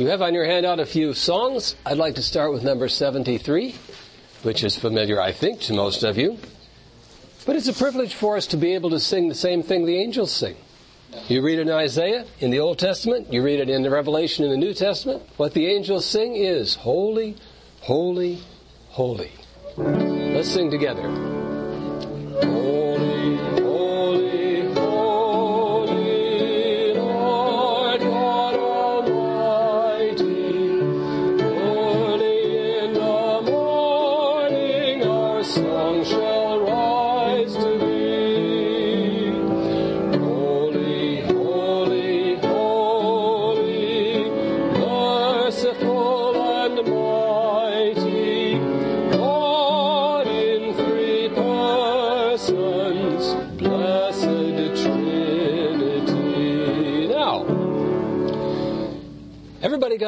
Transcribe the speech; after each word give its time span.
You 0.00 0.06
have 0.06 0.22
on 0.22 0.32
your 0.32 0.46
handout 0.46 0.80
a 0.80 0.86
few 0.86 1.12
songs. 1.12 1.76
I'd 1.84 1.98
like 1.98 2.14
to 2.14 2.22
start 2.22 2.54
with 2.54 2.64
number 2.64 2.88
73, 2.88 3.74
which 4.44 4.64
is 4.64 4.74
familiar, 4.74 5.20
I 5.20 5.30
think, 5.30 5.60
to 5.64 5.74
most 5.74 6.04
of 6.04 6.16
you. 6.16 6.38
But 7.44 7.56
it's 7.56 7.68
a 7.68 7.74
privilege 7.74 8.14
for 8.14 8.38
us 8.38 8.46
to 8.46 8.56
be 8.56 8.72
able 8.72 8.88
to 8.90 8.98
sing 8.98 9.28
the 9.28 9.34
same 9.34 9.62
thing 9.62 9.84
the 9.84 9.98
angels 9.98 10.32
sing. 10.32 10.56
You 11.28 11.42
read 11.42 11.58
it 11.58 11.68
in 11.68 11.70
Isaiah 11.70 12.24
in 12.38 12.50
the 12.50 12.60
Old 12.60 12.78
Testament, 12.78 13.30
you 13.30 13.42
read 13.42 13.60
it 13.60 13.68
in 13.68 13.82
the 13.82 13.90
Revelation 13.90 14.42
in 14.42 14.50
the 14.50 14.56
New 14.56 14.72
Testament. 14.72 15.22
What 15.36 15.52
the 15.52 15.66
angels 15.66 16.06
sing 16.06 16.34
is 16.34 16.76
holy, 16.76 17.36
holy, 17.80 18.38
holy. 18.88 19.32
Let's 19.76 20.48
sing 20.48 20.70
together. 20.70 21.02
Holy, 22.40 23.09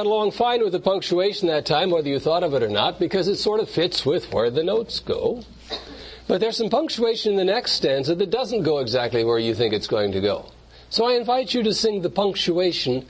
got 0.03 0.09
along 0.09 0.33
fine 0.33 0.61
with 0.65 0.73
the 0.73 0.81
punctuation 0.81 1.47
that 1.47 1.65
time, 1.65 1.89
whether 1.89 2.09
you 2.09 2.19
thought 2.19 2.43
of 2.43 2.55
it 2.55 2.63
or 2.63 2.69
not, 2.69 2.99
because 2.99 3.29
it 3.29 3.37
sort 3.37 3.61
of 3.61 3.71
fits 3.71 4.05
with 4.05 4.33
where 4.33 4.51
the 4.51 4.65
notes 4.65 4.99
go. 4.99 5.45
But 6.27 6.41
there's 6.41 6.57
some 6.57 6.71
punctuation 6.71 7.33
in 7.33 7.39
the 7.39 7.45
next 7.45 7.73
stanza 7.73 8.17
that 8.17 8.31
doesn't 8.31 8.65
go 8.65 8.79
exactly 8.79 9.23
where 9.23 9.39
you 9.39 9.55
think 9.55 9.73
it's 9.73 9.87
going 9.87 10.11
to 10.11 10.21
go. 10.21 10.47
So 10.91 11.05
I 11.05 11.13
invite 11.13 11.55
you 11.55 11.63
to 11.63 11.73
sing 11.73 12.03
the 12.03 12.11
punctuation. 12.11 13.07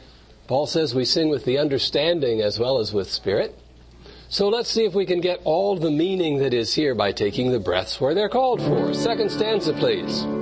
Paul 0.48 0.66
says 0.66 0.94
we 0.94 1.06
sing 1.06 1.30
with 1.30 1.46
the 1.46 1.56
understanding 1.56 2.42
as 2.42 2.58
well 2.58 2.78
as 2.78 2.92
with 2.92 3.10
spirit. 3.10 3.58
So 4.28 4.50
let's 4.50 4.68
see 4.68 4.84
if 4.84 4.92
we 4.92 5.06
can 5.06 5.22
get 5.22 5.40
all 5.44 5.78
the 5.78 5.90
meaning 5.90 6.40
that 6.40 6.52
is 6.52 6.74
here 6.74 6.94
by 6.94 7.12
taking 7.12 7.52
the 7.52 7.58
breaths 7.58 8.02
where 8.02 8.12
they're 8.12 8.28
called 8.28 8.60
for. 8.60 8.92
Second 8.92 9.30
stanza, 9.30 9.72
please. 9.72 10.41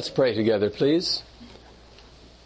Let's 0.00 0.08
pray 0.08 0.32
together, 0.32 0.70
please. 0.70 1.22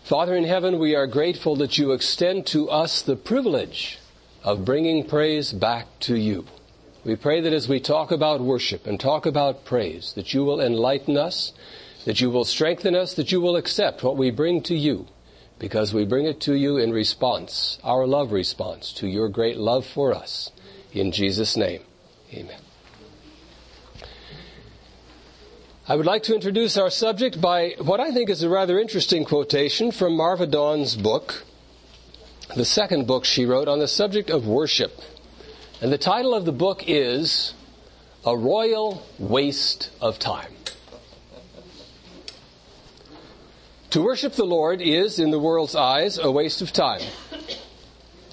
Father 0.02 0.34
in 0.34 0.42
heaven, 0.42 0.80
we 0.80 0.96
are 0.96 1.06
grateful 1.06 1.54
that 1.54 1.78
you 1.78 1.92
extend 1.92 2.48
to 2.48 2.68
us 2.68 3.00
the 3.00 3.14
privilege 3.14 4.00
of 4.42 4.64
bringing 4.64 5.06
praise 5.06 5.52
back 5.52 5.86
to 6.00 6.16
you. 6.16 6.46
We 7.04 7.14
pray 7.14 7.40
that 7.40 7.52
as 7.52 7.68
we 7.68 7.78
talk 7.78 8.10
about 8.10 8.40
worship 8.40 8.88
and 8.88 8.98
talk 8.98 9.24
about 9.24 9.64
praise, 9.64 10.14
that 10.14 10.34
you 10.34 10.42
will 10.42 10.60
enlighten 10.60 11.16
us, 11.16 11.52
that 12.06 12.20
you 12.20 12.28
will 12.28 12.44
strengthen 12.44 12.96
us, 12.96 13.14
that 13.14 13.30
you 13.30 13.40
will 13.40 13.54
accept 13.54 14.02
what 14.02 14.16
we 14.16 14.32
bring 14.32 14.60
to 14.62 14.74
you, 14.74 15.06
because 15.60 15.94
we 15.94 16.04
bring 16.04 16.26
it 16.26 16.40
to 16.40 16.54
you 16.56 16.76
in 16.76 16.90
response, 16.90 17.78
our 17.84 18.04
love 18.04 18.32
response 18.32 18.92
to 18.94 19.06
your 19.06 19.28
great 19.28 19.58
love 19.58 19.86
for 19.86 20.12
us. 20.12 20.50
In 20.92 21.12
Jesus' 21.12 21.56
name, 21.56 21.82
amen. 22.32 22.63
I 25.86 25.96
would 25.96 26.06
like 26.06 26.22
to 26.24 26.34
introduce 26.34 26.78
our 26.78 26.88
subject 26.88 27.42
by 27.42 27.74
what 27.78 28.00
I 28.00 28.10
think 28.10 28.30
is 28.30 28.42
a 28.42 28.48
rather 28.48 28.80
interesting 28.80 29.22
quotation 29.22 29.90
from 29.90 30.16
Marva 30.16 30.46
Dawn's 30.46 30.96
book, 30.96 31.44
the 32.56 32.64
second 32.64 33.06
book 33.06 33.26
she 33.26 33.44
wrote 33.44 33.68
on 33.68 33.80
the 33.80 33.86
subject 33.86 34.30
of 34.30 34.46
worship. 34.46 34.98
And 35.82 35.92
the 35.92 35.98
title 35.98 36.32
of 36.32 36.46
the 36.46 36.52
book 36.52 36.84
is 36.86 37.52
A 38.24 38.34
Royal 38.34 39.06
Waste 39.18 39.90
of 40.00 40.18
Time. 40.18 40.54
To 43.90 44.00
worship 44.02 44.32
the 44.32 44.46
Lord 44.46 44.80
is, 44.80 45.18
in 45.18 45.32
the 45.32 45.38
world's 45.38 45.76
eyes, 45.76 46.16
a 46.16 46.30
waste 46.30 46.62
of 46.62 46.72
time. 46.72 47.02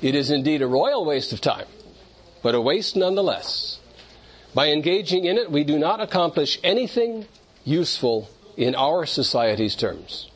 It 0.02 0.16
is 0.16 0.32
indeed 0.32 0.62
a 0.62 0.68
royal 0.68 1.04
waste 1.04 1.34
of 1.34 1.42
time, 1.42 1.68
but 2.42 2.56
a 2.56 2.62
waste 2.62 2.96
nonetheless. 2.96 3.78
By 4.54 4.70
engaging 4.70 5.26
in 5.26 5.38
it, 5.38 5.52
we 5.52 5.66
do 5.66 5.78
not 5.78 6.00
accomplish 6.00 6.58
anything 6.64 7.28
useful 7.64 8.30
in 8.58 8.76
our 8.76 9.06
society's 9.06 9.76
terms. 9.76 10.30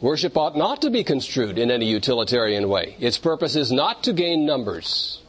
Worship 0.00 0.36
ought 0.36 0.56
not 0.56 0.82
to 0.82 0.90
be 0.90 1.04
construed 1.04 1.58
in 1.58 1.70
any 1.70 1.86
utilitarian 1.86 2.68
way. 2.68 2.96
Its 3.00 3.16
purpose 3.16 3.56
is 3.56 3.72
not 3.72 4.04
to 4.04 4.12
gain 4.12 4.44
numbers. 4.44 5.22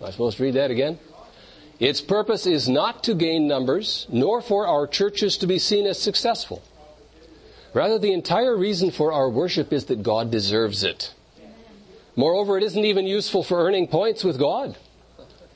Am 0.00 0.06
I 0.06 0.10
supposed 0.10 0.38
to 0.38 0.44
read 0.44 0.54
that 0.54 0.70
again? 0.70 0.98
Its 1.78 2.00
purpose 2.00 2.46
is 2.46 2.68
not 2.68 3.04
to 3.04 3.14
gain 3.14 3.46
numbers, 3.46 4.06
nor 4.10 4.40
for 4.40 4.66
our 4.66 4.86
churches 4.86 5.36
to 5.38 5.46
be 5.46 5.58
seen 5.58 5.86
as 5.86 5.98
successful. 6.00 6.62
Rather, 7.74 7.98
the 7.98 8.12
entire 8.12 8.56
reason 8.56 8.90
for 8.90 9.12
our 9.12 9.28
worship 9.28 9.72
is 9.72 9.84
that 9.86 10.02
God 10.02 10.30
deserves 10.30 10.82
it. 10.82 11.12
Moreover, 12.16 12.56
it 12.56 12.64
isn't 12.64 12.84
even 12.84 13.06
useful 13.06 13.44
for 13.44 13.64
earning 13.64 13.86
points 13.86 14.24
with 14.24 14.38
God. 14.38 14.76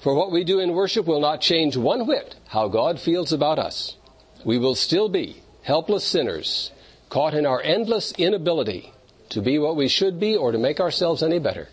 For 0.03 0.15
what 0.15 0.33
we 0.33 0.43
do 0.43 0.59
in 0.59 0.75
worship 0.75 1.07
will 1.07 1.21
not 1.21 1.41
change 1.41 1.77
one 1.77 2.09
whit 2.09 2.35
how 2.49 2.67
God 2.67 2.99
feels 2.99 3.33
about 3.33 3.61
us. 3.61 3.97
We 4.45 4.59
will 4.59 4.75
still 4.75 5.09
be 5.09 5.43
helpless 5.63 6.05
sinners, 6.05 6.73
caught 7.09 7.35
in 7.35 7.47
our 7.47 7.63
endless 7.63 8.11
inability 8.19 8.93
to 9.29 9.41
be 9.41 9.61
what 9.61 9.77
we 9.77 9.87
should 9.87 10.19
be 10.19 10.37
or 10.37 10.51
to 10.51 10.59
make 10.59 10.81
ourselves 10.81 11.23
any 11.23 11.39
better. 11.39 11.69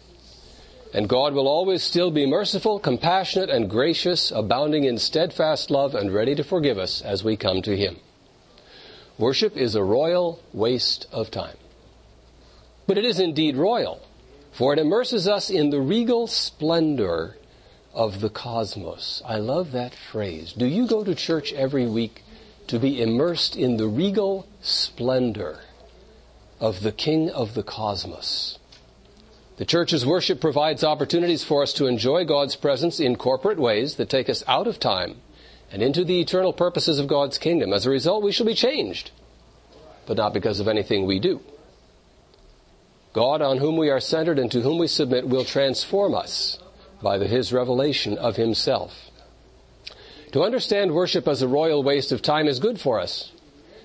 And 0.93 1.09
God 1.09 1.33
will 1.33 1.47
always 1.47 1.81
still 1.81 2.11
be 2.11 2.27
merciful, 2.27 2.79
compassionate, 2.79 3.49
and 3.49 3.67
gracious, 3.67 4.31
abounding 4.31 4.83
in 4.83 4.99
steadfast 4.99 5.71
love 5.71 5.95
and 5.95 6.13
ready 6.13 6.35
to 6.35 6.43
forgive 6.43 6.77
us 6.77 7.01
as 7.01 7.23
we 7.23 7.35
come 7.35 7.63
to 7.63 7.75
Him. 7.75 7.97
Worship 9.17 9.57
is 9.57 9.73
a 9.73 9.83
royal 9.83 10.39
waste 10.53 11.07
of 11.11 11.31
time. 11.31 11.57
But 12.85 12.99
it 12.99 13.05
is 13.05 13.19
indeed 13.19 13.57
royal, 13.57 14.01
for 14.51 14.71
it 14.71 14.79
immerses 14.79 15.27
us 15.27 15.49
in 15.49 15.71
the 15.71 15.81
regal 15.81 16.27
splendor 16.27 17.35
of 17.99 18.21
the 18.21 18.29
cosmos. 18.29 19.21
I 19.25 19.39
love 19.39 19.73
that 19.73 19.93
phrase. 19.93 20.53
Do 20.53 20.65
you 20.65 20.87
go 20.87 21.03
to 21.03 21.13
church 21.13 21.51
every 21.51 21.85
week 21.85 22.23
to 22.67 22.79
be 22.79 23.01
immersed 23.01 23.57
in 23.57 23.75
the 23.75 23.89
regal 23.89 24.47
splendor 24.61 25.59
of 26.61 26.81
the 26.81 26.93
King 26.93 27.29
of 27.29 27.55
the 27.55 27.61
cosmos? 27.61 28.57
The 29.57 29.65
church's 29.65 30.05
worship 30.05 30.39
provides 30.39 30.81
opportunities 30.81 31.43
for 31.43 31.61
us 31.61 31.73
to 31.73 31.87
enjoy 31.87 32.23
God's 32.23 32.55
presence 32.55 33.01
in 33.01 33.17
corporate 33.17 33.59
ways 33.59 33.95
that 33.95 34.09
take 34.09 34.29
us 34.29 34.45
out 34.47 34.65
of 34.65 34.79
time 34.79 35.17
and 35.69 35.83
into 35.83 36.05
the 36.05 36.21
eternal 36.21 36.53
purposes 36.53 36.99
of 36.99 37.07
God's 37.07 37.37
kingdom. 37.37 37.73
As 37.73 37.85
a 37.85 37.89
result, 37.89 38.23
we 38.23 38.31
shall 38.31 38.45
be 38.45 38.53
changed, 38.53 39.11
but 40.07 40.15
not 40.15 40.33
because 40.33 40.61
of 40.61 40.69
anything 40.69 41.05
we 41.05 41.19
do. 41.19 41.41
God, 43.11 43.41
on 43.41 43.57
whom 43.57 43.75
we 43.75 43.89
are 43.89 43.99
centered 43.99 44.39
and 44.39 44.49
to 44.53 44.61
whom 44.61 44.77
we 44.77 44.87
submit, 44.87 45.27
will 45.27 45.43
transform 45.43 46.15
us 46.15 46.59
by 47.01 47.17
His 47.19 47.53
revelation 47.53 48.17
of 48.17 48.35
Himself. 48.35 49.09
To 50.31 50.43
understand 50.43 50.93
worship 50.93 51.27
as 51.27 51.41
a 51.41 51.47
royal 51.47 51.81
waste 51.81 52.11
of 52.11 52.21
time 52.21 52.47
is 52.47 52.59
good 52.59 52.79
for 52.79 52.99
us 52.99 53.31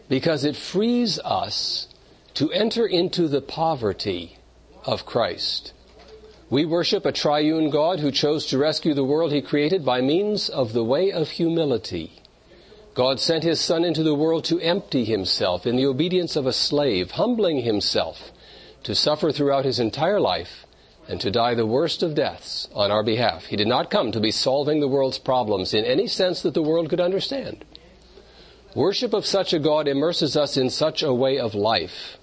because 0.08 0.44
it 0.44 0.56
frees 0.56 1.18
us 1.20 1.88
to 2.34 2.52
enter 2.52 2.86
into 2.86 3.28
the 3.28 3.40
poverty 3.40 4.36
of 4.84 5.06
Christ. 5.06 5.72
We 6.50 6.66
worship 6.66 7.06
a 7.06 7.12
triune 7.12 7.70
God 7.70 8.00
who 8.00 8.10
chose 8.10 8.46
to 8.46 8.58
rescue 8.58 8.92
the 8.92 9.04
world 9.04 9.32
he 9.32 9.40
created 9.40 9.84
by 9.84 10.02
means 10.02 10.48
of 10.50 10.72
the 10.72 10.84
way 10.84 11.10
of 11.10 11.30
humility. 11.30 12.20
God 12.94 13.18
sent 13.18 13.42
his 13.42 13.60
Son 13.60 13.82
into 13.84 14.02
the 14.02 14.14
world 14.14 14.44
to 14.44 14.60
empty 14.60 15.04
himself 15.04 15.66
in 15.66 15.76
the 15.76 15.86
obedience 15.86 16.36
of 16.36 16.46
a 16.46 16.52
slave, 16.52 17.12
humbling 17.12 17.62
himself 17.62 18.30
to 18.82 18.94
suffer 18.94 19.32
throughout 19.32 19.64
his 19.64 19.80
entire 19.80 20.20
life 20.20 20.63
and 21.08 21.20
to 21.20 21.30
die 21.30 21.54
the 21.54 21.66
worst 21.66 22.02
of 22.02 22.14
deaths 22.14 22.68
on 22.74 22.90
our 22.90 23.02
behalf. 23.02 23.46
He 23.46 23.56
did 23.56 23.68
not 23.68 23.90
come 23.90 24.12
to 24.12 24.20
be 24.20 24.30
solving 24.30 24.80
the 24.80 24.88
world's 24.88 25.18
problems 25.18 25.74
in 25.74 25.84
any 25.84 26.06
sense 26.06 26.42
that 26.42 26.54
the 26.54 26.62
world 26.62 26.88
could 26.88 27.00
understand. 27.00 27.64
Worship 28.74 29.12
of 29.12 29.26
such 29.26 29.52
a 29.52 29.58
God 29.58 29.86
immerses 29.86 30.36
us 30.36 30.56
in 30.56 30.70
such 30.70 31.02
a 31.02 31.14
way 31.14 31.38
of 31.38 31.54
life, 31.54 32.18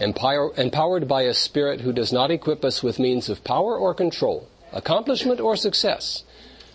empower, 0.00 0.52
empowered 0.56 1.08
by 1.08 1.22
a 1.22 1.32
spirit 1.32 1.80
who 1.80 1.92
does 1.92 2.12
not 2.12 2.30
equip 2.30 2.64
us 2.64 2.82
with 2.82 2.98
means 2.98 3.28
of 3.28 3.44
power 3.44 3.78
or 3.78 3.94
control, 3.94 4.48
accomplishment 4.72 5.40
or 5.40 5.56
success, 5.56 6.24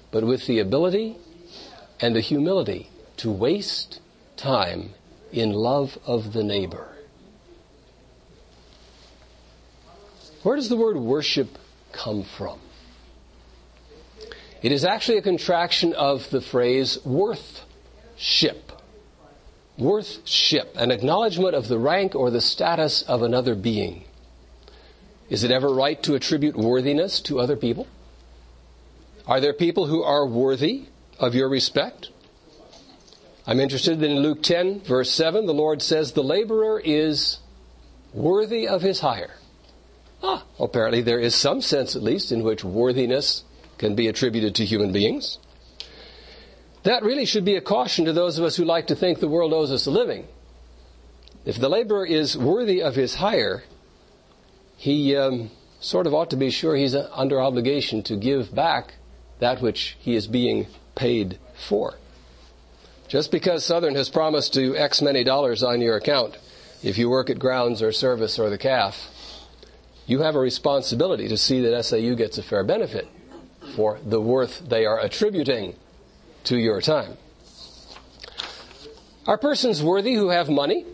but 0.10 0.24
with 0.24 0.48
the 0.48 0.60
ability 0.60 1.18
and 2.00 2.16
the 2.16 2.22
humility 2.22 2.90
to 3.18 3.32
waste 3.32 4.00
time 4.38 4.94
in 5.32 5.54
love 5.54 6.00
of 6.06 6.34
the 6.34 6.44
neighbor. 6.44 6.88
Where 10.44 10.56
does 10.56 10.70
the 10.70 10.78
word 10.78 10.98
worship 10.98 11.58
come 11.92 12.24
from? 12.24 12.60
It 14.62 14.72
is 14.72 14.86
actually 14.86 15.18
a 15.18 15.22
contraction 15.22 15.94
of 15.94 16.30
the 16.30 16.42
phrase 16.42 17.04
worthship. 17.04 18.72
Worthship, 19.78 20.76
an 20.76 20.92
acknowledgement 20.92 21.56
of 21.56 21.68
the 21.68 21.80
rank 21.80 22.14
or 22.16 22.30
the 22.30 22.42
status 22.42 23.02
of 23.04 23.24
another 23.24 23.56
being. 23.56 24.04
Is 25.30 25.44
it 25.44 25.52
ever 25.52 25.70
right 25.70 26.02
to 26.04 26.14
attribute 26.14 26.56
worthiness 26.56 27.22
to 27.22 27.40
other 27.40 27.56
people? 27.56 27.88
Are 29.26 29.40
there 29.40 29.54
people 29.54 29.88
who 29.88 30.04
are 30.04 30.28
worthy 30.28 30.86
of 31.20 31.34
your 31.36 31.50
respect? 31.50 32.10
I'm 33.48 33.60
interested 33.60 34.04
in 34.04 34.20
Luke 34.20 34.44
10, 34.44 34.82
verse 34.82 35.12
7. 35.12 35.46
The 35.46 35.54
Lord 35.54 35.82
says, 35.82 36.12
The 36.12 36.24
laborer 36.24 36.80
is 36.80 37.40
worthy 38.14 38.68
of 38.68 38.82
his 38.82 39.00
hire. 39.00 39.32
Ah, 40.24 40.44
apparently 40.60 41.02
there 41.02 41.20
is 41.20 41.36
some 41.36 41.62
sense, 41.62 41.96
at 41.96 42.04
least, 42.04 42.32
in 42.32 42.44
which 42.44 42.64
worthiness 42.64 43.44
can 43.78 43.96
be 43.96 44.08
attributed 44.08 44.56
to 44.56 44.66
human 44.66 44.92
beings. 44.92 45.40
That 46.84 47.04
really 47.04 47.26
should 47.26 47.46
be 47.46 47.56
a 47.56 47.62
caution 47.62 48.06
to 48.06 48.14
those 48.14 48.38
of 48.38 48.46
us 48.46 48.56
who 48.56 48.66
like 48.66 48.88
to 48.88 48.96
think 48.96 49.20
the 49.20 49.28
world 49.28 49.54
owes 49.54 49.72
us 49.72 49.86
a 49.86 49.92
living. 49.92 50.28
If 51.46 51.60
the 51.60 51.70
laborer 51.70 52.06
is 52.06 52.38
worthy 52.38 52.82
of 52.82 52.96
his 52.96 53.16
hire, 53.16 53.64
he 54.78 55.16
um, 55.16 55.52
sort 55.80 56.08
of 56.08 56.14
ought 56.14 56.30
to 56.32 56.38
be 56.38 56.52
sure 56.52 56.76
he's 56.76 56.96
under 56.96 57.42
obligation 57.42 58.04
to 58.04 58.16
give 58.16 58.54
back 58.54 58.96
that 59.40 59.62
which 59.62 59.98
he 60.00 60.16
is 60.16 60.28
being 60.28 60.68
paid 60.96 61.40
for. 61.56 61.96
Just 63.08 63.32
because 63.32 63.66
Southern 63.66 63.96
has 63.96 64.10
promised 64.10 64.54
to 64.54 64.76
X 64.76 65.02
many 65.02 65.24
dollars 65.24 65.64
on 65.64 65.82
your 65.82 65.98
account 65.98 66.38
if 66.84 66.98
you 66.98 67.10
work 67.10 67.30
at 67.30 67.38
grounds 67.38 67.82
or 67.82 67.92
service 67.92 68.40
or 68.40 68.50
the 68.50 68.58
calf, 68.58 69.10
you 70.12 70.20
have 70.20 70.36
a 70.36 70.40
responsibility 70.40 71.30
to 71.30 71.38
see 71.38 71.62
that 71.62 71.86
SAU 71.86 72.16
gets 72.16 72.38
a 72.38 72.44
fair 72.44 72.66
benefit 72.66 73.08
for 73.78 73.98
the 74.06 74.20
worth 74.20 74.68
they 74.68 74.86
are 74.86 75.00
attributing 75.00 75.74
to 76.44 76.58
your 76.58 76.82
time. 76.82 77.16
Are 79.26 79.38
persons 79.38 79.82
worthy 79.82 80.14
who 80.16 80.28
have 80.28 80.50
money? 80.50 80.86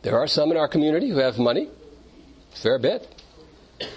There 0.00 0.18
are 0.18 0.26
some 0.26 0.50
in 0.50 0.56
our 0.56 0.66
community 0.66 1.10
who 1.10 1.18
have 1.18 1.38
money, 1.38 1.68
fair 2.54 2.78
bit. 2.78 3.22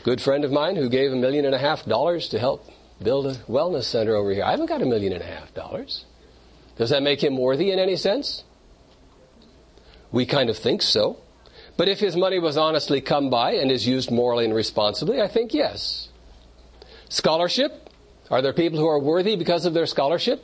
Good 0.03 0.19
friend 0.19 0.43
of 0.43 0.51
mine 0.51 0.75
who 0.75 0.89
gave 0.89 1.13
a 1.13 1.15
million 1.15 1.45
and 1.45 1.55
a 1.55 1.59
half 1.59 1.85
dollars 1.85 2.27
to 2.29 2.39
help 2.39 2.65
build 3.01 3.25
a 3.27 3.35
wellness 3.49 3.85
center 3.85 4.17
over 4.17 4.33
here. 4.33 4.43
I 4.43 4.51
haven't 4.51 4.65
got 4.65 4.81
a 4.81 4.85
million 4.85 5.13
and 5.13 5.21
a 5.21 5.25
half 5.25 5.53
dollars. 5.53 6.03
Does 6.77 6.89
that 6.89 7.01
make 7.01 7.23
him 7.23 7.37
worthy 7.37 7.71
in 7.71 7.79
any 7.79 7.95
sense? 7.95 8.43
We 10.11 10.25
kind 10.25 10.49
of 10.49 10.57
think 10.57 10.81
so. 10.81 11.19
But 11.75 11.87
if 11.87 11.99
his 11.99 12.15
money 12.15 12.39
was 12.39 12.55
honestly 12.55 13.01
come 13.01 13.29
by 13.29 13.53
and 13.53 13.71
is 13.71 13.87
used 13.87 14.11
morally 14.11 14.45
and 14.45 14.53
responsibly, 14.53 15.21
I 15.21 15.27
think 15.27 15.53
yes. 15.53 16.09
Scholarship? 17.09 17.89
Are 18.29 18.41
there 18.41 18.53
people 18.53 18.79
who 18.79 18.87
are 18.87 18.99
worthy 18.99 19.35
because 19.35 19.65
of 19.65 19.73
their 19.73 19.85
scholarship? 19.85 20.43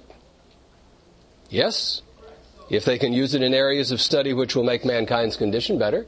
Yes. 1.49 2.01
If 2.69 2.85
they 2.85 2.97
can 2.97 3.13
use 3.13 3.33
it 3.33 3.41
in 3.41 3.53
areas 3.53 3.91
of 3.91 4.01
study 4.01 4.33
which 4.33 4.55
will 4.55 4.63
make 4.63 4.85
mankind's 4.85 5.37
condition 5.37 5.79
better, 5.79 6.05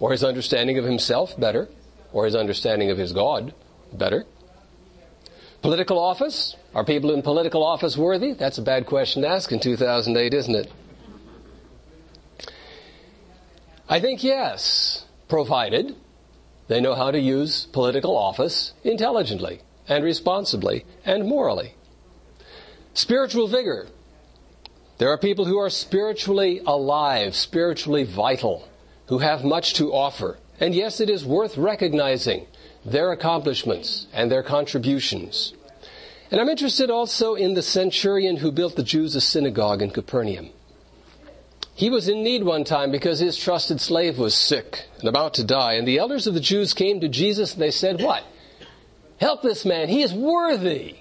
or 0.00 0.12
his 0.12 0.24
understanding 0.24 0.78
of 0.78 0.84
himself 0.84 1.38
better, 1.38 1.68
or 2.12 2.24
his 2.24 2.34
understanding 2.34 2.90
of 2.90 2.98
his 2.98 3.12
God 3.12 3.54
better. 3.92 4.24
Political 5.62 5.98
office? 5.98 6.56
Are 6.74 6.84
people 6.84 7.12
in 7.12 7.22
political 7.22 7.64
office 7.64 7.96
worthy? 7.96 8.32
That's 8.32 8.58
a 8.58 8.62
bad 8.62 8.86
question 8.86 9.22
to 9.22 9.28
ask 9.28 9.50
in 9.50 9.60
2008, 9.60 10.34
isn't 10.34 10.54
it? 10.54 10.70
I 13.88 14.00
think 14.00 14.22
yes, 14.22 15.06
provided 15.28 15.96
they 16.68 16.80
know 16.80 16.94
how 16.94 17.10
to 17.10 17.18
use 17.18 17.66
political 17.72 18.16
office 18.16 18.74
intelligently 18.84 19.60
and 19.88 20.04
responsibly 20.04 20.84
and 21.06 21.24
morally. 21.24 21.74
Spiritual 22.92 23.48
vigor. 23.48 23.88
There 24.98 25.10
are 25.10 25.16
people 25.16 25.46
who 25.46 25.58
are 25.58 25.70
spiritually 25.70 26.60
alive, 26.66 27.34
spiritually 27.34 28.04
vital, 28.04 28.68
who 29.06 29.18
have 29.18 29.44
much 29.44 29.74
to 29.74 29.92
offer. 29.92 30.36
And 30.60 30.74
yes, 30.74 31.00
it 31.00 31.08
is 31.08 31.24
worth 31.24 31.56
recognizing 31.56 32.46
their 32.84 33.12
accomplishments 33.12 34.06
and 34.12 34.30
their 34.30 34.42
contributions. 34.42 35.54
And 36.30 36.40
I'm 36.40 36.48
interested 36.50 36.90
also 36.90 37.34
in 37.34 37.54
the 37.54 37.62
centurion 37.62 38.36
who 38.36 38.52
built 38.52 38.76
the 38.76 38.82
Jews 38.82 39.14
a 39.14 39.20
synagogue 39.20 39.80
in 39.80 39.90
Capernaum. 39.90 40.50
He 41.78 41.90
was 41.90 42.08
in 42.08 42.24
need 42.24 42.42
one 42.42 42.64
time 42.64 42.90
because 42.90 43.20
his 43.20 43.36
trusted 43.36 43.80
slave 43.80 44.18
was 44.18 44.34
sick 44.34 44.86
and 44.98 45.08
about 45.08 45.34
to 45.34 45.44
die. 45.44 45.74
And 45.74 45.86
the 45.86 45.98
elders 45.98 46.26
of 46.26 46.34
the 46.34 46.40
Jews 46.40 46.74
came 46.74 46.98
to 47.02 47.08
Jesus 47.08 47.52
and 47.52 47.62
they 47.62 47.70
said, 47.70 48.02
What? 48.02 48.24
Help 49.20 49.42
this 49.42 49.64
man. 49.64 49.88
He 49.88 50.02
is 50.02 50.12
worthy. 50.12 50.96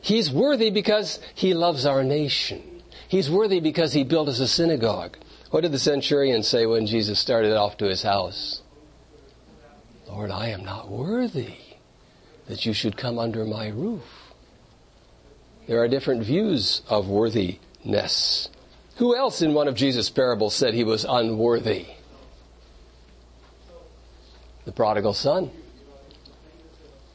He's 0.00 0.32
worthy 0.32 0.70
because 0.70 1.20
he 1.36 1.54
loves 1.54 1.86
our 1.86 2.02
nation. 2.02 2.82
He's 3.06 3.30
worthy 3.30 3.60
because 3.60 3.92
he 3.92 4.02
built 4.02 4.28
us 4.28 4.40
a 4.40 4.48
synagogue. 4.48 5.16
What 5.52 5.60
did 5.60 5.70
the 5.70 5.78
centurion 5.78 6.42
say 6.42 6.66
when 6.66 6.86
Jesus 6.86 7.20
started 7.20 7.56
off 7.56 7.76
to 7.76 7.84
his 7.84 8.02
house? 8.02 8.62
Lord, 10.08 10.32
I 10.32 10.48
am 10.48 10.64
not 10.64 10.90
worthy 10.90 11.54
that 12.48 12.66
you 12.66 12.72
should 12.72 12.96
come 12.96 13.20
under 13.20 13.44
my 13.44 13.68
roof. 13.68 14.02
There 15.68 15.80
are 15.80 15.86
different 15.86 16.24
views 16.24 16.82
of 16.88 17.06
worthiness. 17.06 18.48
Who 18.96 19.16
else 19.16 19.42
in 19.42 19.54
one 19.54 19.68
of 19.68 19.74
Jesus' 19.74 20.10
parables 20.10 20.54
said 20.54 20.74
he 20.74 20.84
was 20.84 21.04
unworthy? 21.08 21.86
The 24.64 24.72
prodigal 24.72 25.14
son. 25.14 25.50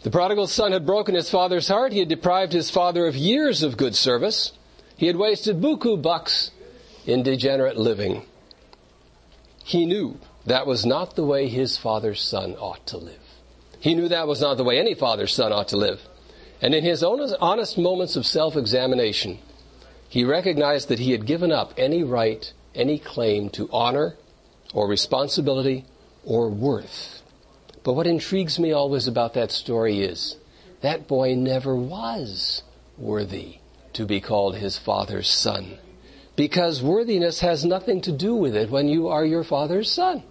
The 0.03 0.11
prodigal 0.11 0.47
son 0.47 0.71
had 0.71 0.85
broken 0.85 1.15
his 1.15 1.29
father's 1.29 1.67
heart. 1.67 1.91
He 1.91 1.99
had 1.99 2.09
deprived 2.09 2.53
his 2.53 2.69
father 2.69 3.07
of 3.07 3.15
years 3.15 3.63
of 3.63 3.77
good 3.77 3.95
service. 3.95 4.53
He 4.95 5.07
had 5.07 5.15
wasted 5.15 5.61
buku 5.61 6.01
bucks 6.01 6.51
in 7.05 7.23
degenerate 7.23 7.77
living. 7.77 8.25
He 9.63 9.85
knew 9.85 10.17
that 10.45 10.67
was 10.67 10.85
not 10.85 11.15
the 11.15 11.25
way 11.25 11.47
his 11.47 11.77
father's 11.77 12.21
son 12.21 12.55
ought 12.55 12.85
to 12.87 12.97
live. 12.97 13.19
He 13.79 13.93
knew 13.93 14.07
that 14.09 14.27
was 14.27 14.41
not 14.41 14.57
the 14.57 14.63
way 14.63 14.77
any 14.77 14.93
father's 14.93 15.33
son 15.33 15.51
ought 15.51 15.69
to 15.69 15.77
live. 15.77 16.01
And 16.61 16.75
in 16.75 16.83
his 16.83 17.03
own 17.03 17.21
honest 17.39 17.77
moments 17.77 18.15
of 18.15 18.25
self 18.25 18.55
examination, 18.55 19.39
he 20.09 20.23
recognized 20.23 20.89
that 20.89 20.99
he 20.99 21.11
had 21.11 21.27
given 21.27 21.51
up 21.51 21.73
any 21.77 22.03
right, 22.03 22.51
any 22.73 22.97
claim 22.97 23.49
to 23.51 23.69
honor 23.71 24.17
or 24.73 24.89
responsibility 24.89 25.85
or 26.25 26.49
worth. 26.49 27.21
But 27.83 27.93
what 27.93 28.07
intrigues 28.07 28.59
me 28.59 28.71
always 28.71 29.07
about 29.07 29.35
that 29.35 29.51
story 29.51 30.01
is 30.01 30.35
that 30.81 31.07
boy 31.07 31.35
never 31.35 31.75
was 31.75 32.63
worthy 32.97 33.59
to 33.93 34.05
be 34.05 34.19
called 34.19 34.55
his 34.55 34.77
father's 34.77 35.29
son. 35.29 35.77
Because 36.35 36.81
worthiness 36.81 37.41
has 37.41 37.63
nothing 37.63 38.01
to 38.01 38.11
do 38.11 38.33
with 38.33 38.55
it 38.55 38.69
when 38.69 38.87
you 38.87 39.09
are 39.09 39.25
your 39.25 39.43
father's 39.43 39.91
son. 39.91 40.23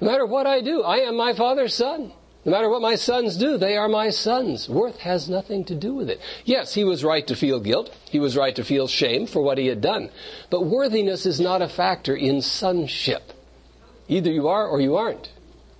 No 0.00 0.10
matter 0.10 0.26
what 0.26 0.46
I 0.46 0.60
do, 0.60 0.82
I 0.82 0.98
am 0.98 1.16
my 1.16 1.32
father's 1.32 1.74
son. 1.74 2.12
No 2.48 2.52
matter 2.52 2.70
what 2.70 2.80
my 2.80 2.94
sons 2.94 3.36
do, 3.36 3.58
they 3.58 3.76
are 3.76 3.90
my 3.90 4.08
sons. 4.08 4.70
Worth 4.70 5.00
has 5.00 5.28
nothing 5.28 5.66
to 5.66 5.74
do 5.74 5.92
with 5.92 6.08
it. 6.08 6.18
Yes, 6.46 6.72
he 6.72 6.82
was 6.82 7.04
right 7.04 7.26
to 7.26 7.36
feel 7.36 7.60
guilt. 7.60 7.94
He 8.10 8.18
was 8.18 8.38
right 8.38 8.56
to 8.56 8.64
feel 8.64 8.88
shame 8.88 9.26
for 9.26 9.42
what 9.42 9.58
he 9.58 9.66
had 9.66 9.82
done. 9.82 10.08
But 10.48 10.64
worthiness 10.64 11.26
is 11.26 11.40
not 11.40 11.60
a 11.60 11.68
factor 11.68 12.16
in 12.16 12.40
sonship. 12.40 13.34
Either 14.08 14.32
you 14.32 14.48
are 14.48 14.66
or 14.66 14.80
you 14.80 14.96
aren't. 14.96 15.30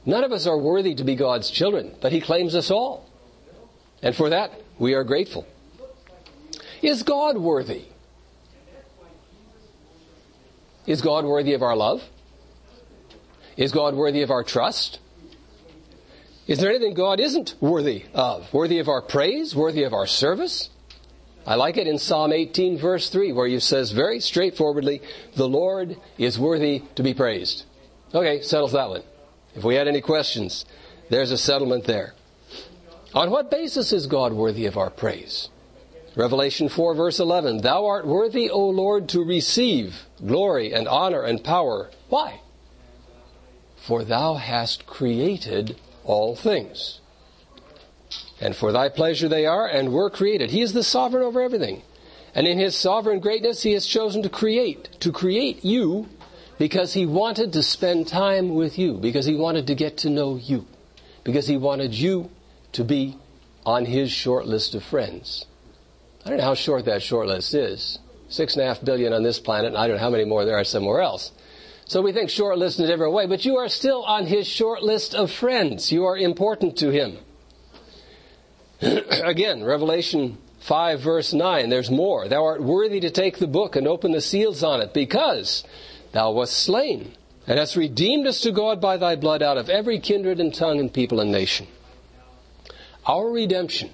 None 0.04 0.24
of 0.24 0.30
us 0.30 0.46
are 0.46 0.58
worthy 0.58 0.94
to 0.96 1.04
be 1.04 1.14
God's 1.14 1.50
children, 1.50 1.96
but 2.02 2.12
he 2.12 2.20
claims 2.20 2.54
us 2.54 2.70
all. 2.70 3.08
And 4.02 4.14
for 4.14 4.28
that, 4.28 4.52
we 4.78 4.92
are 4.92 5.04
grateful. 5.04 5.46
Is 6.82 7.02
God 7.02 7.38
worthy? 7.38 7.86
Is 10.86 11.00
God 11.00 11.24
worthy 11.24 11.54
of 11.54 11.62
our 11.62 11.74
love? 11.74 12.02
Is 13.56 13.72
God 13.72 13.94
worthy 13.94 14.20
of 14.20 14.30
our 14.30 14.44
trust? 14.44 14.98
Is 16.48 16.58
there 16.58 16.70
anything 16.70 16.94
God 16.94 17.20
isn't 17.20 17.56
worthy 17.60 18.06
of? 18.14 18.52
Worthy 18.54 18.78
of 18.78 18.88
our 18.88 19.02
praise? 19.02 19.54
Worthy 19.54 19.82
of 19.84 19.92
our 19.92 20.06
service? 20.06 20.70
I 21.46 21.56
like 21.56 21.76
it 21.76 21.86
in 21.86 21.98
Psalm 21.98 22.32
18 22.32 22.78
verse 22.78 23.10
3 23.10 23.32
where 23.32 23.46
he 23.46 23.60
says 23.60 23.92
very 23.92 24.18
straightforwardly, 24.18 25.02
the 25.36 25.48
Lord 25.48 25.98
is 26.16 26.38
worthy 26.38 26.82
to 26.94 27.02
be 27.02 27.12
praised. 27.12 27.64
Okay, 28.14 28.40
settles 28.40 28.72
that 28.72 28.88
one. 28.88 29.02
If 29.54 29.62
we 29.62 29.74
had 29.74 29.88
any 29.88 30.00
questions, 30.00 30.64
there's 31.10 31.32
a 31.32 31.38
settlement 31.38 31.84
there. 31.84 32.14
On 33.14 33.30
what 33.30 33.50
basis 33.50 33.92
is 33.92 34.06
God 34.06 34.32
worthy 34.32 34.64
of 34.64 34.78
our 34.78 34.90
praise? 34.90 35.50
Revelation 36.16 36.70
4 36.70 36.94
verse 36.94 37.20
11, 37.20 37.60
Thou 37.60 37.84
art 37.86 38.06
worthy, 38.06 38.48
O 38.48 38.68
Lord, 38.70 39.10
to 39.10 39.22
receive 39.22 40.06
glory 40.24 40.72
and 40.72 40.88
honor 40.88 41.22
and 41.22 41.44
power. 41.44 41.90
Why? 42.08 42.40
For 43.76 44.02
thou 44.02 44.34
hast 44.34 44.86
created 44.86 45.76
all 46.08 46.34
things. 46.34 47.00
And 48.40 48.56
for 48.56 48.72
thy 48.72 48.88
pleasure 48.88 49.28
they 49.28 49.46
are 49.46 49.66
and 49.66 49.92
were 49.92 50.10
created. 50.10 50.50
He 50.50 50.62
is 50.62 50.72
the 50.72 50.82
sovereign 50.82 51.22
over 51.22 51.40
everything. 51.42 51.82
And 52.34 52.46
in 52.46 52.58
his 52.58 52.76
sovereign 52.76 53.20
greatness, 53.20 53.62
he 53.62 53.72
has 53.72 53.86
chosen 53.86 54.22
to 54.22 54.28
create, 54.28 55.00
to 55.00 55.12
create 55.12 55.64
you 55.64 56.08
because 56.58 56.94
he 56.94 57.06
wanted 57.06 57.52
to 57.52 57.62
spend 57.62 58.08
time 58.08 58.54
with 58.54 58.78
you, 58.78 58.94
because 58.94 59.26
he 59.26 59.34
wanted 59.34 59.66
to 59.68 59.74
get 59.74 59.98
to 59.98 60.10
know 60.10 60.36
you, 60.36 60.66
because 61.24 61.46
he 61.46 61.56
wanted 61.56 61.94
you 61.94 62.30
to 62.72 62.84
be 62.84 63.16
on 63.64 63.84
his 63.84 64.10
short 64.10 64.46
list 64.46 64.74
of 64.74 64.82
friends. 64.82 65.46
I 66.24 66.30
don't 66.30 66.38
know 66.38 66.44
how 66.44 66.54
short 66.54 66.84
that 66.86 67.02
short 67.02 67.28
list 67.28 67.54
is. 67.54 67.98
Six 68.28 68.54
and 68.54 68.62
a 68.62 68.66
half 68.66 68.84
billion 68.84 69.12
on 69.12 69.22
this 69.22 69.38
planet, 69.38 69.68
and 69.68 69.78
I 69.78 69.86
don't 69.86 69.96
know 69.96 70.02
how 70.02 70.10
many 70.10 70.24
more 70.24 70.44
there 70.44 70.56
are 70.56 70.64
somewhere 70.64 71.00
else. 71.00 71.32
So 71.88 72.02
we 72.02 72.12
think 72.12 72.28
short 72.28 72.58
list 72.58 72.78
in 72.78 72.84
a 72.84 72.88
different 72.88 73.14
way, 73.14 73.24
but 73.24 73.46
you 73.46 73.56
are 73.56 73.68
still 73.68 74.04
on 74.04 74.26
his 74.26 74.46
short 74.46 74.82
list 74.82 75.14
of 75.14 75.32
friends. 75.32 75.90
You 75.90 76.04
are 76.04 76.18
important 76.18 76.76
to 76.78 76.90
him. 76.90 77.16
Again, 78.82 79.64
Revelation 79.64 80.36
5 80.60 81.00
verse 81.00 81.32
9, 81.32 81.70
there's 81.70 81.90
more. 81.90 82.28
Thou 82.28 82.44
art 82.44 82.62
worthy 82.62 83.00
to 83.00 83.10
take 83.10 83.38
the 83.38 83.46
book 83.46 83.74
and 83.74 83.88
open 83.88 84.12
the 84.12 84.20
seals 84.20 84.62
on 84.62 84.82
it 84.82 84.92
because 84.92 85.64
thou 86.12 86.30
wast 86.32 86.58
slain 86.58 87.16
and 87.46 87.58
hast 87.58 87.74
redeemed 87.74 88.26
us 88.26 88.42
to 88.42 88.52
God 88.52 88.82
by 88.82 88.98
thy 88.98 89.16
blood 89.16 89.42
out 89.42 89.56
of 89.56 89.70
every 89.70 89.98
kindred 89.98 90.40
and 90.40 90.54
tongue 90.54 90.80
and 90.80 90.92
people 90.92 91.20
and 91.20 91.32
nation. 91.32 91.66
Our 93.06 93.30
redemption, 93.30 93.92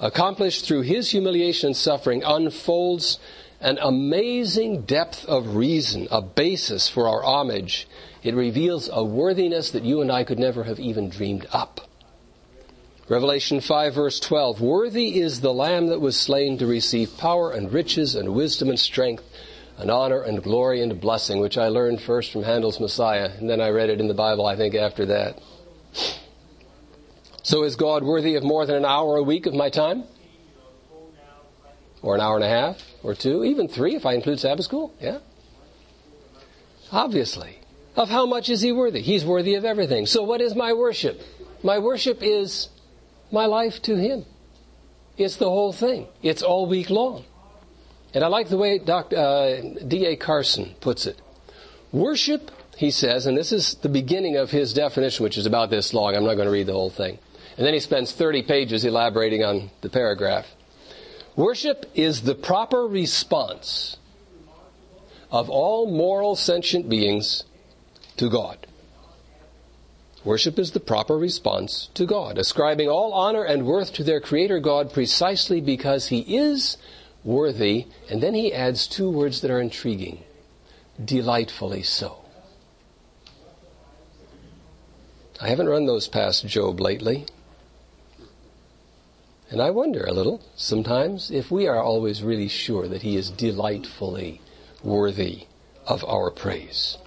accomplished 0.00 0.66
through 0.66 0.82
his 0.82 1.12
humiliation 1.12 1.68
and 1.68 1.76
suffering, 1.76 2.24
unfolds 2.24 3.20
an 3.66 3.78
amazing 3.82 4.82
depth 4.82 5.24
of 5.24 5.56
reason, 5.56 6.06
a 6.12 6.22
basis 6.22 6.88
for 6.88 7.08
our 7.08 7.24
homage. 7.24 7.88
It 8.22 8.36
reveals 8.36 8.88
a 8.92 9.02
worthiness 9.02 9.72
that 9.72 9.82
you 9.82 10.00
and 10.00 10.12
I 10.12 10.22
could 10.22 10.38
never 10.38 10.62
have 10.62 10.78
even 10.78 11.10
dreamed 11.10 11.48
up. 11.52 11.80
Revelation 13.08 13.60
5 13.60 13.92
verse 13.92 14.20
12, 14.20 14.60
Worthy 14.60 15.18
is 15.18 15.40
the 15.40 15.52
Lamb 15.52 15.88
that 15.88 16.00
was 16.00 16.16
slain 16.16 16.58
to 16.58 16.66
receive 16.66 17.18
power 17.18 17.50
and 17.50 17.72
riches 17.72 18.14
and 18.14 18.34
wisdom 18.34 18.68
and 18.68 18.78
strength 18.78 19.24
and 19.78 19.90
honor 19.90 20.22
and 20.22 20.44
glory 20.44 20.80
and 20.80 21.00
blessing, 21.00 21.40
which 21.40 21.58
I 21.58 21.66
learned 21.66 22.00
first 22.00 22.30
from 22.30 22.44
Handel's 22.44 22.78
Messiah, 22.78 23.32
and 23.36 23.50
then 23.50 23.60
I 23.60 23.70
read 23.70 23.90
it 23.90 24.00
in 24.00 24.06
the 24.06 24.14
Bible, 24.14 24.46
I 24.46 24.54
think, 24.54 24.76
after 24.76 25.06
that. 25.06 25.40
So 27.42 27.64
is 27.64 27.74
God 27.74 28.04
worthy 28.04 28.36
of 28.36 28.44
more 28.44 28.64
than 28.64 28.76
an 28.76 28.84
hour 28.84 29.16
a 29.16 29.24
week 29.24 29.46
of 29.46 29.54
my 29.54 29.70
time? 29.70 30.04
Or 32.00 32.14
an 32.14 32.20
hour 32.20 32.36
and 32.36 32.44
a 32.44 32.48
half? 32.48 32.80
Or 33.06 33.14
two? 33.14 33.44
Even 33.44 33.68
three 33.68 33.94
if 33.94 34.04
I 34.04 34.14
include 34.14 34.40
Sabbath 34.40 34.64
school? 34.64 34.92
Yeah? 35.00 35.18
Obviously. 36.90 37.60
Of 37.94 38.08
how 38.08 38.26
much 38.26 38.50
is 38.50 38.60
He 38.60 38.72
worthy? 38.72 39.00
He's 39.00 39.24
worthy 39.24 39.54
of 39.54 39.64
everything. 39.64 40.06
So 40.06 40.24
what 40.24 40.40
is 40.40 40.56
my 40.56 40.72
worship? 40.72 41.20
My 41.62 41.78
worship 41.78 42.18
is 42.20 42.68
my 43.30 43.46
life 43.46 43.80
to 43.82 43.94
Him. 43.94 44.24
It's 45.16 45.36
the 45.36 45.48
whole 45.48 45.72
thing. 45.72 46.08
It's 46.20 46.42
all 46.42 46.66
week 46.66 46.90
long. 46.90 47.24
And 48.12 48.24
I 48.24 48.26
like 48.26 48.48
the 48.48 48.56
way 48.56 48.80
Dr., 48.80 49.16
uh, 49.16 49.60
D.A. 49.86 50.16
Carson 50.16 50.74
puts 50.80 51.06
it. 51.06 51.20
Worship, 51.92 52.50
he 52.76 52.90
says, 52.90 53.26
and 53.26 53.36
this 53.36 53.52
is 53.52 53.76
the 53.82 53.88
beginning 53.88 54.36
of 54.36 54.50
his 54.50 54.74
definition, 54.74 55.22
which 55.22 55.38
is 55.38 55.46
about 55.46 55.70
this 55.70 55.94
long. 55.94 56.16
I'm 56.16 56.24
not 56.24 56.34
going 56.34 56.46
to 56.46 56.52
read 56.52 56.66
the 56.66 56.72
whole 56.72 56.90
thing. 56.90 57.20
And 57.56 57.64
then 57.64 57.72
he 57.72 57.80
spends 57.80 58.10
30 58.10 58.42
pages 58.42 58.84
elaborating 58.84 59.44
on 59.44 59.70
the 59.80 59.88
paragraph. 59.88 60.46
Worship 61.36 61.86
is 61.94 62.22
the 62.22 62.34
proper 62.34 62.86
response 62.86 63.98
of 65.30 65.50
all 65.50 65.90
moral 65.90 66.34
sentient 66.34 66.88
beings 66.88 67.44
to 68.16 68.30
God. 68.30 68.66
Worship 70.24 70.58
is 70.58 70.72
the 70.72 70.80
proper 70.80 71.16
response 71.16 71.88
to 71.94 72.06
God, 72.06 72.38
ascribing 72.38 72.88
all 72.88 73.12
honor 73.12 73.44
and 73.44 73.66
worth 73.66 73.92
to 73.92 74.02
their 74.02 74.20
Creator 74.20 74.58
God 74.60 74.92
precisely 74.92 75.60
because 75.60 76.08
He 76.08 76.20
is 76.36 76.78
worthy. 77.26 77.86
And 78.08 78.22
then 78.22 78.34
he 78.34 78.54
adds 78.54 78.86
two 78.86 79.10
words 79.10 79.42
that 79.42 79.50
are 79.50 79.60
intriguing 79.60 80.24
delightfully 81.04 81.82
so. 81.82 82.18
I 85.38 85.48
haven't 85.48 85.68
run 85.68 85.84
those 85.84 86.08
past 86.08 86.46
Job 86.46 86.80
lately. 86.80 87.26
And 89.50 89.62
I 89.62 89.70
wonder 89.70 90.04
a 90.04 90.12
little 90.12 90.42
sometimes 90.56 91.30
if 91.30 91.50
we 91.50 91.68
are 91.68 91.80
always 91.80 92.22
really 92.22 92.48
sure 92.48 92.88
that 92.88 93.02
He 93.02 93.16
is 93.16 93.30
delightfully 93.30 94.40
worthy 94.82 95.46
of 95.86 96.04
our 96.04 96.30
praise. 96.30 96.98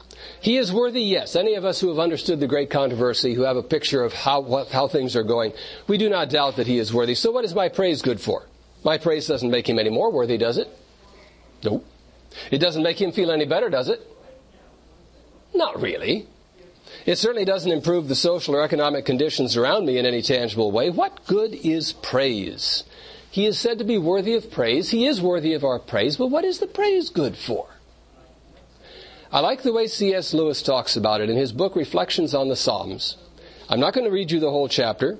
He 0.42 0.58
is 0.58 0.72
worthy, 0.72 1.02
yes. 1.02 1.36
Any 1.36 1.56
of 1.56 1.66
us 1.66 1.82
who 1.82 1.90
have 1.90 2.00
understood 2.00 2.40
the 2.40 2.48
great 2.48 2.70
controversy, 2.70 3.34
who 3.34 3.42
have 3.44 3.58
a 3.58 3.64
picture 3.64 4.04
of 4.04 4.14
how, 4.14 4.40
what, 4.40 4.70
how 4.70 4.88
things 4.88 5.16
are 5.16 5.24
going, 5.24 5.54
we 5.88 5.98
do 5.98 6.10
not 6.10 6.30
doubt 6.30 6.56
that 6.56 6.68
He 6.68 6.80
is 6.80 6.94
worthy. 6.94 7.16
So 7.16 7.32
what 7.32 7.46
is 7.46 7.54
my 7.54 7.68
praise 7.68 8.02
good 8.02 8.22
for? 8.22 8.48
My 8.84 8.98
praise 8.98 9.28
doesn't 9.28 9.50
make 9.50 9.68
Him 9.68 9.80
any 9.80 9.90
more 9.90 10.12
worthy, 10.12 10.38
does 10.38 10.58
it? 10.58 10.68
Nope. 11.64 11.86
It 12.52 12.60
doesn't 12.60 12.84
make 12.84 13.02
Him 13.02 13.12
feel 13.12 13.32
any 13.32 13.46
better, 13.46 13.70
does 13.70 13.90
it? 13.90 14.00
Not 15.54 15.82
really. 15.82 16.28
It 17.06 17.18
certainly 17.18 17.46
doesn't 17.46 17.72
improve 17.72 18.08
the 18.08 18.16
social 18.16 18.56
or 18.56 18.64
economic 18.64 19.06
conditions 19.06 19.56
around 19.56 19.86
me 19.86 19.98
in 19.98 20.06
any 20.06 20.22
tangible 20.22 20.72
way. 20.72 20.90
What 20.90 21.26
good 21.26 21.54
is 21.54 21.94
praise? 21.94 22.84
He 23.32 23.46
is 23.46 23.60
said 23.60 23.78
to 23.78 23.84
be 23.84 23.98
worthy 23.98 24.34
of 24.34 24.52
praise. 24.52 24.90
He 24.90 25.06
is 25.06 25.22
worthy 25.22 25.54
of 25.54 25.64
our 25.64 25.80
praise, 25.80 26.18
but 26.18 26.28
what 26.28 26.46
is 26.46 26.60
the 26.60 26.68
praise 26.68 27.10
good 27.10 27.38
for? 27.38 27.68
I 29.32 29.42
like 29.42 29.62
the 29.62 29.74
way 29.74 29.86
C.S. 29.88 30.34
Lewis 30.34 30.64
talks 30.64 30.96
about 30.96 31.22
it 31.22 31.30
in 31.30 31.38
his 31.38 31.52
book 31.52 31.76
Reflections 31.76 32.34
on 32.34 32.50
the 32.50 32.56
Psalms. 32.56 33.16
I'm 33.70 33.80
not 33.80 33.94
going 33.94 34.06
to 34.06 34.12
read 34.12 34.32
you 34.32 34.40
the 34.40 34.50
whole 34.50 34.68
chapter, 34.68 35.20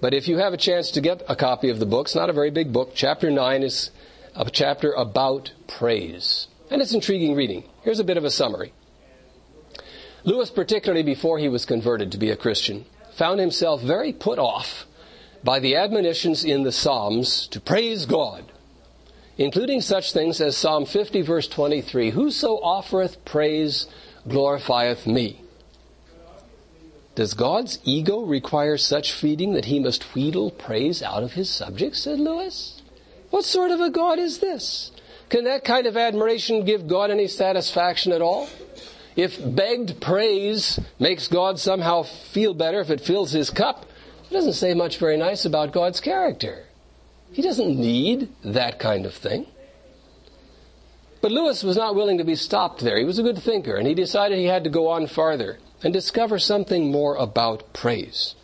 but 0.00 0.14
if 0.14 0.26
you 0.26 0.38
have 0.38 0.54
a 0.54 0.58
chance 0.58 0.90
to 0.92 1.02
get 1.02 1.22
a 1.28 1.36
copy 1.36 1.68
of 1.68 1.78
the 1.78 1.86
book, 1.86 2.06
it's 2.06 2.14
not 2.14 2.30
a 2.30 2.32
very 2.32 2.50
big 2.50 2.72
book. 2.72 2.92
Chapter 2.94 3.30
9 3.30 3.62
is 3.62 3.90
a 4.34 4.50
chapter 4.50 4.92
about 4.92 5.52
praise. 5.66 6.48
And 6.70 6.80
it's 6.80 6.94
intriguing 6.94 7.34
reading. 7.34 7.64
Here's 7.82 8.00
a 8.00 8.04
bit 8.04 8.16
of 8.16 8.24
a 8.24 8.30
summary. 8.30 8.72
Lewis, 10.24 10.50
particularly 10.50 11.02
before 11.02 11.38
he 11.38 11.48
was 11.48 11.66
converted 11.66 12.12
to 12.12 12.18
be 12.18 12.30
a 12.30 12.36
Christian, 12.36 12.86
found 13.16 13.38
himself 13.38 13.82
very 13.82 14.12
put 14.12 14.38
off 14.38 14.86
by 15.44 15.60
the 15.60 15.76
admonitions 15.76 16.44
in 16.44 16.62
the 16.62 16.72
Psalms 16.72 17.46
to 17.48 17.60
praise 17.60 18.06
God, 18.06 18.50
including 19.36 19.82
such 19.82 20.12
things 20.12 20.40
as 20.40 20.56
Psalm 20.56 20.86
50 20.86 21.20
verse 21.20 21.46
23, 21.48 22.10
Whoso 22.10 22.58
offereth 22.62 23.22
praise 23.26 23.86
glorifieth 24.26 25.06
me. 25.06 25.42
Does 27.14 27.34
God's 27.34 27.78
ego 27.84 28.22
require 28.22 28.76
such 28.76 29.12
feeding 29.12 29.52
that 29.52 29.66
he 29.66 29.78
must 29.78 30.14
wheedle 30.14 30.50
praise 30.50 31.02
out 31.02 31.22
of 31.22 31.34
his 31.34 31.48
subjects? 31.50 32.02
said 32.02 32.18
Lewis. 32.18 32.82
What 33.30 33.44
sort 33.44 33.70
of 33.70 33.80
a 33.80 33.90
God 33.90 34.18
is 34.18 34.38
this? 34.38 34.90
Can 35.28 35.44
that 35.44 35.64
kind 35.64 35.86
of 35.86 35.96
admiration 35.96 36.64
give 36.64 36.88
God 36.88 37.10
any 37.10 37.28
satisfaction 37.28 38.12
at 38.12 38.22
all? 38.22 38.48
If 39.16 39.38
begged 39.54 40.00
praise 40.00 40.80
makes 40.98 41.28
God 41.28 41.60
somehow 41.60 42.02
feel 42.02 42.54
better 42.54 42.80
if 42.80 42.90
it 42.90 43.00
fills 43.00 43.32
his 43.32 43.50
cup, 43.50 43.86
it 44.28 44.32
doesn't 44.32 44.54
say 44.54 44.74
much 44.74 44.98
very 44.98 45.16
nice 45.16 45.44
about 45.44 45.72
God's 45.72 46.00
character. 46.00 46.64
He 47.32 47.42
doesn't 47.42 47.78
need 47.78 48.28
that 48.44 48.78
kind 48.78 49.06
of 49.06 49.14
thing. 49.14 49.46
But 51.20 51.32
Lewis 51.32 51.62
was 51.62 51.76
not 51.76 51.94
willing 51.94 52.18
to 52.18 52.24
be 52.24 52.34
stopped 52.34 52.80
there. 52.80 52.98
He 52.98 53.04
was 53.04 53.18
a 53.18 53.22
good 53.22 53.38
thinker, 53.38 53.76
and 53.76 53.86
he 53.86 53.94
decided 53.94 54.38
he 54.38 54.44
had 54.44 54.64
to 54.64 54.70
go 54.70 54.88
on 54.88 55.06
farther 55.06 55.58
and 55.82 55.92
discover 55.92 56.38
something 56.38 56.90
more 56.90 57.16
about 57.16 57.72
praise. 57.72 58.34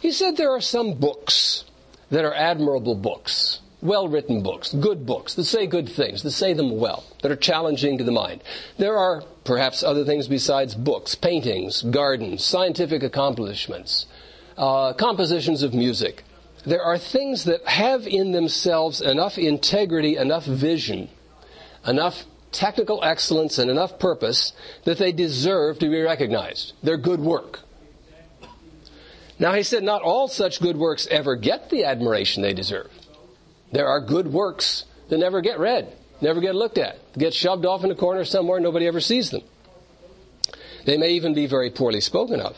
He 0.00 0.10
said 0.12 0.36
there 0.36 0.50
are 0.50 0.60
some 0.60 0.94
books 0.94 1.64
that 2.10 2.24
are 2.24 2.34
admirable 2.34 2.94
books, 2.94 3.60
well 3.82 4.08
written 4.08 4.42
books, 4.42 4.72
good 4.74 5.06
books 5.06 5.34
that 5.34 5.44
say 5.44 5.66
good 5.66 5.88
things, 5.88 6.22
that 6.22 6.32
say 6.32 6.52
them 6.52 6.78
well, 6.78 7.04
that 7.22 7.30
are 7.30 7.36
challenging 7.36 7.98
to 7.98 8.04
the 8.04 8.12
mind. 8.12 8.42
There 8.78 8.96
are 8.96 9.22
perhaps 9.44 9.82
other 9.82 10.04
things 10.04 10.28
besides 10.28 10.74
books, 10.74 11.14
paintings, 11.14 11.82
gardens, 11.82 12.44
scientific 12.44 13.02
accomplishments, 13.02 14.06
uh, 14.56 14.92
compositions 14.94 15.62
of 15.62 15.74
music. 15.74 16.24
There 16.66 16.82
are 16.82 16.98
things 16.98 17.44
that 17.44 17.66
have 17.66 18.06
in 18.06 18.32
themselves 18.32 19.00
enough 19.00 19.38
integrity, 19.38 20.16
enough 20.16 20.44
vision, 20.44 21.08
enough 21.86 22.24
technical 22.52 23.02
excellence, 23.02 23.58
and 23.58 23.70
enough 23.70 23.98
purpose 23.98 24.52
that 24.84 24.98
they 24.98 25.12
deserve 25.12 25.78
to 25.78 25.88
be 25.88 26.00
recognized. 26.02 26.72
They're 26.82 26.98
good 26.98 27.20
work. 27.20 27.60
Now, 29.38 29.54
he 29.54 29.62
said 29.62 29.82
not 29.82 30.02
all 30.02 30.28
such 30.28 30.60
good 30.60 30.76
works 30.76 31.06
ever 31.10 31.34
get 31.36 31.70
the 31.70 31.84
admiration 31.84 32.42
they 32.42 32.52
deserve. 32.52 32.90
There 33.72 33.86
are 33.86 34.00
good 34.00 34.32
works 34.32 34.84
that 35.08 35.18
never 35.18 35.40
get 35.40 35.58
read, 35.58 35.96
never 36.20 36.40
get 36.40 36.54
looked 36.54 36.78
at, 36.78 36.98
get 37.16 37.34
shoved 37.34 37.64
off 37.64 37.84
in 37.84 37.90
a 37.90 37.94
corner 37.94 38.24
somewhere, 38.24 38.60
nobody 38.60 38.86
ever 38.86 39.00
sees 39.00 39.30
them. 39.30 39.42
They 40.84 40.96
may 40.96 41.10
even 41.10 41.34
be 41.34 41.46
very 41.46 41.70
poorly 41.70 42.00
spoken 42.00 42.40
of. 42.40 42.56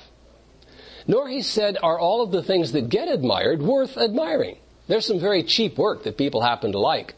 Nor, 1.06 1.28
he 1.28 1.42
said, 1.42 1.76
are 1.82 1.98
all 1.98 2.22
of 2.22 2.30
the 2.30 2.42
things 2.42 2.72
that 2.72 2.88
get 2.88 3.08
admired 3.08 3.60
worth 3.60 3.96
admiring. 3.96 4.58
There's 4.86 5.06
some 5.06 5.20
very 5.20 5.42
cheap 5.42 5.76
work 5.76 6.04
that 6.04 6.16
people 6.16 6.42
happen 6.42 6.72
to 6.72 6.78
like 6.78 7.14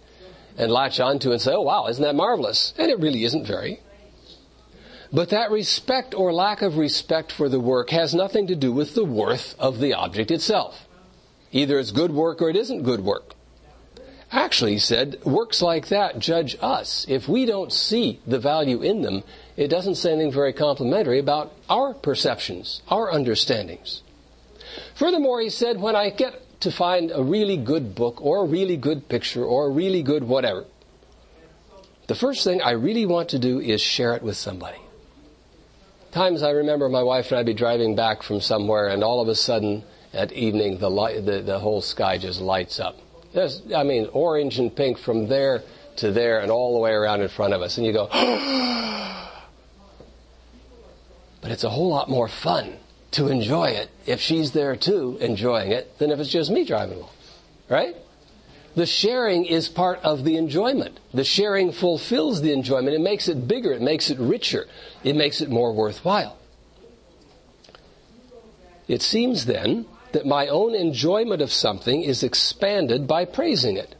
and 0.56 0.70
latch 0.70 1.00
onto 1.00 1.32
and 1.32 1.40
say, 1.40 1.52
oh 1.52 1.62
wow, 1.62 1.88
isn't 1.88 2.02
that 2.02 2.14
marvelous? 2.14 2.72
And 2.78 2.90
it 2.90 2.98
really 3.00 3.24
isn't 3.24 3.46
very. 3.46 3.80
But 5.12 5.30
that 5.30 5.50
respect 5.50 6.14
or 6.14 6.32
lack 6.32 6.62
of 6.62 6.76
respect 6.76 7.30
for 7.30 7.48
the 7.48 7.60
work 7.60 7.90
has 7.90 8.14
nothing 8.14 8.48
to 8.48 8.56
do 8.56 8.72
with 8.72 8.94
the 8.94 9.04
worth 9.04 9.54
of 9.58 9.78
the 9.78 9.94
object 9.94 10.30
itself. 10.30 10.88
Either 11.52 11.78
it's 11.78 11.92
good 11.92 12.10
work 12.10 12.42
or 12.42 12.50
it 12.50 12.56
isn't 12.56 12.82
good 12.82 13.00
work. 13.00 13.33
Actually, 14.34 14.72
he 14.72 14.78
said, 14.80 15.16
works 15.24 15.62
like 15.62 15.88
that 15.88 16.18
judge 16.18 16.56
us. 16.60 17.06
If 17.08 17.28
we 17.28 17.46
don't 17.46 17.72
see 17.72 18.18
the 18.26 18.40
value 18.40 18.82
in 18.82 19.02
them, 19.02 19.22
it 19.56 19.68
doesn't 19.68 19.94
say 19.94 20.12
anything 20.12 20.32
very 20.32 20.52
complimentary 20.52 21.20
about 21.20 21.52
our 21.70 21.94
perceptions, 21.94 22.82
our 22.88 23.12
understandings. 23.12 24.02
Furthermore, 24.96 25.40
he 25.40 25.50
said, 25.50 25.80
when 25.80 25.94
I 25.94 26.10
get 26.10 26.60
to 26.62 26.72
find 26.72 27.12
a 27.14 27.22
really 27.22 27.56
good 27.56 27.94
book 27.94 28.20
or 28.20 28.42
a 28.42 28.48
really 28.48 28.76
good 28.76 29.08
picture 29.08 29.44
or 29.44 29.68
a 29.68 29.70
really 29.70 30.02
good 30.02 30.24
whatever, 30.24 30.64
the 32.08 32.16
first 32.16 32.42
thing 32.42 32.60
I 32.60 32.72
really 32.72 33.06
want 33.06 33.28
to 33.30 33.38
do 33.38 33.60
is 33.60 33.80
share 33.80 34.16
it 34.16 34.22
with 34.24 34.36
somebody. 34.36 34.80
Times 36.10 36.42
I 36.42 36.50
remember 36.50 36.88
my 36.88 37.04
wife 37.04 37.30
and 37.30 37.38
I'd 37.38 37.46
be 37.46 37.54
driving 37.54 37.94
back 37.94 38.24
from 38.24 38.40
somewhere 38.40 38.88
and 38.88 39.04
all 39.04 39.20
of 39.20 39.28
a 39.28 39.36
sudden 39.36 39.84
at 40.12 40.32
evening 40.32 40.78
the, 40.78 40.90
light, 40.90 41.24
the, 41.24 41.40
the 41.40 41.60
whole 41.60 41.82
sky 41.82 42.18
just 42.18 42.40
lights 42.40 42.80
up. 42.80 42.96
There's, 43.34 43.60
I 43.74 43.82
mean, 43.82 44.08
orange 44.12 44.58
and 44.58 44.74
pink 44.74 44.98
from 44.98 45.26
there 45.28 45.62
to 45.96 46.12
there 46.12 46.40
and 46.40 46.50
all 46.50 46.74
the 46.74 46.80
way 46.80 46.92
around 46.92 47.20
in 47.20 47.28
front 47.28 47.52
of 47.52 47.62
us. 47.62 47.76
And 47.76 47.86
you 47.86 47.92
go, 47.92 48.06
but 51.40 51.50
it's 51.50 51.64
a 51.64 51.70
whole 51.70 51.88
lot 51.88 52.08
more 52.08 52.28
fun 52.28 52.78
to 53.12 53.28
enjoy 53.28 53.70
it 53.70 53.90
if 54.06 54.20
she's 54.20 54.52
there 54.52 54.76
too, 54.76 55.18
enjoying 55.20 55.72
it, 55.72 55.98
than 55.98 56.10
if 56.10 56.20
it's 56.20 56.30
just 56.30 56.50
me 56.50 56.64
driving 56.64 56.98
along. 56.98 57.10
Right? 57.68 57.96
The 58.76 58.86
sharing 58.86 59.44
is 59.46 59.68
part 59.68 60.00
of 60.00 60.24
the 60.24 60.36
enjoyment. 60.36 60.98
The 61.12 61.24
sharing 61.24 61.72
fulfills 61.72 62.40
the 62.40 62.52
enjoyment. 62.52 62.94
It 62.94 63.00
makes 63.00 63.28
it 63.28 63.46
bigger. 63.46 63.72
It 63.72 63.82
makes 63.82 64.10
it 64.10 64.18
richer. 64.18 64.66
It 65.02 65.14
makes 65.16 65.40
it 65.40 65.48
more 65.48 65.72
worthwhile. 65.72 66.36
It 68.86 69.00
seems 69.00 69.46
then 69.46 69.86
that 70.14 70.24
my 70.24 70.46
own 70.46 70.74
enjoyment 70.76 71.42
of 71.42 71.52
something 71.52 72.02
is 72.02 72.22
expanded 72.22 73.06
by 73.06 73.24
praising 73.24 73.76
it. 73.76 73.96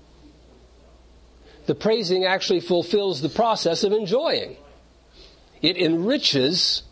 The 1.67 1.75
praising 1.75 2.25
actually 2.25 2.61
fulfills 2.61 3.21
the 3.21 3.29
process 3.29 3.83
of 3.83 3.93
enjoying. 3.93 4.57
It 5.61 5.77
enriches 5.77 6.83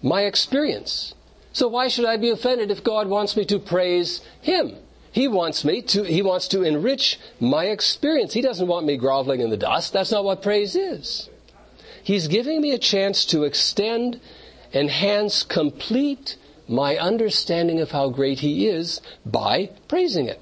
my 0.00 0.22
experience. 0.22 1.14
So 1.52 1.66
why 1.66 1.88
should 1.88 2.04
I 2.04 2.18
be 2.18 2.30
offended 2.30 2.70
if 2.70 2.84
God 2.84 3.08
wants 3.08 3.36
me 3.36 3.44
to 3.46 3.58
praise 3.58 4.20
Him? 4.40 4.76
He 5.10 5.26
wants 5.26 5.64
me 5.64 5.82
to, 5.82 6.04
He 6.04 6.22
wants 6.22 6.46
to 6.48 6.62
enrich 6.62 7.18
my 7.40 7.64
experience. 7.64 8.32
He 8.32 8.42
doesn't 8.42 8.68
want 8.68 8.86
me 8.86 8.96
groveling 8.96 9.40
in 9.40 9.50
the 9.50 9.56
dust. 9.56 9.92
That's 9.92 10.12
not 10.12 10.24
what 10.24 10.40
praise 10.40 10.76
is. 10.76 11.28
He's 12.04 12.28
giving 12.28 12.60
me 12.60 12.70
a 12.72 12.78
chance 12.78 13.24
to 13.26 13.42
extend, 13.42 14.20
enhance, 14.72 15.42
complete 15.42 16.36
my 16.70 16.96
understanding 16.96 17.80
of 17.80 17.90
how 17.90 18.08
great 18.08 18.38
He 18.38 18.68
is 18.68 19.00
by 19.26 19.70
praising 19.88 20.28
it, 20.28 20.40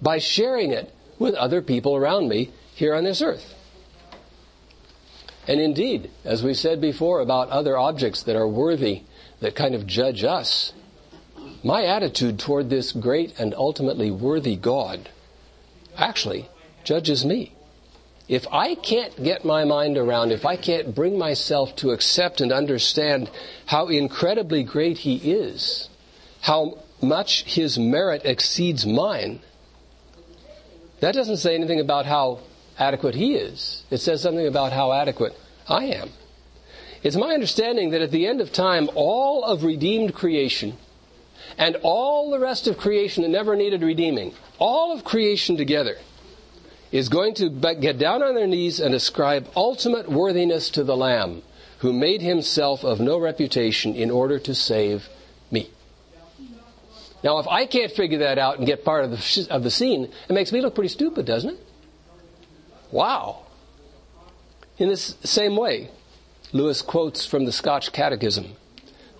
by 0.00 0.18
sharing 0.18 0.72
it 0.72 0.92
with 1.18 1.34
other 1.34 1.60
people 1.60 1.94
around 1.94 2.28
me 2.28 2.50
here 2.74 2.94
on 2.94 3.04
this 3.04 3.20
earth. 3.20 3.54
And 5.46 5.60
indeed, 5.60 6.10
as 6.24 6.42
we 6.42 6.54
said 6.54 6.80
before 6.80 7.20
about 7.20 7.50
other 7.50 7.76
objects 7.76 8.22
that 8.22 8.36
are 8.36 8.48
worthy, 8.48 9.02
that 9.40 9.54
kind 9.54 9.74
of 9.74 9.86
judge 9.86 10.24
us, 10.24 10.72
my 11.62 11.84
attitude 11.84 12.38
toward 12.38 12.70
this 12.70 12.92
great 12.92 13.38
and 13.38 13.54
ultimately 13.54 14.10
worthy 14.10 14.56
God 14.56 15.10
actually 15.96 16.48
judges 16.84 17.24
me. 17.24 17.55
If 18.28 18.46
I 18.50 18.74
can't 18.74 19.22
get 19.22 19.44
my 19.44 19.64
mind 19.64 19.96
around, 19.96 20.32
if 20.32 20.44
I 20.44 20.56
can't 20.56 20.94
bring 20.94 21.16
myself 21.16 21.76
to 21.76 21.90
accept 21.90 22.40
and 22.40 22.52
understand 22.52 23.30
how 23.66 23.86
incredibly 23.86 24.64
great 24.64 24.98
He 24.98 25.16
is, 25.16 25.88
how 26.40 26.78
much 27.00 27.44
His 27.44 27.78
merit 27.78 28.22
exceeds 28.24 28.84
mine, 28.84 29.40
that 31.00 31.14
doesn't 31.14 31.36
say 31.36 31.54
anything 31.54 31.78
about 31.78 32.06
how 32.06 32.40
adequate 32.78 33.14
He 33.14 33.34
is. 33.34 33.84
It 33.90 33.98
says 33.98 34.22
something 34.22 34.46
about 34.46 34.72
how 34.72 34.92
adequate 34.92 35.38
I 35.68 35.84
am. 35.86 36.10
It's 37.02 37.16
my 37.16 37.32
understanding 37.32 37.90
that 37.90 38.02
at 38.02 38.10
the 38.10 38.26
end 38.26 38.40
of 38.40 38.52
time, 38.52 38.90
all 38.96 39.44
of 39.44 39.62
redeemed 39.62 40.14
creation 40.14 40.76
and 41.58 41.76
all 41.82 42.30
the 42.30 42.40
rest 42.40 42.66
of 42.66 42.78
creation 42.78 43.22
that 43.22 43.28
never 43.28 43.54
needed 43.54 43.82
redeeming, 43.82 44.34
all 44.58 44.92
of 44.92 45.04
creation 45.04 45.56
together, 45.56 45.96
is 46.96 47.08
going 47.10 47.34
to 47.34 47.50
get 47.50 47.98
down 47.98 48.22
on 48.22 48.34
their 48.34 48.46
knees 48.46 48.80
and 48.80 48.94
ascribe 48.94 49.46
ultimate 49.54 50.10
worthiness 50.10 50.70
to 50.70 50.82
the 50.82 50.96
Lamb 50.96 51.42
who 51.80 51.92
made 51.92 52.22
himself 52.22 52.84
of 52.84 53.00
no 53.00 53.18
reputation 53.18 53.94
in 53.94 54.10
order 54.10 54.38
to 54.38 54.54
save 54.54 55.06
me. 55.50 55.70
Now, 57.22 57.38
if 57.38 57.46
I 57.48 57.66
can't 57.66 57.92
figure 57.92 58.20
that 58.20 58.38
out 58.38 58.58
and 58.58 58.66
get 58.66 58.84
part 58.84 59.04
of 59.04 59.10
the, 59.10 59.46
of 59.50 59.62
the 59.62 59.70
scene, 59.70 60.10
it 60.28 60.32
makes 60.32 60.52
me 60.52 60.60
look 60.62 60.74
pretty 60.74 60.88
stupid, 60.88 61.26
doesn't 61.26 61.50
it? 61.50 61.60
Wow. 62.90 63.42
In 64.78 64.88
this 64.88 65.16
same 65.22 65.56
way, 65.56 65.90
Lewis 66.52 66.80
quotes 66.80 67.26
from 67.26 67.44
the 67.44 67.52
Scotch 67.52 67.92
Catechism. 67.92 68.54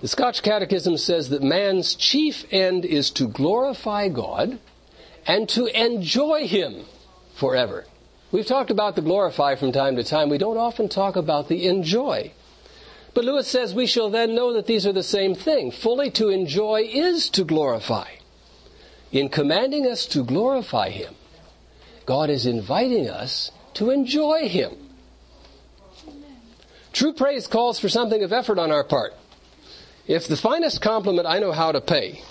The 0.01 0.09
Scotch 0.09 0.43
Catechism 0.43 0.97
says 0.97 1.29
that 1.31 1.43
man's 1.43 1.95
chief 1.95 2.45
end 2.51 2.85
is 2.85 3.11
to 3.13 3.29
glorify 3.29 4.09
God 4.09 4.59
and 5.27 5.49
to 5.51 5.67
enjoy 5.67 6.47
Him 6.47 6.85
forever. 7.37 7.85
We've 8.33 8.47
talked 8.47 8.71
about 8.71 8.97
the 8.97 9.03
glorify 9.03 9.55
from 9.55 9.73
time 9.73 9.97
to 9.97 10.05
time. 10.05 10.29
We 10.29 10.39
don't 10.39 10.57
often 10.57 10.89
talk 10.89 11.17
about 11.17 11.49
the 11.49 11.67
enjoy. 11.69 12.33
But 13.15 13.25
Lewis 13.25 13.49
says 13.49 13.73
we 13.73 13.87
shall 13.87 14.11
then 14.11 14.35
know 14.35 14.53
that 14.53 14.67
these 14.67 14.87
are 14.87 14.93
the 14.93 15.03
same 15.03 15.35
thing. 15.35 15.71
Fully 15.71 16.11
to 16.13 16.29
enjoy 16.29 16.83
is 16.83 17.31
to 17.31 17.45
glorify. 17.45 18.09
In 19.13 19.29
commanding 19.29 19.87
us 19.87 20.07
to 20.07 20.25
glorify 20.25 20.91
Him, 20.91 21.15
God 22.05 22.29
is 22.29 22.47
inviting 22.47 23.09
us 23.09 23.53
to 23.75 23.91
enjoy 23.91 24.49
Him. 24.49 24.75
True 26.93 27.13
praise 27.13 27.47
calls 27.47 27.79
for 27.79 27.89
something 27.89 28.23
of 28.23 28.33
effort 28.33 28.59
on 28.59 28.73
our 28.73 28.85
part. 28.85 29.15
If 30.07 30.27
the 30.27 30.37
finest 30.37 30.81
compliment 30.81 31.27
I 31.27 31.39
know 31.39 31.53
how 31.53 31.73
to 31.73 31.81
pay 31.81 32.23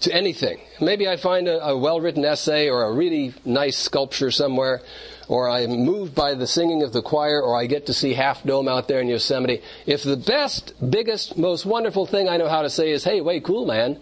to 0.00 0.14
anything. 0.14 0.60
Maybe 0.80 1.08
I 1.08 1.16
find 1.16 1.48
a, 1.48 1.64
a 1.68 1.76
well 1.76 2.00
written 2.00 2.24
essay 2.24 2.68
or 2.68 2.84
a 2.84 2.92
really 2.92 3.34
nice 3.44 3.76
sculpture 3.76 4.30
somewhere, 4.30 4.82
or 5.28 5.48
I'm 5.48 5.84
moved 5.84 6.14
by 6.14 6.34
the 6.34 6.46
singing 6.46 6.82
of 6.82 6.92
the 6.92 7.02
choir, 7.02 7.42
or 7.42 7.56
I 7.56 7.66
get 7.66 7.86
to 7.86 7.94
see 7.94 8.14
Half 8.14 8.44
Dome 8.44 8.68
out 8.68 8.88
there 8.88 9.00
in 9.00 9.08
Yosemite. 9.08 9.62
If 9.86 10.02
the 10.02 10.16
best, 10.16 10.74
biggest, 10.90 11.36
most 11.36 11.66
wonderful 11.66 12.06
thing 12.06 12.28
I 12.28 12.36
know 12.36 12.48
how 12.48 12.62
to 12.62 12.70
say 12.70 12.90
is, 12.90 13.04
hey, 13.04 13.20
way 13.20 13.40
cool, 13.40 13.66
man, 13.66 14.00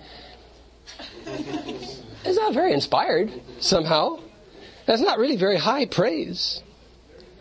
it's 1.26 2.36
not 2.36 2.54
very 2.54 2.72
inspired 2.72 3.32
somehow. 3.60 4.20
That's 4.86 5.02
not 5.02 5.18
really 5.18 5.36
very 5.36 5.56
high 5.56 5.86
praise. 5.86 6.62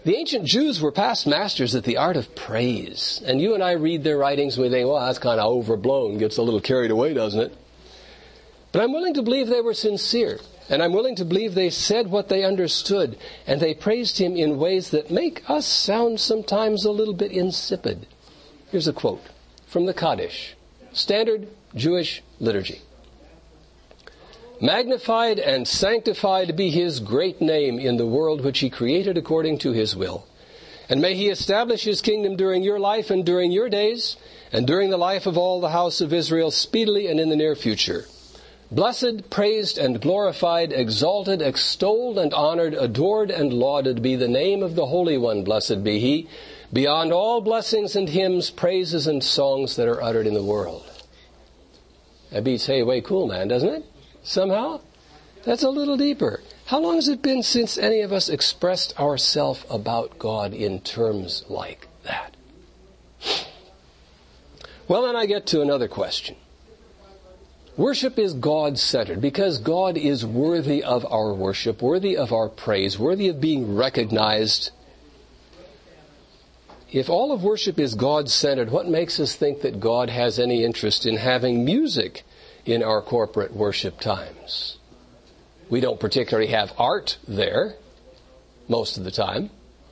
The 0.04 0.16
ancient 0.16 0.46
Jews 0.46 0.82
were 0.82 0.92
past 0.92 1.26
masters 1.26 1.74
at 1.74 1.84
the 1.84 1.98
art 1.98 2.16
of 2.16 2.36
praise. 2.36 3.24
And 3.26 3.42
you 3.42 3.56
and 3.56 3.64
I 3.64 3.72
read 3.72 4.04
their 4.04 4.18
writings 4.18 4.56
and 4.56 4.64
we 4.64 4.70
think, 4.70 4.88
well, 4.88 5.04
that's 5.04 5.18
kind 5.18 5.40
of 5.40 5.52
overblown, 5.52 6.20
gets 6.20 6.38
a 6.38 6.44
little 6.44 6.62
carried 6.62 6.92
away, 6.92 7.16
doesn't 7.16 7.40
it? 7.40 7.58
But 8.76 8.84
I'm 8.84 8.92
willing 8.92 9.14
to 9.14 9.22
believe 9.22 9.48
they 9.48 9.62
were 9.62 9.74
sincere. 9.74 10.38
And 10.68 10.84
I'm 10.84 10.92
willing 10.92 11.16
to 11.16 11.24
believe 11.24 11.56
they 11.56 11.70
said 11.70 12.12
what 12.12 12.28
they 12.28 12.44
understood. 12.44 13.18
And 13.48 13.62
they 13.62 13.74
praised 13.74 14.18
him 14.18 14.36
in 14.36 14.58
ways 14.58 14.90
that 14.90 15.10
make 15.10 15.50
us 15.50 15.66
sound 15.66 16.20
sometimes 16.20 16.84
a 16.84 16.92
little 16.92 17.14
bit 17.14 17.32
insipid. 17.32 18.06
Here's 18.72 18.90
a 18.90 18.92
quote 18.92 19.22
from 19.66 19.86
the 19.86 19.94
Kaddish, 19.94 20.58
standard 20.92 21.48
Jewish 21.74 22.22
liturgy. 22.42 22.82
Magnified 24.60 25.40
and 25.40 25.66
sanctified 25.66 26.58
be 26.58 26.70
his 26.70 27.00
great 27.00 27.40
name 27.40 27.80
in 27.80 27.96
the 27.96 28.06
world 28.06 28.44
which 28.44 28.60
he 28.60 28.70
created 28.70 29.18
according 29.18 29.60
to 29.60 29.72
his 29.72 29.96
will. 29.96 30.28
And 30.90 31.00
may 31.00 31.16
he 31.16 31.30
establish 31.30 31.86
his 31.86 32.02
kingdom 32.02 32.36
during 32.36 32.62
your 32.62 32.80
life 32.80 33.10
and 33.10 33.26
during 33.26 33.54
your 33.54 33.70
days, 33.70 34.18
and 34.52 34.68
during 34.68 34.90
the 34.90 34.98
life 34.98 35.28
of 35.28 35.38
all 35.38 35.62
the 35.62 35.70
house 35.70 36.02
of 36.02 36.12
Israel 36.12 36.52
speedily 36.52 37.08
and 37.08 37.22
in 37.22 37.30
the 37.30 37.38
near 37.38 37.56
future. 37.56 38.04
Blessed, 38.72 39.30
praised, 39.30 39.78
and 39.78 40.02
glorified, 40.02 40.74
exalted, 40.74 41.42
extolled, 41.42 42.18
and 42.18 42.34
honored, 42.34 42.74
adored, 42.74 43.30
and 43.30 43.54
lauded 43.54 44.02
be 44.02 44.16
the 44.16 44.28
name 44.28 44.64
of 44.64 44.76
the 44.76 44.88
Holy 44.88 45.18
One, 45.18 45.44
blessed 45.44 45.84
be 45.84 46.00
he, 46.00 46.28
beyond 46.74 47.14
all 47.14 47.42
blessings 47.42 47.96
and 47.96 48.10
hymns, 48.10 48.50
praises, 48.50 49.08
and 49.08 49.24
songs 49.24 49.76
that 49.76 49.88
are 49.88 50.02
uttered 50.02 50.28
in 50.28 50.34
the 50.34 50.44
world. 50.44 50.84
That 52.32 52.44
beats 52.44 52.66
hey 52.66 52.84
way 52.84 53.02
cool 53.02 53.28
man, 53.28 53.48
doesn't 53.48 53.70
it? 53.70 53.86
somehow? 54.26 54.82
That's 55.44 55.64
a 55.64 55.70
little 55.70 55.96
deeper. 55.96 56.42
How 56.66 56.80
long 56.80 56.96
has 56.96 57.08
it 57.08 57.22
been 57.22 57.44
since 57.44 57.78
any 57.78 58.02
of 58.02 58.12
us 58.12 58.28
expressed 58.28 59.00
ourselves 59.00 59.64
about 59.70 60.18
God 60.18 60.54
in 60.54 60.82
terms 60.82 61.46
like 61.48 61.88
that? 62.04 62.36
Well, 64.88 65.04
then 65.04 65.16
I 65.16 65.28
get 65.28 65.46
to 65.48 65.62
another 65.62 65.88
question. 65.88 66.36
Worship 67.78 68.18
is 68.18 68.34
God 68.34 68.80
centered 68.80 69.20
because 69.20 69.58
God 69.58 69.98
is 69.98 70.26
worthy 70.26 70.82
of 70.82 71.06
our 71.12 71.34
worship, 71.34 71.82
worthy 71.82 72.16
of 72.16 72.32
our 72.32 72.48
praise, 72.48 72.98
worthy 72.98 73.28
of 73.28 73.42
being 73.42 73.76
recognized. 73.76 74.72
If 76.92 77.10
all 77.10 77.34
of 77.34 77.44
worship 77.44 77.78
is 77.78 77.96
God 77.96 78.30
centered, 78.30 78.72
what 78.72 78.88
makes 78.88 79.20
us 79.20 79.36
think 79.36 79.62
that 79.62 79.82
God 79.82 80.10
has 80.10 80.40
any 80.40 80.64
interest 80.64 81.06
in 81.06 81.18
having 81.18 81.66
music 81.66 82.24
in 82.66 82.82
our 82.82 83.02
corporate 83.02 83.54
worship 83.54 84.00
times. 84.00 84.78
We 85.70 85.82
don't 85.82 86.00
particularly 86.00 86.52
have 86.52 86.72
art 86.78 87.18
there 87.28 87.76
most 88.70 88.98
of 88.98 89.04
the 89.04 89.12
time, 89.12 89.50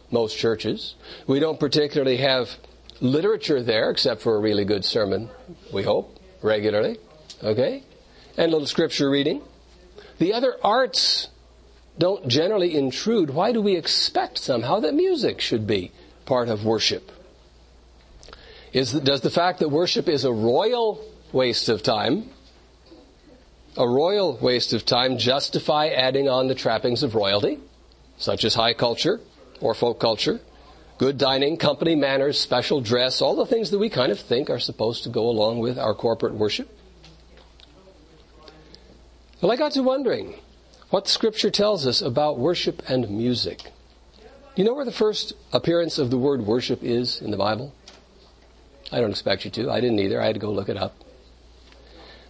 most 0.10 0.38
churches. 0.38 0.96
We 1.28 1.40
don't 1.40 1.60
particularly 1.60 2.18
have 2.18 2.50
literature 3.02 3.62
there 3.62 3.90
except 3.90 4.22
for 4.22 4.36
a 4.36 4.40
really 4.40 4.64
good 4.64 4.86
sermon, 4.86 5.30
we 5.74 5.84
hope, 5.84 6.18
regularly. 6.42 6.98
Okay? 7.42 7.84
And 8.38 8.50
a 8.50 8.52
little 8.52 8.68
scripture 8.68 9.10
reading. 9.10 9.42
The 10.18 10.34
other 10.34 10.56
arts 10.64 11.30
don't 11.98 12.28
generally 12.28 12.76
intrude. 12.76 13.30
Why 13.30 13.52
do 13.52 13.62
we 13.62 13.76
expect 13.76 14.38
somehow 14.38 14.80
that 14.82 14.94
music 14.94 15.42
should 15.42 15.68
be 15.68 15.92
part 16.26 16.50
of 16.50 16.66
worship? 16.66 17.12
Is, 18.72 18.92
does 18.92 19.22
the 19.22 19.30
fact 19.30 19.60
that 19.60 19.70
worship 19.70 20.10
is 20.10 20.26
a 20.26 20.34
royal 20.34 21.04
waste 21.32 21.70
of 21.70 21.84
time 21.84 22.30
a 23.78 23.88
royal 23.88 24.38
waste 24.38 24.74
of 24.74 24.86
time 24.86 25.18
justify 25.18 25.88
adding 25.88 26.30
on 26.30 26.48
the 26.48 26.56
trappings 26.56 27.04
of 27.04 27.16
royalty, 27.16 27.60
such 28.18 28.44
as 28.44 28.54
high 28.54 28.74
culture 28.74 29.20
or 29.62 29.74
folk 29.74 30.00
culture, 30.00 30.40
good 30.98 31.18
dining, 31.18 31.58
company 31.58 31.96
manners, 31.96 32.40
special 32.40 32.82
dress, 32.82 33.22
all 33.22 33.36
the 33.36 33.46
things 33.46 33.72
that 33.72 33.80
we 33.80 33.90
kind 33.90 34.12
of 34.12 34.20
think 34.20 34.50
are 34.50 34.60
supposed 34.60 35.04
to 35.04 35.10
go 35.10 35.28
along 35.28 35.60
with 35.60 35.80
our 35.80 35.96
corporate 35.96 36.34
worship. 36.34 36.70
Well, 39.44 39.52
I 39.52 39.58
got 39.58 39.74
to 39.74 39.84
wondering 39.84 40.36
what 40.90 41.10
Scripture 41.10 41.52
tells 41.52 41.86
us 41.86 42.02
about 42.02 42.40
worship 42.40 42.82
and 42.88 43.10
music. 43.10 43.74
You 44.56 44.64
know 44.64 44.74
where 44.74 44.86
the 44.86 44.92
first 44.94 45.34
appearance 45.52 45.98
of 46.00 46.10
the 46.10 46.18
word 46.18 46.46
worship 46.46 46.82
is 46.82 47.22
in 47.22 47.30
the 47.30 47.36
Bible? 47.36 47.74
I 48.90 49.02
don't 49.02 49.10
expect 49.10 49.44
you 49.44 49.52
to. 49.52 49.70
I 49.70 49.82
didn't 49.82 50.00
either. 50.00 50.22
I 50.22 50.28
had 50.28 50.36
to 50.36 50.40
go 50.40 50.50
look 50.50 50.70
it 50.70 50.78
up. 50.78 50.96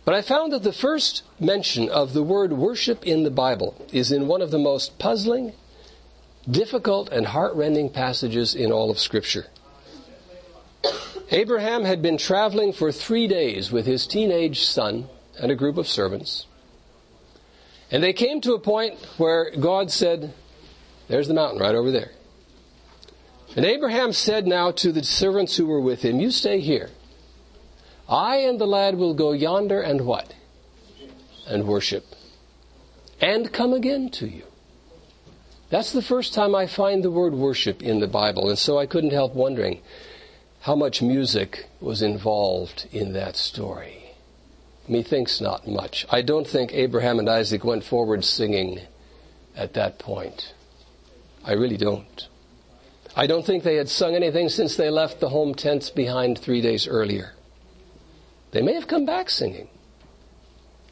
But 0.05 0.15
I 0.15 0.23
found 0.23 0.53
that 0.53 0.63
the 0.63 0.73
first 0.73 1.21
mention 1.39 1.87
of 1.87 2.13
the 2.13 2.23
word 2.23 2.51
worship 2.51 3.05
in 3.05 3.21
the 3.21 3.29
Bible 3.29 3.75
is 3.91 4.11
in 4.11 4.25
one 4.25 4.41
of 4.41 4.49
the 4.49 4.57
most 4.57 4.97
puzzling, 4.97 5.53
difficult, 6.49 7.09
and 7.09 7.27
heartrending 7.27 7.91
passages 7.91 8.55
in 8.55 8.71
all 8.71 8.89
of 8.89 8.97
Scripture. 8.97 9.45
Abraham 11.29 11.83
had 11.83 12.01
been 12.01 12.17
traveling 12.17 12.73
for 12.73 12.91
three 12.91 13.27
days 13.27 13.71
with 13.71 13.85
his 13.85 14.07
teenage 14.07 14.61
son 14.61 15.09
and 15.37 15.51
a 15.51 15.55
group 15.55 15.77
of 15.77 15.87
servants. 15.87 16.47
And 17.93 18.03
they 18.03 18.11
came 18.11 18.41
to 18.41 18.55
a 18.55 18.59
point 18.59 18.95
where 19.17 19.51
God 19.51 19.91
said, 19.91 20.33
There's 21.07 21.27
the 21.27 21.35
mountain 21.35 21.59
right 21.59 21.75
over 21.75 21.91
there. 21.91 22.09
And 23.55 23.65
Abraham 23.65 24.13
said 24.13 24.47
now 24.47 24.71
to 24.71 24.91
the 24.91 25.03
servants 25.03 25.55
who 25.55 25.67
were 25.67 25.79
with 25.79 26.01
him, 26.01 26.19
You 26.19 26.31
stay 26.31 26.59
here. 26.59 26.89
I 28.09 28.37
and 28.37 28.59
the 28.59 28.65
lad 28.65 28.97
will 28.97 29.13
go 29.13 29.31
yonder 29.31 29.79
and 29.79 30.07
what? 30.07 30.33
And 31.47 31.67
worship. 31.67 32.03
And 33.21 33.53
come 33.53 33.73
again 33.73 34.09
to 34.13 34.27
you. 34.27 34.45
That's 35.69 35.93
the 35.93 36.01
first 36.01 36.33
time 36.33 36.55
I 36.55 36.65
find 36.65 37.03
the 37.03 37.11
word 37.11 37.33
worship 37.33 37.83
in 37.83 37.99
the 37.99 38.07
Bible, 38.07 38.49
and 38.49 38.57
so 38.57 38.79
I 38.79 38.87
couldn't 38.87 39.13
help 39.13 39.35
wondering 39.35 39.81
how 40.61 40.75
much 40.75 41.03
music 41.03 41.67
was 41.79 42.01
involved 42.01 42.87
in 42.91 43.13
that 43.13 43.35
story. 43.35 44.02
Methinks 44.87 45.39
not 45.39 45.67
much. 45.67 46.05
I 46.09 46.21
don't 46.21 46.47
think 46.47 46.73
Abraham 46.73 47.19
and 47.19 47.29
Isaac 47.29 47.63
went 47.63 47.83
forward 47.83 48.25
singing 48.25 48.81
at 49.55 49.73
that 49.73 49.97
point. 49.97 50.53
I 51.43 51.53
really 51.53 51.77
don't. 51.77 52.27
I 53.15 53.27
don't 53.27 53.45
think 53.45 53.63
they 53.63 53.75
had 53.75 53.89
sung 53.89 54.15
anything 54.15 54.49
since 54.49 54.75
they 54.75 54.89
left 54.89 55.19
the 55.19 55.29
home 55.29 55.53
tents 55.53 55.89
behind 55.89 56.37
three 56.37 56.61
days 56.61 56.87
earlier. 56.87 57.33
They 58.51 58.61
may 58.61 58.73
have 58.73 58.87
come 58.87 59.05
back 59.05 59.29
singing. 59.29 59.69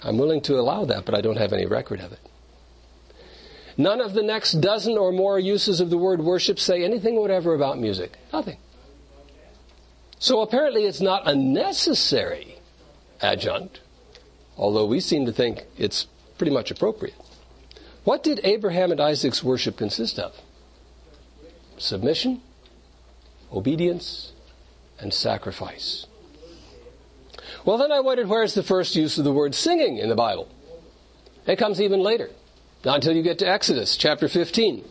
I'm 0.04 0.17
willing 0.17 0.41
to 0.41 0.60
allow 0.60 0.86
that, 0.86 1.06
but 1.06 1.15
I 1.15 1.21
don't 1.21 1.38
have 1.38 1.54
any 1.54 1.65
record 1.65 1.99
of 1.99 2.12
it. 2.12 2.19
None 3.77 4.01
of 4.01 4.13
the 4.13 4.23
next 4.23 4.54
dozen 4.54 4.97
or 4.97 5.12
more 5.12 5.39
uses 5.39 5.80
of 5.80 5.89
the 5.89 5.97
word 5.97 6.21
worship 6.21 6.60
say 6.60 6.84
anything 6.84 7.15
whatever 7.15 7.54
about 7.54 7.80
music. 7.80 8.17
Nothing. 8.32 8.58
So 10.19 10.41
apparently 10.41 10.86
it's 10.86 11.01
not 11.01 11.27
a 11.27 11.36
necessary 11.36 12.50
adjunct, 13.21 13.81
although 14.57 14.86
we 14.86 14.99
seem 14.99 15.25
to 15.25 15.31
think 15.31 15.63
it's 15.77 16.07
pretty 16.38 16.51
much 16.51 16.71
appropriate. 16.71 17.15
What 18.03 18.23
did 18.23 18.41
Abraham 18.43 18.91
and 18.91 18.99
Isaac's 18.99 19.43
worship 19.43 19.77
consist 19.77 20.17
of? 20.17 20.34
Submission, 21.77 22.41
obedience, 23.51 24.34
and 24.99 25.13
sacrifice. 25.13 26.07
Well, 27.65 27.77
then 27.77 27.91
I 27.91 27.99
wondered 27.99 28.27
where's 28.27 28.53
the 28.53 28.63
first 28.63 28.95
use 28.95 29.17
of 29.17 29.23
the 29.23 29.34
word 29.34 29.53
singing 29.53 29.97
in 29.97 30.10
the 30.10 30.15
Bible? 30.15 30.47
It 31.45 31.57
comes 31.57 31.81
even 31.81 32.01
later, 32.01 32.29
not 32.84 32.95
until 32.95 33.15
you 33.15 33.23
get 33.23 33.39
to 33.39 33.47
Exodus 33.47 33.97
chapter 33.97 34.27
15. 34.27 34.84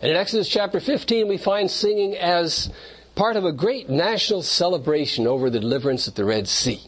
And 0.00 0.10
in 0.10 0.16
Exodus 0.16 0.48
chapter 0.48 0.80
15, 0.80 1.28
we 1.28 1.38
find 1.38 1.70
singing 1.70 2.16
as 2.16 2.70
part 3.14 3.36
of 3.36 3.44
a 3.44 3.52
great 3.52 3.88
national 3.88 4.42
celebration 4.42 5.26
over 5.26 5.50
the 5.50 5.60
deliverance 5.60 6.06
at 6.06 6.14
the 6.14 6.24
Red 6.24 6.48
Sea. 6.48 6.80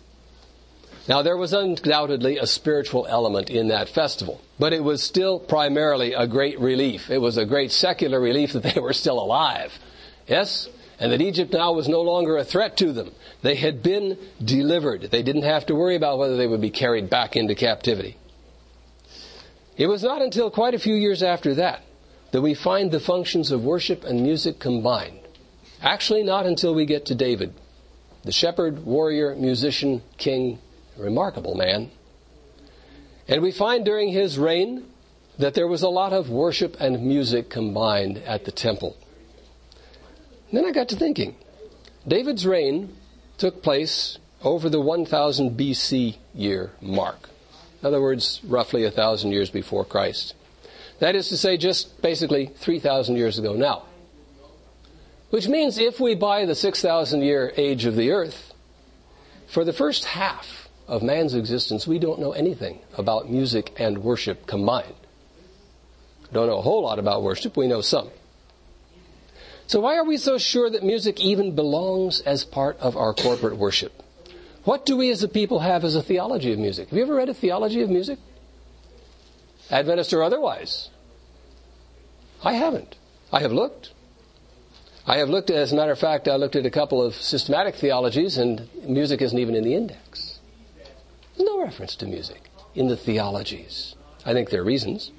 Now, 1.08 1.22
there 1.22 1.38
was 1.38 1.54
undoubtedly 1.54 2.36
a 2.36 2.46
spiritual 2.46 3.06
element 3.06 3.48
in 3.48 3.68
that 3.68 3.88
festival, 3.88 4.42
but 4.58 4.74
it 4.74 4.84
was 4.84 5.02
still 5.02 5.40
primarily 5.40 6.12
a 6.12 6.26
great 6.26 6.60
relief. 6.60 7.10
It 7.10 7.18
was 7.18 7.38
a 7.38 7.46
great 7.46 7.72
secular 7.72 8.20
relief 8.20 8.52
that 8.52 8.62
they 8.74 8.80
were 8.80 8.92
still 8.92 9.18
alive. 9.18 9.72
Yes? 10.26 10.68
and 10.98 11.12
that 11.12 11.20
Egypt 11.20 11.52
now 11.52 11.72
was 11.72 11.88
no 11.88 12.02
longer 12.02 12.36
a 12.36 12.44
threat 12.44 12.76
to 12.78 12.92
them. 12.92 13.12
They 13.42 13.54
had 13.54 13.82
been 13.82 14.18
delivered. 14.44 15.02
They 15.02 15.22
didn't 15.22 15.42
have 15.42 15.66
to 15.66 15.74
worry 15.74 15.96
about 15.96 16.18
whether 16.18 16.36
they 16.36 16.46
would 16.46 16.60
be 16.60 16.70
carried 16.70 17.08
back 17.08 17.36
into 17.36 17.54
captivity. 17.54 18.16
It 19.76 19.86
was 19.86 20.02
not 20.02 20.22
until 20.22 20.50
quite 20.50 20.74
a 20.74 20.78
few 20.78 20.94
years 20.94 21.22
after 21.22 21.54
that 21.54 21.82
that 22.32 22.42
we 22.42 22.54
find 22.54 22.90
the 22.90 23.00
functions 23.00 23.52
of 23.52 23.62
worship 23.62 24.04
and 24.04 24.22
music 24.22 24.58
combined. 24.58 25.20
Actually, 25.80 26.24
not 26.24 26.46
until 26.46 26.74
we 26.74 26.84
get 26.84 27.06
to 27.06 27.14
David, 27.14 27.54
the 28.24 28.32
shepherd, 28.32 28.84
warrior, 28.84 29.34
musician, 29.36 30.02
king, 30.18 30.58
remarkable 30.98 31.54
man. 31.54 31.90
And 33.26 33.42
we 33.42 33.52
find 33.52 33.84
during 33.84 34.08
his 34.08 34.38
reign 34.38 34.84
that 35.38 35.54
there 35.54 35.68
was 35.68 35.82
a 35.82 35.88
lot 35.88 36.12
of 36.12 36.28
worship 36.28 36.76
and 36.80 37.02
music 37.02 37.48
combined 37.48 38.18
at 38.18 38.44
the 38.44 38.52
temple. 38.52 38.96
Then 40.52 40.64
I 40.64 40.72
got 40.72 40.88
to 40.88 40.96
thinking 40.96 41.36
David's 42.06 42.46
reign 42.46 42.96
took 43.36 43.62
place 43.62 44.18
over 44.42 44.68
the 44.68 44.80
1000 44.80 45.58
BC 45.58 46.16
year 46.34 46.72
mark. 46.80 47.28
In 47.80 47.86
other 47.86 48.00
words, 48.00 48.40
roughly 48.44 48.84
a 48.84 48.90
thousand 48.90 49.32
years 49.32 49.50
before 49.50 49.84
Christ. 49.84 50.34
That 51.00 51.14
is 51.14 51.28
to 51.28 51.36
say, 51.36 51.56
just 51.56 52.02
basically 52.02 52.46
3,000 52.46 53.16
years 53.16 53.38
ago 53.38 53.54
now. 53.54 53.84
Which 55.30 55.46
means 55.46 55.78
if 55.78 56.00
we 56.00 56.14
buy 56.14 56.44
the 56.44 56.54
6,000 56.54 57.22
year 57.22 57.52
age 57.56 57.84
of 57.84 57.94
the 57.94 58.10
earth, 58.10 58.52
for 59.46 59.64
the 59.64 59.72
first 59.72 60.06
half 60.06 60.57
of 60.88 61.02
man's 61.02 61.34
existence, 61.34 61.86
we 61.86 61.98
don't 61.98 62.18
know 62.18 62.32
anything 62.32 62.80
about 62.96 63.30
music 63.30 63.72
and 63.78 63.98
worship 63.98 64.46
combined. 64.46 64.94
Don't 66.32 66.48
know 66.48 66.58
a 66.58 66.62
whole 66.62 66.82
lot 66.82 66.98
about 66.98 67.22
worship, 67.22 67.56
we 67.56 67.68
know 67.68 67.82
some. 67.82 68.10
So 69.66 69.80
why 69.80 69.96
are 69.96 70.04
we 70.04 70.16
so 70.16 70.38
sure 70.38 70.68
that 70.70 70.82
music 70.82 71.20
even 71.20 71.54
belongs 71.54 72.20
as 72.22 72.42
part 72.44 72.78
of 72.78 72.96
our 72.96 73.12
corporate 73.12 73.58
worship? 73.58 73.92
What 74.64 74.86
do 74.86 74.96
we 74.96 75.10
as 75.10 75.22
a 75.22 75.28
people 75.28 75.60
have 75.60 75.84
as 75.84 75.94
a 75.94 76.02
theology 76.02 76.52
of 76.52 76.58
music? 76.58 76.88
Have 76.88 76.96
you 76.96 77.04
ever 77.04 77.14
read 77.14 77.28
a 77.28 77.34
theology 77.34 77.82
of 77.82 77.90
music? 77.90 78.18
Adventist 79.70 80.12
or 80.14 80.22
otherwise? 80.22 80.88
I 82.42 82.54
haven't. 82.54 82.96
I 83.30 83.40
have 83.40 83.52
looked. 83.52 83.92
I 85.06 85.18
have 85.18 85.28
looked, 85.28 85.50
as 85.50 85.72
a 85.72 85.76
matter 85.76 85.92
of 85.92 85.98
fact, 85.98 86.28
I 86.28 86.36
looked 86.36 86.56
at 86.56 86.66
a 86.66 86.70
couple 86.70 87.02
of 87.02 87.14
systematic 87.14 87.76
theologies, 87.76 88.36
and 88.36 88.68
music 88.86 89.22
isn't 89.22 89.38
even 89.38 89.54
in 89.54 89.64
the 89.64 89.74
index. 89.74 90.27
No 91.38 91.62
reference 91.62 91.96
to 91.96 92.06
music 92.06 92.50
in 92.74 92.88
the 92.88 92.96
theologies. 92.96 93.94
I 94.24 94.32
think 94.32 94.50
there 94.50 94.60
are 94.62 94.64
reasons. 94.64 95.12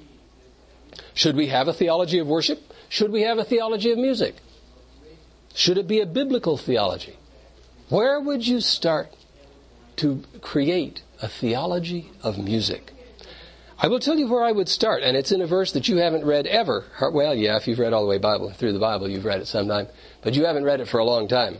Should 1.14 1.36
we 1.36 1.48
have 1.48 1.68
a 1.68 1.72
theology 1.72 2.18
of 2.18 2.26
worship? 2.26 2.60
Should 2.88 3.10
we 3.10 3.22
have 3.22 3.38
a 3.38 3.44
theology 3.44 3.90
of 3.90 3.98
music? 3.98 4.36
Should 5.54 5.78
it 5.78 5.88
be 5.88 6.00
a 6.00 6.06
biblical 6.06 6.56
theology? 6.56 7.16
Where 7.88 8.20
would 8.20 8.46
you 8.46 8.60
start 8.60 9.08
to 9.96 10.22
create 10.40 11.02
a 11.20 11.28
theology 11.28 12.10
of 12.22 12.38
music? 12.38 12.92
I 13.78 13.88
will 13.88 13.98
tell 13.98 14.18
you 14.18 14.28
where 14.28 14.44
I 14.44 14.52
would 14.52 14.68
start, 14.68 15.02
and 15.02 15.16
it's 15.16 15.32
in 15.32 15.40
a 15.40 15.46
verse 15.46 15.72
that 15.72 15.88
you 15.88 15.96
haven't 15.96 16.24
read 16.24 16.46
ever. 16.46 16.84
Well, 17.00 17.34
yeah, 17.34 17.56
if 17.56 17.66
you've 17.66 17.78
read 17.78 17.92
all 17.92 18.02
the 18.02 18.08
way 18.08 18.18
Bible 18.18 18.50
through 18.50 18.74
the 18.74 18.78
Bible, 18.78 19.08
you've 19.08 19.24
read 19.24 19.40
it 19.40 19.46
sometime, 19.46 19.88
but 20.22 20.34
you 20.34 20.44
haven't 20.44 20.64
read 20.64 20.80
it 20.80 20.88
for 20.88 20.98
a 20.98 21.04
long 21.04 21.28
time. 21.28 21.58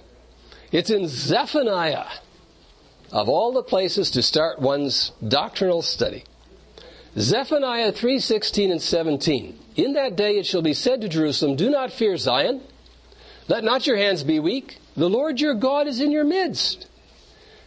It's 0.71 0.91
in 0.91 1.09
Zephaniah, 1.09 2.07
of 3.13 3.29
all 3.29 3.53
the 3.53 3.63
places 3.63 4.11
to 4.13 4.23
start 4.23 4.61
one's 4.61 5.13
doctrinal 5.27 5.83
study. 5.83 6.25
Zephaniah 7.19 7.93
3:16 7.93 8.71
and 8.71 8.83
17. 8.83 9.59
In 9.77 9.95
that 9.95 10.17
day 10.17 10.37
it 10.37 10.47
shall 10.47 10.63
be 10.63 10.75
said 10.75 11.01
to 11.01 11.09
Jerusalem, 11.09 11.57
Do 11.57 11.71
not 11.71 11.93
fear 11.93 12.17
Zion. 12.17 12.61
Let 13.49 13.65
not 13.65 13.87
your 13.87 13.97
hands 13.97 14.23
be 14.23 14.39
weak. 14.39 14.79
The 14.97 15.11
Lord 15.11 15.41
your 15.41 15.55
God 15.55 15.89
is 15.89 16.01
in 16.01 16.13
your 16.13 16.25
midst. 16.25 16.87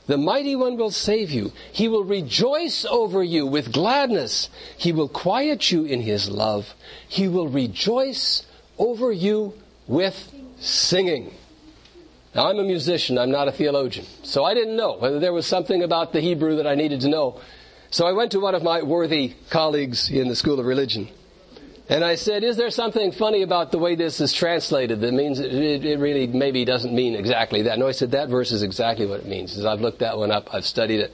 The 0.08 0.18
mighty 0.18 0.56
one 0.56 0.78
will 0.78 0.92
save 0.92 1.32
you. 1.32 1.52
He 1.72 1.88
will 1.88 2.04
rejoice 2.04 2.86
over 2.86 3.24
you 3.24 3.46
with 3.46 3.72
gladness. 3.72 4.50
He 4.78 4.92
will 4.92 5.08
quiet 5.08 5.72
you 5.72 5.86
in 5.86 6.02
his 6.02 6.30
love. 6.30 6.74
He 7.08 7.28
will 7.28 7.48
rejoice 7.48 8.44
over 8.78 9.12
you 9.12 9.54
with 9.88 10.34
singing. 10.60 11.34
Now, 12.36 12.50
I'm 12.50 12.58
a 12.60 12.64
musician, 12.64 13.18
I'm 13.18 13.32
not 13.32 13.48
a 13.48 13.52
theologian, 13.52 14.08
so 14.24 14.44
I 14.44 14.54
didn't 14.54 14.76
know 14.76 14.98
whether 14.98 15.20
there 15.20 15.34
was 15.34 15.46
something 15.46 15.84
about 15.84 16.14
the 16.14 16.20
Hebrew 16.20 16.56
that 16.58 16.68
I 16.68 16.76
needed 16.76 17.02
to 17.02 17.10
know. 17.10 17.42
So 17.92 18.08
I 18.08 18.14
went 18.14 18.32
to 18.32 18.40
one 18.40 18.56
of 18.56 18.64
my 18.64 18.82
worthy 18.82 19.36
colleagues 19.52 20.10
in 20.10 20.28
the 20.28 20.36
School 20.36 20.60
of 20.60 20.66
Religion 20.66 21.10
and 21.90 22.04
I 22.04 22.16
said, 22.16 22.44
is 22.44 22.56
there 22.56 22.72
something 22.72 23.12
funny 23.12 23.42
about 23.42 23.72
the 23.72 23.78
way 23.78 23.96
this 23.96 24.22
is 24.22 24.32
translated 24.32 25.02
that 25.02 25.14
means 25.14 25.40
it, 25.40 25.52
it, 25.86 26.00
really 26.00 26.28
maybe 26.28 26.64
doesn't 26.64 26.94
mean 26.94 27.14
exactly 27.14 27.64
that? 27.64 27.78
No, 27.78 27.88
he 27.88 27.94
said, 27.94 28.12
that 28.12 28.30
verse 28.30 28.54
is 28.54 28.64
exactly 28.64 29.06
what 29.06 29.20
it 29.20 29.26
means. 29.26 29.54
Says, 29.54 29.66
I've 29.66 29.82
looked 29.82 30.00
that 30.00 30.18
one 30.18 30.32
up, 30.32 30.54
I've 30.54 30.66
studied 30.66 31.02
it. 31.02 31.14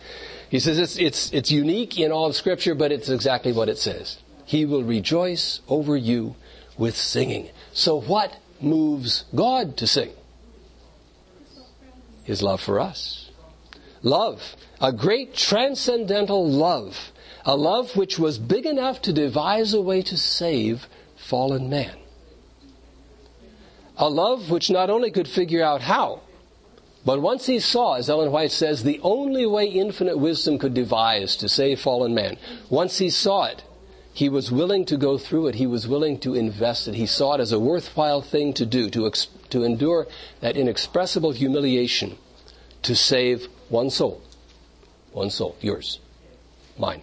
He 0.50 0.60
says, 0.60 0.78
it's, 0.78 0.98
it's, 0.98 1.34
it's 1.34 1.50
unique 1.50 2.00
in 2.00 2.12
all 2.12 2.28
of 2.28 2.36
Scripture, 2.36 2.76
but 2.76 2.92
it's 2.92 3.10
exactly 3.10 3.52
what 3.52 3.68
it 3.68 3.80
says. 3.80 4.20
He 4.46 4.66
will 4.66 4.84
rejoice 4.84 5.60
over 5.68 5.98
you 5.98 6.36
with 6.78 6.96
singing. 6.96 7.50
So 7.74 8.00
what 8.02 8.38
moves 8.62 9.26
God 9.36 9.78
to 9.78 9.88
sing? 9.88 10.12
His 12.30 12.44
love 12.44 12.62
for 12.62 12.80
us. 12.80 13.32
Love. 14.04 14.56
A 14.80 14.94
great 14.94 15.34
transcendental 15.34 16.48
love 16.48 17.12
a 17.46 17.56
love 17.56 17.96
which 17.96 18.20
was 18.20 18.38
big 18.38 18.66
enough 18.66 19.02
to 19.02 19.14
devise 19.14 19.74
a 19.74 19.82
way 19.82 20.02
to 20.04 20.18
save 20.18 20.88
fallen 21.16 21.70
man. 21.70 21.98
A 23.98 24.10
love 24.10 24.52
which 24.52 24.70
not 24.70 24.90
only 24.90 25.10
could 25.10 25.28
figure 25.28 25.64
out 25.64 25.82
how, 25.82 26.22
but 27.06 27.22
once 27.22 27.46
he 27.46 27.60
saw, 27.60 27.94
as 27.94 28.10
Ellen 28.10 28.32
White 28.32 28.52
says, 28.52 28.84
the 28.84 29.00
only 29.02 29.46
way 29.46 29.66
infinite 29.66 30.20
wisdom 30.20 30.60
could 30.60 30.74
devise 30.74 31.36
to 31.38 31.50
save 31.50 31.80
fallen 31.80 32.14
man, 32.14 32.38
once 32.70 32.98
he 33.00 33.10
saw 33.10 33.46
it, 33.46 33.64
he 34.14 34.30
was 34.30 34.52
willing 34.52 34.86
to 34.86 34.98
go 34.98 35.18
through 35.18 35.48
it. 35.48 35.56
He 35.56 35.68
was 35.68 35.88
willing 35.88 36.20
to 36.20 36.36
invest 36.36 36.88
it. 36.88 36.96
He 36.96 37.06
saw 37.06 37.36
it 37.36 37.42
as 37.42 37.52
a 37.52 37.60
worthwhile 37.60 38.22
thing 38.22 38.54
to 38.54 38.66
do, 38.66 38.90
to, 38.90 39.10
to 39.50 39.64
endure 39.64 40.08
that 40.42 40.58
inexpressible 40.58 41.32
humiliation 41.32 42.18
to 42.84 42.96
save 42.96 43.48
one 43.70 43.90
soul. 43.90 44.22
One 45.12 45.30
soul. 45.30 45.56
Yours. 45.62 46.00
Mine. 46.78 47.02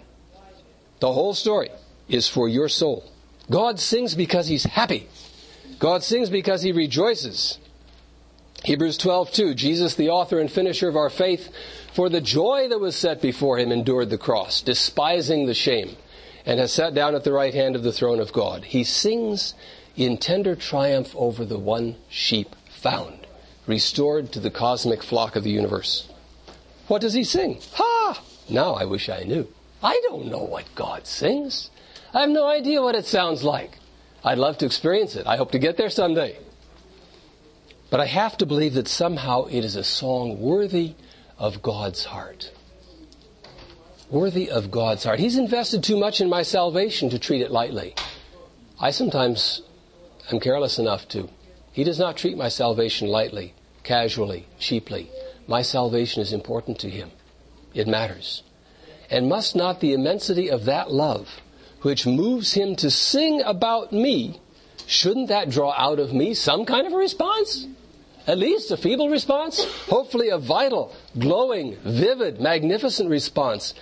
The 1.01 1.13
whole 1.13 1.35
story 1.35 1.71
is 2.09 2.29
for 2.29 2.49
your 2.49 2.69
soul. 2.69 3.05
God 3.51 3.79
sings 3.79 4.15
because 4.15 4.49
he's 4.49 4.65
happy. 4.65 5.09
God 5.79 6.03
sings 6.03 6.31
because 6.31 6.63
he 6.63 6.73
rejoices. 6.73 7.59
Hebrews 8.65 8.99
12:2 8.99 9.55
Jesus 9.55 9.95
the 9.95 10.09
author 10.09 10.41
and 10.41 10.51
finisher 10.51 10.89
of 10.89 10.97
our 10.97 11.11
faith 11.11 11.51
for 11.93 12.09
the 12.09 12.21
joy 12.21 12.69
that 12.69 12.81
was 12.81 12.97
set 12.97 13.21
before 13.21 13.59
him 13.59 13.71
endured 13.71 14.11
the 14.11 14.19
cross 14.19 14.63
despising 14.63 15.47
the 15.47 15.55
shame 15.55 15.97
and 16.45 16.59
has 16.59 16.73
sat 16.73 16.95
down 16.95 17.15
at 17.15 17.25
the 17.25 17.33
right 17.33 17.55
hand 17.55 17.77
of 17.77 17.83
the 17.83 17.93
throne 17.93 18.21
of 18.21 18.33
God. 18.33 18.65
He 18.65 18.83
sings 18.85 19.55
in 19.97 20.19
tender 20.19 20.55
triumph 20.55 21.15
over 21.17 21.45
the 21.45 21.59
one 21.59 21.97
sheep 22.09 22.55
found 22.69 23.27
restored 23.67 24.33
to 24.33 24.41
the 24.41 24.51
cosmic 24.51 25.03
flock 25.03 25.37
of 25.37 25.45
the 25.45 25.51
universe. 25.51 26.09
What 26.87 27.01
does 27.01 27.15
he 27.15 27.25
sing? 27.25 27.61
Ha! 27.75 28.23
Now 28.49 28.75
I 28.75 28.85
wish 28.85 29.09
I 29.09 29.25
knew. 29.25 29.49
I 29.83 30.01
don't 30.05 30.27
know 30.27 30.45
what 30.45 30.65
God 30.75 31.07
sings. 31.07 31.71
I 32.15 32.21
have 32.21 32.31
no 32.31 32.47
idea 32.47 32.83
what 32.83 32.95
it 32.95 33.07
sounds 33.07 33.43
like. 33.43 33.79
I'd 34.25 34.39
love 34.39 34.59
to 34.59 34.67
experience 34.67 35.17
it. 35.17 35.27
I 35.27 35.37
hope 35.37 35.53
to 35.53 35.59
get 35.59 35.77
there 35.77 35.91
someday. 35.91 36.39
But 37.91 38.01
I 38.01 38.07
have 38.07 38.37
to 38.39 38.47
believe 38.47 38.75
that 38.75 38.89
somehow 38.89 39.47
it 39.47 39.65
is 39.65 39.77
a 39.77 39.85
song 39.85 40.41
worthy 40.41 40.95
of 41.39 41.63
God's 41.63 42.05
heart. 42.05 42.51
Worthy 44.11 44.51
of 44.51 44.71
God's 44.71 45.05
heart. 45.05 45.19
He's 45.19 45.37
invested 45.37 45.83
too 45.83 45.97
much 45.97 46.21
in 46.21 46.29
my 46.29 46.43
salvation 46.43 47.11
to 47.11 47.19
treat 47.19 47.43
it 47.43 47.51
lightly. 47.51 47.95
I 48.79 48.91
sometimes 48.91 49.63
am 50.31 50.41
careless 50.41 50.79
enough 50.79 51.09
to. 51.09 51.29
He 51.73 51.85
does 51.85 51.99
not 51.99 52.17
treat 52.17 52.37
my 52.37 52.49
salvation 52.49 53.09
lightly, 53.09 53.55
casually, 53.83 54.47
cheaply. 54.59 55.11
My 55.47 55.63
salvation 55.63 56.23
is 56.23 56.33
important 56.33 56.79
to 56.81 56.91
him. 56.91 57.11
It 57.75 57.87
matters. 57.87 58.43
And 59.11 59.29
must 59.29 59.55
not 59.55 59.81
the 59.81 59.93
immensity 59.93 60.51
of 60.51 60.65
that 60.65 60.91
love, 60.91 61.29
which 61.83 62.07
moves 62.07 62.55
him 62.55 62.75
to 62.77 62.91
sing 62.91 63.43
about 63.43 63.93
me, 63.93 64.41
shouldn't 64.87 65.29
that 65.29 65.51
draw 65.51 65.73
out 65.77 65.99
of 65.99 66.13
me 66.13 66.35
some 66.35 66.65
kind 66.65 66.87
of 66.87 66.93
a 66.93 66.97
response? 66.97 67.67
At 68.27 68.39
least 68.39 68.73
a 68.73 68.77
feeble 68.77 69.09
response? 69.09 69.65
Hopefully 69.87 70.31
a 70.31 70.39
vital, 70.39 70.93
glowing, 71.17 71.77
vivid, 71.85 72.41
magnificent 72.41 73.09
response. 73.09 73.75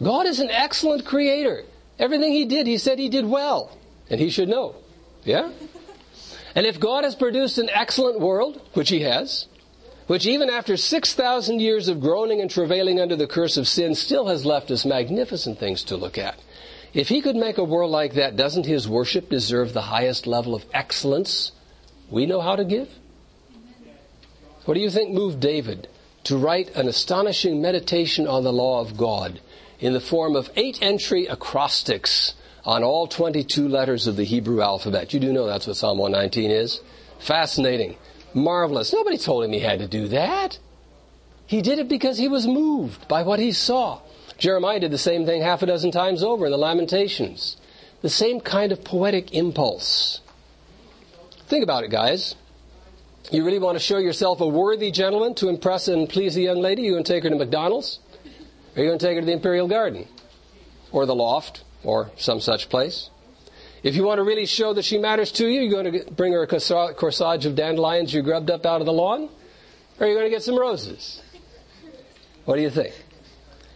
God 0.00 0.26
is 0.26 0.38
an 0.38 0.50
excellent 0.50 1.04
creator. 1.04 1.64
Everything 1.98 2.32
he 2.32 2.44
did, 2.44 2.68
he 2.68 2.78
said 2.78 2.98
he 3.00 3.08
did 3.08 3.26
well. 3.26 3.76
And 4.08 4.20
he 4.20 4.30
should 4.30 4.48
know. 4.48 4.76
Yeah? 5.24 5.50
And 6.54 6.66
if 6.66 6.80
God 6.80 7.04
has 7.04 7.14
produced 7.14 7.58
an 7.58 7.70
excellent 7.70 8.20
world, 8.20 8.60
which 8.74 8.88
he 8.88 9.00
has, 9.00 9.46
which 10.06 10.26
even 10.26 10.48
after 10.48 10.76
6,000 10.76 11.60
years 11.60 11.88
of 11.88 12.00
groaning 12.00 12.40
and 12.40 12.50
travailing 12.50 12.98
under 12.98 13.14
the 13.14 13.26
curse 13.26 13.56
of 13.56 13.68
sin 13.68 13.94
still 13.94 14.26
has 14.28 14.46
left 14.46 14.70
us 14.70 14.86
magnificent 14.86 15.58
things 15.58 15.84
to 15.84 15.96
look 15.96 16.16
at. 16.16 16.38
If 16.94 17.08
he 17.08 17.20
could 17.20 17.36
make 17.36 17.58
a 17.58 17.64
world 17.64 17.90
like 17.90 18.14
that, 18.14 18.34
doesn't 18.34 18.64
his 18.64 18.88
worship 18.88 19.28
deserve 19.28 19.72
the 19.72 19.82
highest 19.82 20.26
level 20.26 20.54
of 20.54 20.64
excellence 20.72 21.52
we 22.10 22.24
know 22.24 22.40
how 22.40 22.56
to 22.56 22.64
give? 22.64 22.88
What 24.64 24.74
do 24.74 24.80
you 24.80 24.90
think 24.90 25.10
moved 25.10 25.40
David 25.40 25.88
to 26.24 26.38
write 26.38 26.74
an 26.74 26.88
astonishing 26.88 27.60
meditation 27.60 28.26
on 28.26 28.44
the 28.44 28.52
law 28.52 28.80
of 28.80 28.96
God 28.96 29.40
in 29.78 29.92
the 29.92 30.00
form 30.00 30.34
of 30.34 30.50
eight 30.56 30.78
entry 30.80 31.26
acrostics 31.26 32.34
on 32.68 32.84
all 32.84 33.06
22 33.06 33.66
letters 33.66 34.06
of 34.06 34.16
the 34.16 34.24
Hebrew 34.24 34.60
alphabet? 34.60 35.14
You 35.14 35.20
do 35.20 35.32
know 35.32 35.46
that's 35.46 35.66
what 35.66 35.76
Psalm 35.76 35.96
119 35.96 36.50
is. 36.50 36.82
Fascinating 37.18 37.96
marvelous. 38.34 38.92
Nobody 38.92 39.16
told 39.16 39.42
him 39.42 39.52
he 39.52 39.60
had 39.60 39.78
to 39.78 39.88
do 39.88 40.08
that. 40.08 40.58
He 41.46 41.62
did 41.62 41.78
it 41.78 41.88
because 41.88 42.18
he 42.18 42.28
was 42.28 42.46
moved 42.46 43.08
by 43.08 43.22
what 43.22 43.40
he 43.40 43.52
saw. 43.52 44.02
Jeremiah 44.36 44.80
did 44.80 44.90
the 44.90 44.98
same 44.98 45.24
thing 45.24 45.40
half 45.40 45.62
a 45.62 45.66
dozen 45.66 45.90
times 45.90 46.22
over 46.22 46.44
in 46.44 46.52
the 46.52 46.58
Lamentations. 46.58 47.56
The 48.02 48.10
same 48.10 48.38
kind 48.38 48.70
of 48.70 48.84
poetic 48.84 49.32
impulse. 49.32 50.20
Think 51.46 51.64
about 51.64 51.84
it, 51.84 51.90
guys. 51.90 52.34
You 53.32 53.46
really 53.46 53.58
want 53.58 53.76
to 53.76 53.82
show 53.82 53.96
yourself 53.96 54.42
a 54.42 54.46
worthy 54.46 54.90
gentleman 54.90 55.34
to 55.36 55.48
impress 55.48 55.88
and 55.88 56.06
please 56.06 56.34
the 56.34 56.42
young 56.42 56.60
lady? 56.60 56.82
You 56.82 56.92
going 56.92 57.04
to 57.04 57.12
take 57.12 57.24
her 57.24 57.30
to 57.30 57.36
McDonald's? 57.36 57.98
Or 58.76 58.80
are 58.80 58.84
you 58.84 58.90
going 58.90 58.98
to 58.98 59.06
take 59.06 59.14
her 59.14 59.22
to 59.22 59.26
the 59.26 59.32
Imperial 59.32 59.68
Garden? 59.68 60.06
Or 60.92 61.06
the 61.06 61.14
Loft? 61.14 61.64
Or 61.84 62.10
some 62.16 62.40
such 62.40 62.68
place? 62.68 63.10
If 63.82 63.94
you 63.94 64.02
want 64.04 64.18
to 64.18 64.24
really 64.24 64.46
show 64.46 64.74
that 64.74 64.84
she 64.84 64.98
matters 64.98 65.30
to 65.32 65.46
you, 65.46 65.60
you're 65.62 65.82
going 65.82 66.04
to 66.04 66.10
bring 66.10 66.32
her 66.32 66.42
a 66.42 66.46
corsage 66.46 67.46
of 67.46 67.54
dandelions 67.54 68.12
you 68.12 68.22
grubbed 68.22 68.50
up 68.50 68.66
out 68.66 68.80
of 68.80 68.86
the 68.86 68.92
lawn? 68.92 69.28
Or 70.00 70.06
you're 70.06 70.16
going 70.16 70.26
to 70.26 70.34
get 70.34 70.42
some 70.42 70.58
roses? 70.58 71.22
What 72.44 72.56
do 72.56 72.62
you 72.62 72.70
think? 72.70 72.94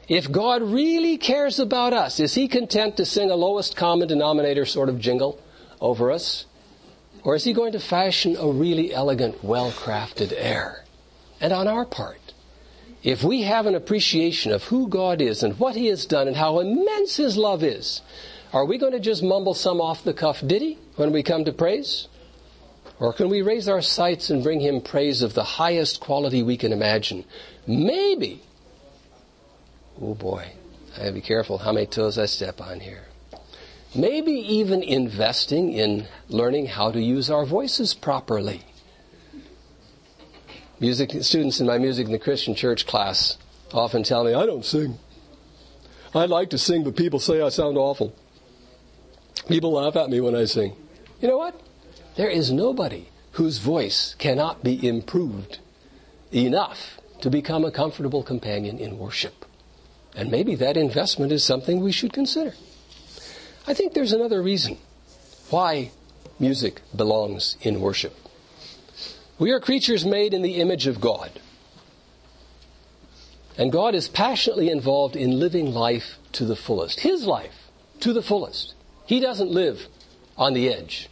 If 0.08 0.30
God 0.30 0.62
really 0.62 1.16
cares 1.16 1.58
about 1.58 1.92
us, 1.92 2.18
is 2.18 2.34
He 2.34 2.48
content 2.48 2.96
to 2.96 3.04
sing 3.04 3.30
a 3.30 3.36
lowest 3.36 3.76
common 3.76 4.08
denominator 4.08 4.64
sort 4.64 4.88
of 4.88 4.98
jingle 4.98 5.40
over 5.80 6.10
us? 6.10 6.46
Or 7.22 7.36
is 7.36 7.44
He 7.44 7.52
going 7.52 7.72
to 7.72 7.80
fashion 7.80 8.36
a 8.38 8.48
really 8.48 8.92
elegant, 8.92 9.44
well 9.44 9.70
crafted 9.70 10.32
air? 10.36 10.84
And 11.40 11.52
on 11.52 11.68
our 11.68 11.84
part, 11.84 12.18
if 13.02 13.24
we 13.24 13.42
have 13.42 13.66
an 13.66 13.74
appreciation 13.74 14.52
of 14.52 14.64
who 14.64 14.88
God 14.88 15.20
is 15.20 15.42
and 15.42 15.58
what 15.58 15.76
He 15.76 15.86
has 15.86 16.06
done 16.06 16.28
and 16.28 16.36
how 16.36 16.60
immense 16.60 17.16
His 17.16 17.36
love 17.36 17.62
is, 17.62 18.00
are 18.52 18.64
we 18.64 18.78
going 18.78 18.92
to 18.92 19.00
just 19.00 19.22
mumble 19.22 19.54
some 19.54 19.80
off 19.80 20.04
the 20.04 20.12
cuff 20.12 20.42
ditty 20.46 20.78
when 20.96 21.12
we 21.12 21.22
come 21.22 21.44
to 21.44 21.52
praise? 21.52 22.08
Or 23.00 23.12
can 23.12 23.28
we 23.28 23.42
raise 23.42 23.68
our 23.68 23.82
sights 23.82 24.30
and 24.30 24.42
bring 24.42 24.60
Him 24.60 24.80
praise 24.80 25.22
of 25.22 25.34
the 25.34 25.44
highest 25.44 26.00
quality 26.00 26.42
we 26.42 26.56
can 26.56 26.72
imagine? 26.72 27.24
Maybe 27.66 28.42
Oh 30.00 30.14
boy, 30.14 30.52
I 30.94 30.98
gotta 30.98 31.12
be 31.12 31.20
careful 31.20 31.58
how 31.58 31.72
many 31.72 31.86
toes 31.86 32.18
I 32.18 32.26
step 32.26 32.60
on 32.60 32.80
here. 32.80 33.04
Maybe 33.94 34.32
even 34.32 34.82
investing 34.82 35.72
in 35.72 36.06
learning 36.28 36.66
how 36.66 36.90
to 36.90 37.00
use 37.00 37.30
our 37.30 37.44
voices 37.44 37.92
properly. 37.92 38.62
Music 40.80 41.22
students 41.22 41.60
in 41.60 41.66
my 41.66 41.78
music 41.78 42.06
in 42.06 42.12
the 42.12 42.18
Christian 42.18 42.54
church 42.54 42.86
class 42.86 43.36
often 43.72 44.02
tell 44.02 44.24
me, 44.24 44.34
I 44.34 44.46
don't 44.46 44.64
sing. 44.64 44.98
I 46.14 46.26
like 46.26 46.50
to 46.50 46.58
sing, 46.58 46.84
but 46.84 46.96
people 46.96 47.18
say 47.18 47.40
I 47.40 47.48
sound 47.48 47.78
awful. 47.78 48.14
People 49.48 49.72
laugh 49.72 49.96
at 49.96 50.10
me 50.10 50.20
when 50.20 50.34
I 50.34 50.44
sing. 50.44 50.76
You 51.20 51.28
know 51.28 51.38
what? 51.38 51.60
There 52.16 52.28
is 52.28 52.52
nobody 52.52 53.08
whose 53.32 53.58
voice 53.58 54.14
cannot 54.18 54.62
be 54.62 54.86
improved 54.86 55.58
enough 56.32 57.00
to 57.22 57.30
become 57.30 57.64
a 57.64 57.70
comfortable 57.70 58.22
companion 58.22 58.78
in 58.78 58.98
worship. 58.98 59.44
And 60.14 60.30
maybe 60.30 60.54
that 60.56 60.76
investment 60.76 61.32
is 61.32 61.42
something 61.42 61.80
we 61.80 61.92
should 61.92 62.12
consider. 62.12 62.54
I 63.66 63.74
think 63.74 63.94
there's 63.94 64.12
another 64.12 64.42
reason 64.42 64.76
why 65.48 65.92
music 66.38 66.82
belongs 66.94 67.56
in 67.62 67.80
worship. 67.80 68.14
We 69.42 69.50
are 69.50 69.58
creatures 69.58 70.06
made 70.06 70.34
in 70.34 70.42
the 70.42 70.60
image 70.60 70.86
of 70.86 71.00
God. 71.00 71.32
And 73.58 73.72
God 73.72 73.92
is 73.96 74.06
passionately 74.06 74.70
involved 74.70 75.16
in 75.16 75.40
living 75.40 75.74
life 75.74 76.18
to 76.34 76.44
the 76.44 76.54
fullest. 76.54 77.00
His 77.00 77.26
life 77.26 77.68
to 77.98 78.12
the 78.12 78.22
fullest. 78.22 78.74
He 79.04 79.18
doesn't 79.18 79.50
live 79.50 79.88
on 80.36 80.54
the 80.54 80.72
edge. 80.72 81.08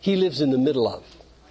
He 0.00 0.16
lives 0.16 0.40
in 0.40 0.50
the 0.50 0.56
middle 0.56 0.88
of. 0.88 1.04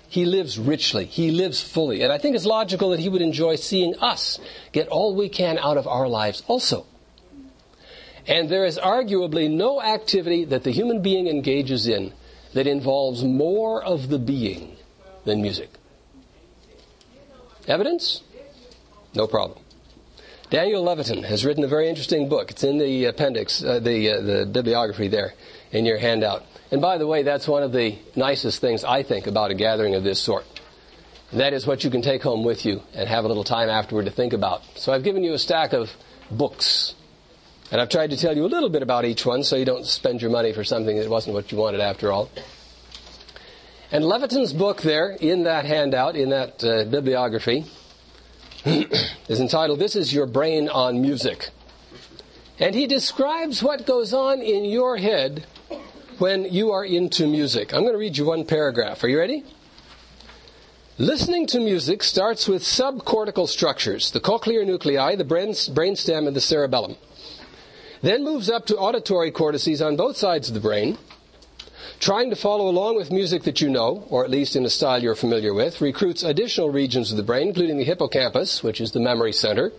He 0.09 0.25
lives 0.25 0.57
richly. 0.57 1.05
He 1.05 1.29
lives 1.29 1.61
fully. 1.61 2.01
And 2.01 2.11
I 2.11 2.17
think 2.17 2.35
it's 2.35 2.47
logical 2.47 2.89
that 2.89 2.99
he 2.99 3.09
would 3.09 3.21
enjoy 3.21 3.55
seeing 3.55 3.95
us 3.99 4.39
get 4.71 4.87
all 4.87 5.15
we 5.15 5.29
can 5.29 5.59
out 5.59 5.77
of 5.77 5.85
our 5.85 6.07
lives 6.07 6.41
also. 6.47 6.87
And 8.25 8.49
there 8.49 8.65
is 8.65 8.79
arguably 8.79 9.51
no 9.51 9.83
activity 9.83 10.45
that 10.45 10.63
the 10.63 10.71
human 10.71 11.03
being 11.03 11.27
engages 11.27 11.85
in 11.85 12.11
that 12.53 12.65
involves 12.65 13.23
more 13.23 13.83
of 13.83 14.09
the 14.09 14.17
being 14.17 14.77
than 15.25 15.39
music. 15.39 15.69
Evidence? 17.67 18.21
No 19.13 19.27
problem. 19.27 19.59
Daniel 20.49 20.83
Levitin 20.83 21.23
has 21.23 21.45
written 21.45 21.63
a 21.63 21.67
very 21.67 21.89
interesting 21.89 22.29
book. 22.29 22.51
It's 22.51 22.63
in 22.63 22.77
the 22.77 23.05
appendix, 23.05 23.63
uh, 23.63 23.79
the, 23.79 24.09
uh, 24.09 24.21
the 24.21 24.45
bibliography 24.45 25.07
there 25.07 25.33
in 25.71 25.85
your 25.85 25.97
handout. 25.97 26.43
And 26.71 26.81
by 26.81 26.97
the 26.97 27.07
way, 27.07 27.23
that's 27.23 27.47
one 27.47 27.63
of 27.63 27.71
the 27.71 27.97
nicest 28.15 28.61
things 28.61 28.83
I 28.83 29.03
think 29.03 29.25
about 29.27 29.51
a 29.51 29.55
gathering 29.55 29.95
of 29.95 30.03
this 30.03 30.19
sort. 30.19 30.45
That 31.31 31.53
is 31.53 31.65
what 31.65 31.83
you 31.83 31.89
can 31.89 32.03
take 32.03 32.21
home 32.21 32.43
with 32.43 32.65
you 32.65 32.83
and 32.93 33.09
have 33.09 33.25
a 33.25 33.27
little 33.27 33.43
time 33.43 33.69
afterward 33.69 34.05
to 34.05 34.11
think 34.11 34.33
about. 34.33 34.61
So 34.75 34.93
I've 34.93 35.03
given 35.03 35.23
you 35.23 35.33
a 35.33 35.39
stack 35.39 35.73
of 35.73 35.89
books 36.29 36.93
and 37.71 37.81
I've 37.81 37.89
tried 37.89 38.11
to 38.11 38.17
tell 38.17 38.35
you 38.35 38.45
a 38.45 38.47
little 38.47 38.69
bit 38.69 38.83
about 38.83 39.05
each 39.05 39.25
one 39.25 39.43
so 39.43 39.55
you 39.55 39.65
don't 39.65 39.87
spend 39.87 40.21
your 40.21 40.29
money 40.29 40.53
for 40.53 40.63
something 40.63 40.95
that 40.97 41.09
wasn't 41.09 41.33
what 41.33 41.51
you 41.51 41.57
wanted 41.57 41.79
after 41.79 42.11
all. 42.11 42.29
And 43.93 44.03
Levitin's 44.03 44.53
book 44.53 44.81
there, 44.81 45.11
in 45.11 45.43
that 45.43 45.65
handout, 45.65 46.15
in 46.15 46.29
that 46.31 46.63
uh, 46.63 46.85
bibliography, 46.85 47.65
is 48.65 49.39
entitled 49.39 49.77
This 49.77 49.95
is 49.95 50.11
Your 50.11 50.25
Brain 50.25 50.67
on 50.67 50.99
Music. 50.99 51.51
And 52.57 52.73
he 52.73 52.87
describes 52.87 53.61
what 53.61 53.85
goes 53.85 54.11
on 54.11 54.41
in 54.41 54.65
your 54.65 54.97
head 54.97 55.45
when 56.17 56.51
you 56.51 56.71
are 56.71 56.83
into 56.83 57.27
music. 57.27 57.71
I'm 57.71 57.81
going 57.81 57.93
to 57.93 57.99
read 57.99 58.17
you 58.17 58.25
one 58.25 58.45
paragraph. 58.45 59.03
Are 59.03 59.07
you 59.07 59.19
ready? 59.19 59.43
Listening 60.97 61.45
to 61.47 61.59
music 61.59 62.01
starts 62.01 62.47
with 62.47 62.63
subcortical 62.63 63.47
structures, 63.47 64.09
the 64.09 64.19
cochlear 64.19 64.65
nuclei, 64.65 65.15
the 65.15 65.23
brain, 65.23 65.49
brainstem, 65.49 66.25
and 66.25 66.35
the 66.35 66.41
cerebellum 66.41 66.95
then 68.03 68.21
moves 68.23 68.49
up 68.49 68.65
to 68.65 68.75
auditory 68.75 69.31
cortices 69.31 69.81
on 69.81 69.95
both 69.95 70.17
sides 70.17 70.49
of 70.49 70.53
the 70.53 70.59
brain, 70.59 70.97
trying 72.03 72.29
to 72.29 72.35
follow 72.35 72.67
along 72.67 72.97
with 72.97 73.13
music 73.13 73.43
that 73.43 73.61
you 73.61 73.69
know, 73.69 74.05
or 74.09 74.25
at 74.25 74.29
least 74.29 74.57
in 74.57 74.65
a 74.65 74.69
style 74.69 75.01
you're 75.01 75.15
familiar 75.15 75.53
with, 75.53 75.79
recruits 75.79 76.21
additional 76.21 76.69
regions 76.69 77.11
of 77.11 77.15
the 77.15 77.23
brain, 77.23 77.47
including 77.47 77.77
the 77.77 77.85
hippocampus, 77.85 78.61
which 78.61 78.81
is 78.81 78.91
the 78.91 78.99
memory 78.99 79.31
center, 79.31 79.71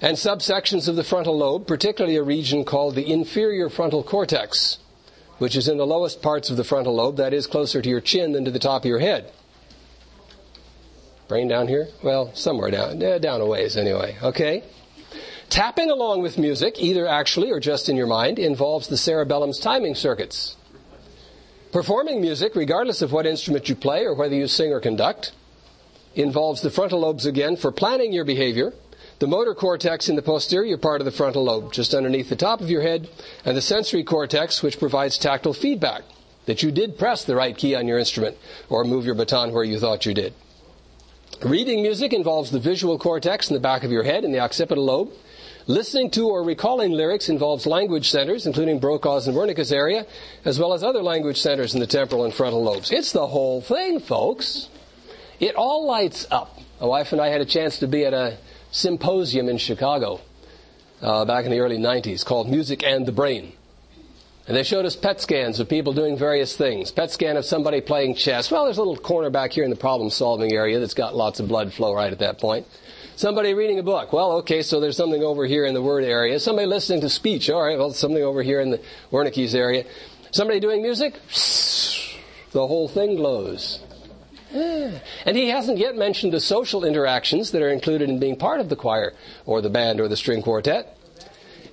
and 0.00 0.16
subsections 0.16 0.88
of 0.88 0.96
the 0.96 1.04
frontal 1.04 1.38
lobe, 1.38 1.68
particularly 1.68 2.16
a 2.16 2.22
region 2.22 2.64
called 2.64 2.96
the 2.96 3.12
inferior 3.12 3.70
frontal 3.70 4.02
cortex, 4.02 4.78
which 5.38 5.54
is 5.54 5.68
in 5.68 5.76
the 5.76 5.86
lowest 5.86 6.20
parts 6.20 6.50
of 6.50 6.56
the 6.56 6.64
frontal 6.64 6.96
lobe, 6.96 7.18
that 7.18 7.32
is 7.32 7.46
closer 7.46 7.80
to 7.80 7.88
your 7.88 8.00
chin 8.00 8.32
than 8.32 8.44
to 8.44 8.50
the 8.50 8.58
top 8.58 8.82
of 8.82 8.86
your 8.86 8.98
head. 8.98 9.30
Brain 11.28 11.46
down 11.46 11.68
here? 11.68 11.86
Well, 12.02 12.34
somewhere 12.34 12.72
down, 12.72 13.00
eh, 13.00 13.18
down 13.18 13.40
a 13.40 13.46
ways 13.46 13.76
anyway, 13.76 14.16
okay? 14.20 14.64
Tapping 15.48 15.92
along 15.92 16.22
with 16.22 16.38
music, 16.38 16.82
either 16.82 17.06
actually 17.06 17.52
or 17.52 17.60
just 17.60 17.88
in 17.88 17.94
your 17.94 18.08
mind, 18.08 18.40
involves 18.40 18.88
the 18.88 18.96
cerebellum's 18.96 19.60
timing 19.60 19.94
circuits. 19.94 20.56
Performing 21.72 22.20
music, 22.20 22.56
regardless 22.56 23.00
of 23.00 23.12
what 23.12 23.26
instrument 23.26 23.68
you 23.68 23.76
play 23.76 24.04
or 24.04 24.14
whether 24.14 24.34
you 24.34 24.48
sing 24.48 24.72
or 24.72 24.80
conduct, 24.80 25.32
involves 26.16 26.62
the 26.62 26.70
frontal 26.70 27.00
lobes 27.00 27.26
again 27.26 27.56
for 27.56 27.70
planning 27.70 28.12
your 28.12 28.24
behavior, 28.24 28.72
the 29.20 29.28
motor 29.28 29.54
cortex 29.54 30.08
in 30.08 30.16
the 30.16 30.22
posterior 30.22 30.76
part 30.76 31.00
of 31.00 31.04
the 31.04 31.12
frontal 31.12 31.44
lobe, 31.44 31.72
just 31.72 31.94
underneath 31.94 32.28
the 32.28 32.36
top 32.36 32.60
of 32.60 32.70
your 32.70 32.82
head, 32.82 33.08
and 33.44 33.56
the 33.56 33.62
sensory 33.62 34.02
cortex, 34.02 34.62
which 34.62 34.80
provides 34.80 35.16
tactile 35.16 35.52
feedback 35.52 36.02
that 36.46 36.62
you 36.62 36.72
did 36.72 36.98
press 36.98 37.24
the 37.24 37.36
right 37.36 37.56
key 37.56 37.76
on 37.76 37.86
your 37.86 37.98
instrument 37.98 38.36
or 38.68 38.82
move 38.82 39.06
your 39.06 39.14
baton 39.14 39.52
where 39.52 39.62
you 39.62 39.78
thought 39.78 40.06
you 40.06 40.14
did. 40.14 40.34
Reading 41.42 41.82
music 41.82 42.12
involves 42.12 42.50
the 42.50 42.58
visual 42.58 42.98
cortex 42.98 43.48
in 43.48 43.54
the 43.54 43.60
back 43.60 43.84
of 43.84 43.92
your 43.92 44.02
head 44.02 44.24
and 44.24 44.34
the 44.34 44.40
occipital 44.40 44.84
lobe, 44.84 45.12
Listening 45.70 46.10
to 46.10 46.26
or 46.26 46.42
recalling 46.42 46.90
lyrics 46.90 47.28
involves 47.28 47.64
language 47.64 48.10
centers, 48.10 48.44
including 48.44 48.80
Broca's 48.80 49.28
and 49.28 49.36
Wernicke's 49.36 49.70
area, 49.70 50.04
as 50.44 50.58
well 50.58 50.72
as 50.72 50.82
other 50.82 51.00
language 51.00 51.40
centers 51.40 51.74
in 51.74 51.80
the 51.80 51.86
temporal 51.86 52.24
and 52.24 52.34
frontal 52.34 52.60
lobes. 52.60 52.90
It's 52.90 53.12
the 53.12 53.28
whole 53.28 53.60
thing, 53.60 54.00
folks. 54.00 54.68
It 55.38 55.54
all 55.54 55.86
lights 55.86 56.26
up. 56.32 56.58
My 56.80 56.88
wife 56.88 57.12
and 57.12 57.20
I 57.20 57.28
had 57.28 57.40
a 57.40 57.44
chance 57.44 57.78
to 57.78 57.86
be 57.86 58.04
at 58.04 58.12
a 58.12 58.38
symposium 58.72 59.48
in 59.48 59.58
Chicago 59.58 60.20
uh, 61.02 61.24
back 61.24 61.44
in 61.44 61.52
the 61.52 61.60
early 61.60 61.78
90s 61.78 62.26
called 62.26 62.50
Music 62.50 62.82
and 62.82 63.06
the 63.06 63.12
Brain. 63.12 63.52
And 64.48 64.56
they 64.56 64.64
showed 64.64 64.86
us 64.86 64.96
PET 64.96 65.20
scans 65.20 65.60
of 65.60 65.68
people 65.68 65.92
doing 65.92 66.18
various 66.18 66.56
things. 66.56 66.90
PET 66.90 67.12
scan 67.12 67.36
of 67.36 67.44
somebody 67.44 67.80
playing 67.80 68.16
chess. 68.16 68.50
Well, 68.50 68.64
there's 68.64 68.78
a 68.78 68.82
little 68.82 68.96
corner 68.96 69.30
back 69.30 69.52
here 69.52 69.62
in 69.62 69.70
the 69.70 69.76
problem 69.76 70.10
solving 70.10 70.52
area 70.52 70.80
that's 70.80 70.94
got 70.94 71.14
lots 71.14 71.38
of 71.38 71.46
blood 71.46 71.72
flow 71.72 71.94
right 71.94 72.12
at 72.12 72.18
that 72.18 72.40
point. 72.40 72.66
Somebody 73.20 73.52
reading 73.52 73.78
a 73.78 73.82
book. 73.82 74.14
Well, 74.14 74.32
okay, 74.38 74.62
so 74.62 74.80
there's 74.80 74.96
something 74.96 75.22
over 75.22 75.44
here 75.44 75.66
in 75.66 75.74
the 75.74 75.82
word 75.82 76.04
area. 76.04 76.40
Somebody 76.40 76.66
listening 76.66 77.02
to 77.02 77.10
speech. 77.10 77.50
All 77.50 77.62
right, 77.62 77.76
well, 77.76 77.92
something 77.92 78.22
over 78.22 78.42
here 78.42 78.62
in 78.62 78.70
the 78.70 78.80
Wernicke's 79.12 79.54
area. 79.54 79.84
Somebody 80.30 80.58
doing 80.58 80.80
music. 80.80 81.20
The 82.52 82.66
whole 82.66 82.88
thing 82.88 83.16
glows. 83.16 83.80
Ah. 84.54 85.02
And 85.26 85.36
he 85.36 85.50
hasn't 85.50 85.76
yet 85.76 85.96
mentioned 85.96 86.32
the 86.32 86.40
social 86.40 86.82
interactions 86.82 87.50
that 87.50 87.60
are 87.60 87.68
included 87.68 88.08
in 88.08 88.20
being 88.20 88.36
part 88.36 88.58
of 88.58 88.70
the 88.70 88.76
choir 88.76 89.12
or 89.44 89.60
the 89.60 89.68
band 89.68 90.00
or 90.00 90.08
the 90.08 90.16
string 90.16 90.40
quartet. 90.40 90.96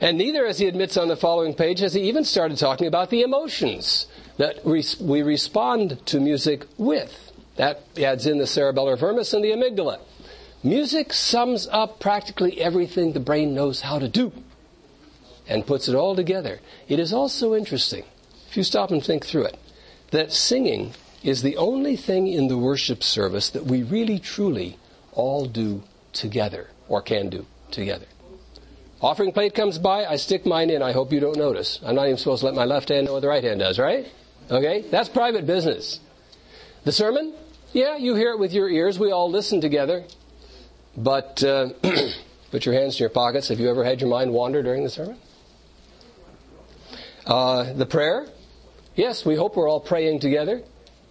And 0.02 0.18
neither, 0.18 0.46
as 0.46 0.60
he 0.60 0.68
admits 0.68 0.98
on 0.98 1.08
the 1.08 1.16
following 1.16 1.54
page, 1.54 1.80
has 1.80 1.94
he 1.94 2.02
even 2.10 2.26
started 2.26 2.58
talking 2.58 2.88
about 2.88 3.10
the 3.10 3.22
emotions 3.22 4.08
that 4.36 4.66
we 4.66 5.22
respond 5.22 6.06
to 6.08 6.20
music 6.20 6.66
with. 6.78 7.32
That 7.56 7.84
adds 7.98 8.28
in 8.28 8.38
the 8.38 8.44
cerebellar 8.44 9.00
vermis 9.00 9.34
and 9.34 9.46
the 9.46 9.52
amygdala. 9.52 10.00
Music 10.68 11.14
sums 11.14 11.66
up 11.72 11.98
practically 11.98 12.60
everything 12.60 13.14
the 13.14 13.22
brain 13.22 13.56
knows 13.56 13.80
how 13.80 13.98
to 13.98 14.10
do. 14.10 14.34
and 15.48 15.66
puts 15.66 15.88
it 15.88 15.96
all 15.96 16.16
together. 16.16 16.60
It 16.88 17.00
is 17.00 17.14
also 17.14 17.56
interesting, 17.56 18.04
if 18.50 18.58
you 18.58 18.64
stop 18.64 18.92
and 18.92 19.04
think 19.04 19.26
through 19.26 19.46
it, 19.46 19.58
that 20.12 20.34
singing 20.34 20.94
is 21.24 21.42
the 21.42 21.58
only 21.58 21.96
thing 21.96 22.28
in 22.28 22.48
the 22.48 22.58
worship 22.58 23.04
service 23.04 23.50
that 23.52 23.66
we 23.66 23.84
really 23.84 24.20
truly 24.20 24.78
all 25.14 25.46
do 25.46 25.84
together, 26.14 26.68
or 26.88 27.02
can 27.02 27.30
do 27.30 27.46
together. 27.72 28.06
Offering 29.02 29.32
plate 29.32 29.54
comes 29.54 29.78
by, 29.78 30.06
I 30.06 30.16
stick 30.16 30.46
mine 30.46 30.70
in. 30.70 30.82
I 30.82 30.92
hope 30.92 31.12
you 31.12 31.20
don't 31.20 31.38
notice. 31.38 31.80
I'm 31.84 31.96
not 31.96 32.06
even 32.06 32.18
supposed 32.18 32.42
to 32.42 32.48
let 32.48 32.56
my 32.56 32.66
left 32.66 32.90
hand 32.90 33.06
know 33.06 33.14
what 33.14 33.22
the 33.22 33.28
right 33.28 33.44
hand 33.44 33.60
does, 33.60 33.78
right? 33.78 34.08
Okay? 34.50 34.84
That's 34.90 35.10
private 35.10 35.46
business. 35.46 36.00
The 36.84 36.92
sermon? 36.92 37.34
Yeah, 37.74 37.98
you 37.98 38.16
hear 38.16 38.32
it 38.32 38.40
with 38.40 38.54
your 38.54 38.70
ears. 38.70 38.98
We 38.98 39.12
all 39.12 39.30
listen 39.30 39.62
together. 39.62 40.06
But 40.98 41.44
uh, 41.44 41.70
put 42.52 42.66
your 42.66 42.74
hands 42.74 42.96
in 42.96 43.00
your 43.00 43.10
pockets. 43.10 43.50
Have 43.50 43.60
you 43.60 43.70
ever 43.70 43.84
had 43.84 44.02
your 44.02 44.10
mind 44.10 44.34
wander 44.34 44.64
during 44.64 44.84
the 44.84 44.90
sermon? 44.90 45.18
Uh, 47.26 47.74
the 47.74 47.86
prayer? 47.86 48.28
Yes, 48.96 49.24
we 49.24 49.36
hope 49.36 49.56
we're 49.56 49.70
all 49.70 49.80
praying 49.80 50.22
together. 50.22 50.64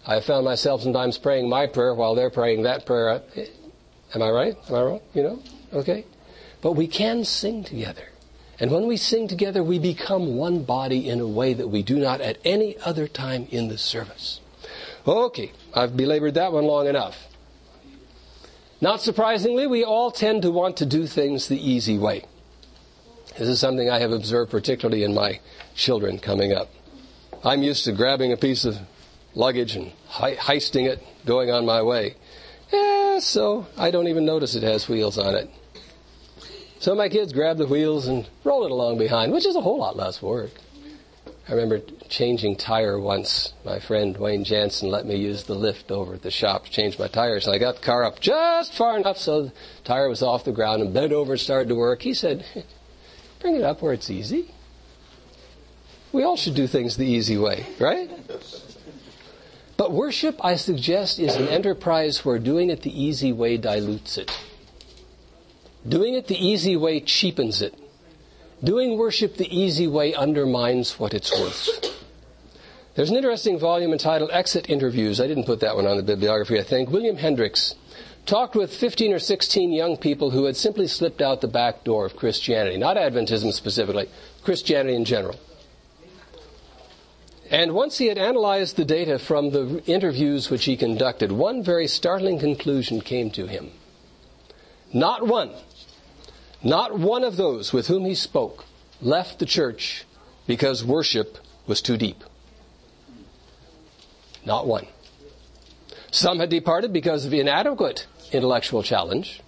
I 0.04 0.20
found 0.20 0.44
myself 0.44 0.82
sometimes 0.82 1.18
praying 1.18 1.48
my 1.48 1.66
prayer 1.66 1.94
while 1.94 2.16
they're 2.16 2.30
praying 2.30 2.64
that 2.64 2.84
prayer. 2.84 3.22
Am 4.14 4.22
I 4.22 4.30
right? 4.30 4.56
Am 4.68 4.74
I 4.74 4.82
wrong? 4.82 5.00
You 5.14 5.22
know? 5.22 5.42
Okay. 5.72 6.04
But 6.62 6.72
we 6.72 6.88
can 6.88 7.24
sing 7.24 7.62
together. 7.62 8.08
And 8.58 8.70
when 8.70 8.86
we 8.86 8.96
sing 8.96 9.28
together, 9.28 9.62
we 9.62 9.78
become 9.78 10.36
one 10.36 10.64
body 10.64 11.08
in 11.08 11.20
a 11.20 11.28
way 11.28 11.54
that 11.54 11.68
we 11.68 11.82
do 11.82 11.98
not 11.98 12.20
at 12.20 12.38
any 12.44 12.76
other 12.78 13.06
time 13.06 13.46
in 13.50 13.68
the 13.68 13.78
service. 13.78 14.40
Okay, 15.06 15.52
I've 15.74 15.96
belabored 15.96 16.34
that 16.34 16.52
one 16.52 16.64
long 16.64 16.86
enough. 16.88 17.25
Not 18.80 19.00
surprisingly, 19.00 19.66
we 19.66 19.84
all 19.84 20.10
tend 20.10 20.42
to 20.42 20.50
want 20.50 20.76
to 20.78 20.86
do 20.86 21.06
things 21.06 21.48
the 21.48 21.58
easy 21.58 21.98
way. 21.98 22.24
This 23.38 23.48
is 23.48 23.60
something 23.60 23.90
I 23.90 23.98
have 24.00 24.12
observed 24.12 24.50
particularly 24.50 25.02
in 25.02 25.14
my 25.14 25.40
children 25.74 26.18
coming 26.18 26.52
up. 26.52 26.68
I'm 27.44 27.62
used 27.62 27.84
to 27.84 27.92
grabbing 27.92 28.32
a 28.32 28.36
piece 28.36 28.64
of 28.64 28.78
luggage 29.34 29.76
and 29.76 29.92
heisting 30.08 30.86
it, 30.88 31.02
going 31.24 31.50
on 31.50 31.64
my 31.64 31.82
way. 31.82 32.16
Yeah, 32.72 33.18
so 33.20 33.66
I 33.76 33.90
don't 33.90 34.08
even 34.08 34.24
notice 34.24 34.54
it 34.54 34.62
has 34.62 34.88
wheels 34.88 35.18
on 35.18 35.34
it. 35.34 35.50
So 36.78 36.94
my 36.94 37.08
kids 37.08 37.32
grab 37.32 37.56
the 37.56 37.66
wheels 37.66 38.06
and 38.06 38.28
roll 38.44 38.64
it 38.64 38.70
along 38.70 38.98
behind, 38.98 39.32
which 39.32 39.46
is 39.46 39.56
a 39.56 39.60
whole 39.60 39.78
lot 39.78 39.96
less 39.96 40.20
work. 40.20 40.50
I 41.48 41.52
remember 41.52 41.80
changing 42.08 42.56
tire 42.56 42.98
once. 42.98 43.52
My 43.64 43.78
friend 43.78 44.16
Wayne 44.16 44.42
Jansen 44.42 44.90
let 44.90 45.06
me 45.06 45.14
use 45.14 45.44
the 45.44 45.54
lift 45.54 45.92
over 45.92 46.14
at 46.14 46.22
the 46.22 46.30
shop 46.30 46.64
to 46.64 46.70
change 46.72 46.98
my 46.98 47.06
tires. 47.06 47.46
And 47.46 47.54
I 47.54 47.58
got 47.58 47.76
the 47.76 47.82
car 47.82 48.02
up 48.02 48.18
just 48.18 48.74
far 48.74 48.96
enough 48.96 49.16
so 49.16 49.42
the 49.42 49.52
tire 49.84 50.08
was 50.08 50.22
off 50.22 50.44
the 50.44 50.50
ground 50.50 50.82
and 50.82 50.92
bent 50.92 51.12
over 51.12 51.32
and 51.32 51.40
started 51.40 51.68
to 51.68 51.76
work. 51.76 52.02
He 52.02 52.14
said, 52.14 52.44
Bring 53.40 53.54
it 53.54 53.62
up 53.62 53.80
where 53.80 53.92
it's 53.92 54.10
easy. 54.10 54.50
We 56.12 56.24
all 56.24 56.36
should 56.36 56.56
do 56.56 56.66
things 56.66 56.96
the 56.96 57.06
easy 57.06 57.38
way, 57.38 57.66
right? 57.78 58.10
But 59.76 59.92
worship, 59.92 60.44
I 60.44 60.56
suggest, 60.56 61.20
is 61.20 61.36
an 61.36 61.46
enterprise 61.46 62.24
where 62.24 62.38
doing 62.40 62.70
it 62.70 62.82
the 62.82 63.02
easy 63.02 63.32
way 63.32 63.56
dilutes 63.56 64.18
it. 64.18 64.36
Doing 65.86 66.14
it 66.14 66.26
the 66.26 66.34
easy 66.34 66.76
way 66.76 66.98
cheapens 67.00 67.62
it. 67.62 67.74
Doing 68.64 68.96
worship 68.96 69.36
the 69.36 69.54
easy 69.54 69.86
way 69.86 70.14
undermines 70.14 70.98
what 70.98 71.12
it's 71.12 71.32
worth. 71.38 71.94
There's 72.94 73.10
an 73.10 73.16
interesting 73.16 73.58
volume 73.58 73.92
entitled 73.92 74.30
Exit 74.32 74.70
Interviews. 74.70 75.20
I 75.20 75.26
didn't 75.26 75.44
put 75.44 75.60
that 75.60 75.76
one 75.76 75.86
on 75.86 75.98
the 75.98 76.02
bibliography, 76.02 76.58
I 76.58 76.62
think. 76.62 76.90
William 76.90 77.18
Hendricks 77.18 77.74
talked 78.24 78.56
with 78.56 78.74
15 78.74 79.12
or 79.12 79.18
16 79.18 79.72
young 79.72 79.98
people 79.98 80.30
who 80.30 80.44
had 80.46 80.56
simply 80.56 80.86
slipped 80.86 81.20
out 81.20 81.42
the 81.42 81.48
back 81.48 81.84
door 81.84 82.06
of 82.06 82.16
Christianity, 82.16 82.78
not 82.78 82.96
Adventism 82.96 83.52
specifically, 83.52 84.08
Christianity 84.42 84.96
in 84.96 85.04
general. 85.04 85.38
And 87.50 87.72
once 87.72 87.98
he 87.98 88.06
had 88.06 88.18
analyzed 88.18 88.76
the 88.76 88.84
data 88.84 89.18
from 89.18 89.50
the 89.50 89.82
interviews 89.86 90.50
which 90.50 90.64
he 90.64 90.76
conducted, 90.76 91.30
one 91.30 91.62
very 91.62 91.86
startling 91.86 92.38
conclusion 92.38 93.02
came 93.02 93.30
to 93.32 93.46
him. 93.46 93.70
Not 94.92 95.26
one, 95.26 95.52
not 96.62 96.98
one 96.98 97.24
of 97.24 97.36
those 97.36 97.72
with 97.72 97.86
whom 97.86 98.04
he 98.04 98.14
spoke 98.14 98.64
left 99.00 99.38
the 99.38 99.46
church 99.46 100.04
because 100.46 100.84
worship 100.84 101.38
was 101.66 101.82
too 101.82 101.96
deep. 101.96 102.22
Not 104.44 104.66
one. 104.66 104.86
Some 106.10 106.38
had 106.38 106.50
departed 106.50 106.92
because 106.92 107.24
of 107.24 107.34
inadequate 107.34 108.06
intellectual 108.32 108.82
challenge. 108.82 109.42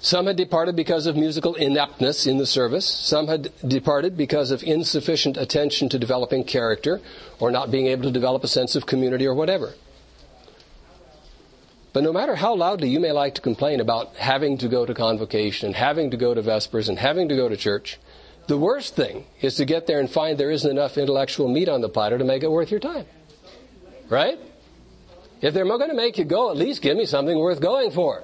Some 0.00 0.26
had 0.26 0.36
departed 0.36 0.74
because 0.74 1.06
of 1.06 1.16
musical 1.16 1.54
ineptness 1.54 2.26
in 2.26 2.38
the 2.38 2.46
service. 2.46 2.86
Some 2.86 3.28
had 3.28 3.52
departed 3.66 4.16
because 4.16 4.50
of 4.50 4.64
insufficient 4.64 5.36
attention 5.36 5.88
to 5.90 5.98
developing 5.98 6.42
character 6.42 7.00
or 7.38 7.52
not 7.52 7.70
being 7.70 7.86
able 7.86 8.02
to 8.02 8.10
develop 8.10 8.42
a 8.42 8.48
sense 8.48 8.74
of 8.74 8.84
community 8.84 9.26
or 9.26 9.34
whatever. 9.34 9.74
But 11.92 12.02
no 12.02 12.12
matter 12.12 12.34
how 12.34 12.54
loudly 12.54 12.88
you 12.88 13.00
may 13.00 13.12
like 13.12 13.34
to 13.34 13.42
complain 13.42 13.80
about 13.80 14.16
having 14.16 14.56
to 14.58 14.68
go 14.68 14.86
to 14.86 14.94
convocation 14.94 15.66
and 15.66 15.76
having 15.76 16.10
to 16.10 16.16
go 16.16 16.32
to 16.32 16.42
Vespers 16.42 16.88
and 16.88 16.98
having 16.98 17.28
to 17.28 17.36
go 17.36 17.48
to 17.48 17.56
church, 17.56 17.98
the 18.46 18.56
worst 18.56 18.96
thing 18.96 19.26
is 19.40 19.56
to 19.56 19.64
get 19.64 19.86
there 19.86 20.00
and 20.00 20.10
find 20.10 20.38
there 20.38 20.50
isn't 20.50 20.70
enough 20.70 20.96
intellectual 20.96 21.48
meat 21.48 21.68
on 21.68 21.82
the 21.82 21.88
platter 21.88 22.18
to 22.18 22.24
make 22.24 22.42
it 22.42 22.50
worth 22.50 22.70
your 22.70 22.80
time. 22.80 23.06
Right? 24.08 24.38
If 25.42 25.52
they're 25.54 25.66
going 25.66 25.90
to 25.90 25.94
make 25.94 26.18
you 26.18 26.24
go, 26.24 26.50
at 26.50 26.56
least 26.56 26.82
give 26.82 26.96
me 26.96 27.04
something 27.04 27.38
worth 27.38 27.60
going 27.60 27.90
for. 27.90 28.22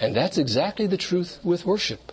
And 0.00 0.16
that's 0.16 0.38
exactly 0.38 0.86
the 0.86 0.96
truth 0.96 1.38
with 1.44 1.66
worship. 1.66 2.12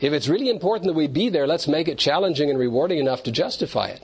If 0.00 0.12
it's 0.12 0.28
really 0.28 0.48
important 0.48 0.86
that 0.86 0.94
we 0.94 1.06
be 1.06 1.28
there, 1.28 1.46
let's 1.46 1.68
make 1.68 1.88
it 1.88 1.98
challenging 1.98 2.50
and 2.50 2.58
rewarding 2.58 2.98
enough 2.98 3.22
to 3.24 3.32
justify 3.32 3.88
it. 3.88 4.02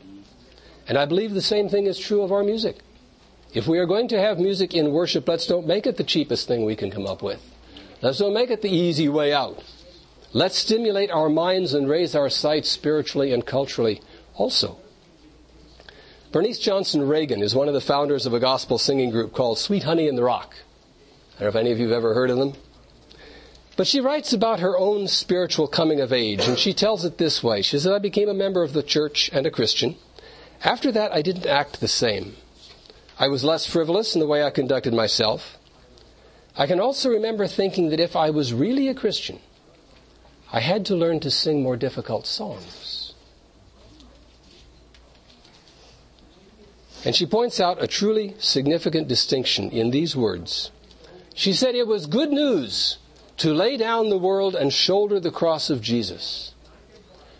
And 0.88 0.96
I 0.96 1.04
believe 1.06 1.34
the 1.34 1.42
same 1.42 1.68
thing 1.68 1.86
is 1.86 1.98
true 1.98 2.22
of 2.22 2.32
our 2.32 2.44
music. 2.44 2.76
If 3.54 3.66
we 3.66 3.78
are 3.78 3.86
going 3.86 4.08
to 4.08 4.20
have 4.20 4.38
music 4.38 4.74
in 4.74 4.92
worship, 4.92 5.26
let's 5.28 5.46
don't 5.46 5.66
make 5.66 5.86
it 5.86 5.96
the 5.96 6.04
cheapest 6.04 6.46
thing 6.46 6.64
we 6.64 6.76
can 6.76 6.90
come 6.90 7.06
up 7.06 7.22
with. 7.22 7.40
Let's 8.02 8.18
don't 8.18 8.34
make 8.34 8.50
it 8.50 8.62
the 8.62 8.70
easy 8.70 9.08
way 9.08 9.32
out. 9.32 9.62
Let's 10.32 10.58
stimulate 10.58 11.10
our 11.10 11.28
minds 11.28 11.72
and 11.72 11.88
raise 11.88 12.14
our 12.14 12.28
sights 12.28 12.70
spiritually 12.70 13.32
and 13.32 13.46
culturally 13.46 14.02
also. 14.34 14.78
Bernice 16.32 16.58
Johnson 16.58 17.02
Reagon 17.02 17.42
is 17.42 17.54
one 17.54 17.68
of 17.68 17.74
the 17.74 17.80
founders 17.80 18.26
of 18.26 18.34
a 18.34 18.40
gospel 18.40 18.76
singing 18.76 19.10
group 19.10 19.32
called 19.32 19.58
Sweet 19.58 19.84
Honey 19.84 20.08
in 20.08 20.16
the 20.16 20.24
Rock. 20.24 20.54
I 21.36 21.44
don't 21.44 21.54
know 21.54 21.60
if 21.60 21.64
any 21.64 21.72
of 21.72 21.78
you 21.78 21.88
have 21.88 21.96
ever 21.96 22.12
heard 22.12 22.30
of 22.30 22.36
them. 22.36 22.54
But 23.76 23.86
she 23.86 24.00
writes 24.00 24.32
about 24.32 24.60
her 24.60 24.76
own 24.76 25.06
spiritual 25.06 25.68
coming 25.68 26.00
of 26.00 26.12
age, 26.12 26.46
and 26.46 26.58
she 26.58 26.74
tells 26.74 27.04
it 27.04 27.18
this 27.18 27.42
way. 27.42 27.62
She 27.62 27.78
said, 27.78 27.92
I 27.92 27.98
became 27.98 28.28
a 28.28 28.34
member 28.34 28.62
of 28.62 28.72
the 28.72 28.82
church 28.82 29.30
and 29.32 29.46
a 29.46 29.50
Christian. 29.50 29.96
After 30.64 30.90
that, 30.92 31.12
I 31.12 31.22
didn't 31.22 31.46
act 31.46 31.80
the 31.80 31.88
same. 31.88 32.36
I 33.18 33.28
was 33.28 33.44
less 33.44 33.66
frivolous 33.66 34.14
in 34.14 34.20
the 34.20 34.26
way 34.26 34.42
I 34.42 34.50
conducted 34.50 34.92
myself. 34.92 35.58
I 36.56 36.66
can 36.66 36.80
also 36.80 37.10
remember 37.10 37.46
thinking 37.46 37.90
that 37.90 38.00
if 38.00 38.14
I 38.14 38.30
was 38.30 38.52
really 38.52 38.88
a 38.88 38.94
Christian, 38.94 39.40
I 40.52 40.60
had 40.60 40.86
to 40.86 40.96
learn 40.96 41.20
to 41.20 41.30
sing 41.30 41.62
more 41.62 41.76
difficult 41.76 42.26
songs. 42.26 43.14
And 47.04 47.14
she 47.14 47.26
points 47.26 47.60
out 47.60 47.82
a 47.82 47.86
truly 47.86 48.34
significant 48.38 49.08
distinction 49.08 49.70
in 49.70 49.90
these 49.90 50.16
words. 50.16 50.70
She 51.34 51.52
said 51.52 51.74
it 51.74 51.86
was 51.86 52.06
good 52.06 52.30
news 52.30 52.98
to 53.38 53.52
lay 53.52 53.76
down 53.76 54.08
the 54.08 54.18
world 54.18 54.54
and 54.54 54.72
shoulder 54.72 55.20
the 55.20 55.30
cross 55.30 55.70
of 55.70 55.80
Jesus. 55.80 56.54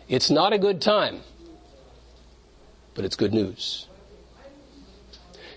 It's 0.09 0.31
not 0.31 0.53
a 0.53 0.59
good 0.59 0.81
time, 0.81 1.23
but 2.95 3.05
it's 3.05 3.17
good 3.17 3.35
news. 3.35 3.86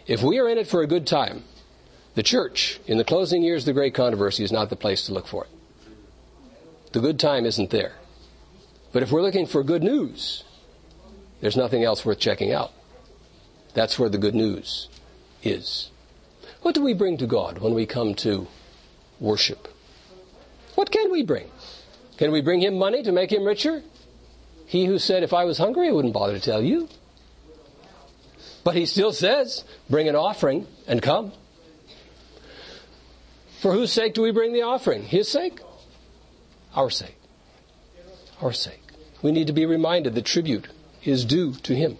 If 0.09 0.23
we 0.23 0.39
are 0.39 0.49
in 0.49 0.57
it 0.57 0.67
for 0.67 0.81
a 0.81 0.87
good 0.87 1.05
time, 1.05 1.43
the 2.15 2.23
church, 2.23 2.79
in 2.87 2.97
the 2.97 3.03
closing 3.03 3.43
years 3.43 3.61
of 3.61 3.67
the 3.67 3.73
great 3.73 3.93
controversy, 3.93 4.43
is 4.43 4.51
not 4.51 4.71
the 4.71 4.75
place 4.75 5.05
to 5.05 5.13
look 5.13 5.27
for 5.27 5.43
it. 5.43 5.51
The 6.93 6.99
good 6.99 7.19
time 7.19 7.45
isn't 7.45 7.69
there. 7.69 7.93
But 8.91 9.03
if 9.03 9.11
we're 9.11 9.21
looking 9.21 9.45
for 9.45 9.63
good 9.63 9.83
news, 9.83 10.43
there's 11.41 11.55
nothing 11.55 11.83
else 11.83 12.03
worth 12.03 12.17
checking 12.17 12.51
out. 12.51 12.71
That's 13.75 13.99
where 13.99 14.09
the 14.09 14.17
good 14.17 14.33
news 14.33 14.89
is. 15.43 15.91
What 16.63 16.73
do 16.73 16.81
we 16.81 16.95
bring 16.95 17.19
to 17.19 17.27
God 17.27 17.59
when 17.59 17.75
we 17.75 17.85
come 17.85 18.15
to 18.15 18.47
worship? 19.19 19.67
What 20.73 20.89
can 20.89 21.11
we 21.11 21.21
bring? 21.21 21.51
Can 22.17 22.31
we 22.31 22.41
bring 22.41 22.61
him 22.61 22.79
money 22.79 23.03
to 23.03 23.11
make 23.11 23.31
him 23.31 23.43
richer? 23.43 23.83
He 24.65 24.85
who 24.85 24.97
said, 24.97 25.21
If 25.21 25.33
I 25.33 25.45
was 25.45 25.59
hungry, 25.59 25.87
I 25.87 25.91
wouldn't 25.91 26.15
bother 26.15 26.33
to 26.33 26.41
tell 26.41 26.63
you. 26.63 26.89
But 28.63 28.75
he 28.75 28.85
still 28.85 29.11
says, 29.11 29.63
Bring 29.89 30.07
an 30.07 30.15
offering 30.15 30.67
and 30.87 31.01
come. 31.01 31.31
For 33.61 33.73
whose 33.73 33.91
sake 33.91 34.13
do 34.13 34.21
we 34.21 34.31
bring 34.31 34.53
the 34.53 34.61
offering? 34.61 35.03
His 35.03 35.27
sake? 35.27 35.59
Our 36.75 36.89
sake. 36.89 37.17
Our 38.41 38.53
sake. 38.53 38.83
We 39.21 39.31
need 39.31 39.47
to 39.47 39.53
be 39.53 39.65
reminded 39.65 40.15
that 40.15 40.25
tribute 40.25 40.67
is 41.03 41.25
due 41.25 41.53
to 41.53 41.75
him. 41.75 41.97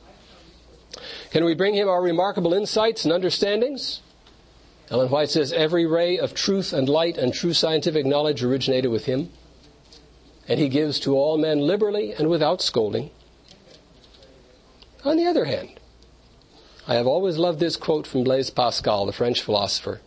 Can 1.31 1.43
we 1.43 1.53
bring 1.55 1.75
him 1.75 1.89
our 1.89 2.01
remarkable 2.01 2.53
insights 2.53 3.03
and 3.03 3.13
understandings? 3.13 4.01
Ellen 4.89 5.09
White 5.09 5.29
says 5.29 5.53
every 5.53 5.85
ray 5.85 6.17
of 6.17 6.33
truth 6.33 6.73
and 6.73 6.89
light 6.89 7.17
and 7.17 7.33
true 7.33 7.53
scientific 7.53 8.05
knowledge 8.05 8.43
originated 8.43 8.91
with 8.91 9.05
him. 9.05 9.31
and 10.49 10.59
he 10.59 10.67
gives 10.67 10.99
to 10.99 11.15
all 11.15 11.37
men 11.37 11.59
liberally 11.59 12.11
and 12.13 12.27
without 12.27 12.59
scolding. 12.59 13.11
On 15.05 15.15
the 15.15 15.27
other 15.27 15.45
hand, 15.45 15.78
I 16.89 16.95
have 16.95 17.05
always 17.05 17.37
loved 17.37 17.59
this 17.59 17.75
quote 17.75 18.07
from 18.07 18.23
Blaise 18.23 18.49
Pascal, 18.49 19.05
the 19.05 19.13
French 19.13 19.43
philosopher, 19.43 20.01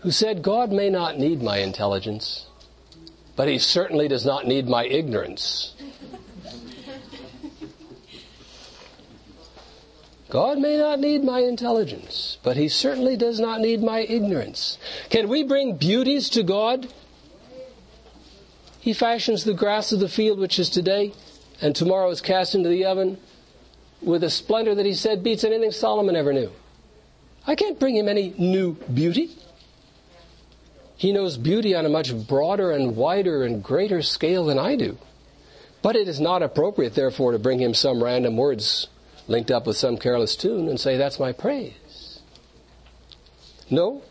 who 0.00 0.10
said, 0.10 0.42
God 0.42 0.72
may 0.72 0.90
not 0.90 1.20
need 1.20 1.40
my 1.40 1.58
intelligence, 1.58 2.46
but 3.36 3.46
he 3.46 3.58
certainly 3.58 4.08
does 4.08 4.26
not 4.26 4.44
need 4.44 4.68
my 4.68 4.86
ignorance. 4.86 5.76
God 10.28 10.58
may 10.58 10.78
not 10.78 10.98
need 10.98 11.22
my 11.22 11.42
intelligence, 11.42 12.38
but 12.42 12.56
he 12.56 12.68
certainly 12.68 13.16
does 13.16 13.38
not 13.38 13.60
need 13.60 13.80
my 13.80 14.00
ignorance. 14.00 14.78
Can 15.10 15.28
we 15.28 15.44
bring 15.44 15.76
beauties 15.76 16.28
to 16.30 16.42
God 16.42 16.92
he 18.80 18.92
fashions 18.92 19.44
the 19.44 19.54
grass 19.54 19.92
of 19.92 20.00
the 20.00 20.08
field 20.08 20.40
which 20.40 20.58
is 20.58 20.70
today 20.70 21.12
and 21.60 21.76
tomorrow 21.76 22.10
is 22.10 22.20
cast 22.20 22.54
into 22.54 22.68
the 22.68 22.84
oven 22.84 23.18
with 24.00 24.24
a 24.24 24.30
splendor 24.30 24.74
that 24.74 24.86
he 24.86 24.94
said 24.94 25.22
beats 25.22 25.44
anything 25.44 25.72
Solomon 25.72 26.16
ever 26.16 26.32
knew. 26.32 26.50
I 27.46 27.54
can't 27.54 27.78
bring 27.80 27.96
him 27.96 28.08
any 28.08 28.34
new 28.38 28.74
beauty. 28.92 29.30
He 30.96 31.12
knows 31.12 31.36
beauty 31.36 31.74
on 31.74 31.86
a 31.86 31.88
much 31.88 32.12
broader 32.26 32.72
and 32.72 32.96
wider 32.96 33.44
and 33.44 33.62
greater 33.62 34.02
scale 34.02 34.46
than 34.46 34.58
I 34.58 34.76
do. 34.76 34.98
But 35.80 35.96
it 35.96 36.08
is 36.08 36.20
not 36.20 36.42
appropriate, 36.42 36.94
therefore, 36.94 37.32
to 37.32 37.38
bring 37.38 37.60
him 37.60 37.72
some 37.72 38.02
random 38.02 38.36
words 38.36 38.88
linked 39.28 39.50
up 39.50 39.66
with 39.66 39.76
some 39.76 39.96
careless 39.96 40.34
tune 40.34 40.68
and 40.68 40.78
say, 40.78 40.96
that's 40.96 41.20
my 41.20 41.32
praise. 41.32 42.20
No. 43.70 44.02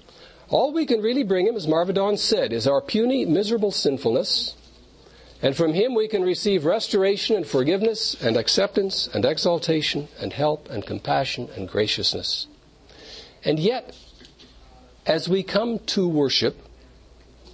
All 0.50 0.72
we 0.72 0.86
can 0.86 1.02
really 1.02 1.24
bring 1.24 1.46
him, 1.46 1.56
as 1.56 1.68
Marva 1.68 1.92
Dawn 1.92 2.16
said, 2.16 2.54
is 2.54 2.68
our 2.68 2.82
puny, 2.82 3.26
miserable 3.26 3.72
sinfulness 3.72 4.56
and 5.42 5.56
from 5.56 5.74
Him 5.74 5.94
we 5.94 6.08
can 6.08 6.24
receive 6.24 6.66
restoration 6.66 7.36
and 7.36 7.46
forgiveness 7.46 8.16
and 8.22 8.36
acceptance 8.36 9.08
and 9.14 9.24
exaltation 9.24 10.08
and 10.20 10.34
help 10.34 10.70
and 10.70 10.86
compassion 10.86 11.50
and 11.56 11.70
graciousness. 11.70 12.48
And 13.44 13.60
yet, 13.60 13.96
as 15.06 15.30
we 15.30 15.44
come 15.44 15.80
to 15.80 16.08
worship, 16.08 16.58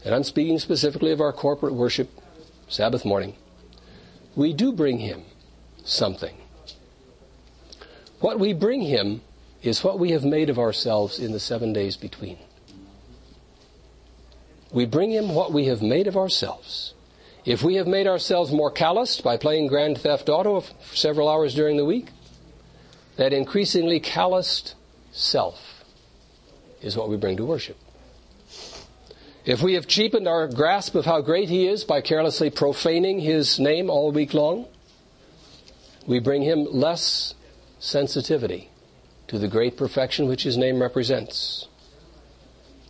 and 0.05 0.15
I'm 0.15 0.23
speaking 0.23 0.59
specifically 0.59 1.11
of 1.11 1.21
our 1.21 1.33
corporate 1.33 1.73
worship, 1.73 2.09
Sabbath 2.67 3.05
morning, 3.05 3.35
we 4.35 4.53
do 4.53 4.71
bring 4.71 4.99
Him 4.99 5.23
something. 5.83 6.37
What 8.19 8.39
we 8.39 8.53
bring 8.53 8.81
Him 8.81 9.21
is 9.61 9.83
what 9.83 9.99
we 9.99 10.11
have 10.11 10.23
made 10.23 10.49
of 10.49 10.57
ourselves 10.57 11.19
in 11.19 11.33
the 11.33 11.39
seven 11.39 11.73
days 11.73 11.97
between. 11.97 12.37
We 14.71 14.85
bring 14.85 15.11
Him 15.11 15.35
what 15.35 15.51
we 15.51 15.65
have 15.65 15.81
made 15.81 16.07
of 16.07 16.17
ourselves. 16.17 16.93
If 17.45 17.61
we 17.61 17.75
have 17.75 17.87
made 17.87 18.07
ourselves 18.07 18.51
more 18.51 18.71
calloused 18.71 19.21
by 19.23 19.35
playing 19.35 19.67
Grand 19.67 19.97
Theft 19.97 20.29
Auto 20.29 20.61
for 20.61 20.95
several 20.95 21.27
hours 21.27 21.53
during 21.53 21.75
the 21.75 21.83
week, 21.83 22.07
that 23.17 23.33
increasingly 23.33 23.99
calloused 23.99 24.75
self 25.11 25.83
is 26.81 26.95
what 26.95 27.09
we 27.09 27.17
bring 27.17 27.37
to 27.37 27.45
worship. 27.45 27.77
If 29.45 29.61
we 29.61 29.73
have 29.73 29.87
cheapened 29.87 30.25
our 30.25 30.47
grasp 30.47 30.95
of 30.95 31.03
how 31.03 31.19
great 31.19 31.49
He 31.49 31.67
is 31.67 31.83
by 31.83 31.99
carelessly 31.99 32.49
profaning 32.49 33.19
His 33.19 33.59
name 33.59 33.89
all 33.89 34.13
week 34.13 34.33
long, 34.33 34.67
we 36.07 36.19
bring 36.19 36.43
Him 36.43 36.65
less 36.71 37.33
sensitivity 37.77 38.69
to 39.27 39.37
the 39.37 39.49
great 39.49 39.75
perfection 39.75 40.27
which 40.27 40.43
His 40.43 40.57
name 40.57 40.81
represents. 40.81 41.67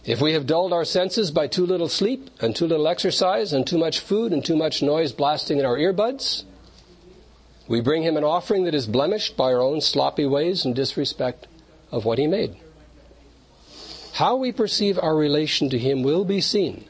If 0.06 0.20
we 0.20 0.34
have 0.34 0.46
dulled 0.46 0.74
our 0.74 0.84
senses 0.84 1.32
by 1.32 1.48
too 1.48 1.66
little 1.66 1.88
sleep 1.88 2.30
and 2.42 2.54
too 2.54 2.68
little 2.68 2.90
exercise 2.90 3.54
and 3.54 3.66
too 3.66 3.78
much 3.78 4.00
food 4.00 4.34
and 4.34 4.44
too 4.44 4.58
much 4.58 4.82
noise 4.82 5.14
blasting 5.14 5.60
in 5.60 5.66
our 5.66 5.78
earbuds, 5.78 6.44
we 7.70 7.80
bring 7.80 8.04
him 8.04 8.18
an 8.18 8.26
offering 8.26 8.66
that 8.66 8.76
is 8.76 8.86
blemished 8.86 9.38
by 9.38 9.54
our 9.54 9.62
own 9.62 9.80
sloppy 9.80 10.26
ways 10.26 10.66
and 10.66 10.76
disrespect 10.76 11.48
of 11.90 12.04
what 12.04 12.18
he 12.18 12.28
made. 12.28 12.58
How 14.14 14.36
we 14.36 14.52
perceive 14.52 15.00
our 15.00 15.16
relation 15.16 15.70
to 15.70 15.80
him 15.80 16.04
will 16.04 16.26
be 16.26 16.42
seen, 16.42 16.84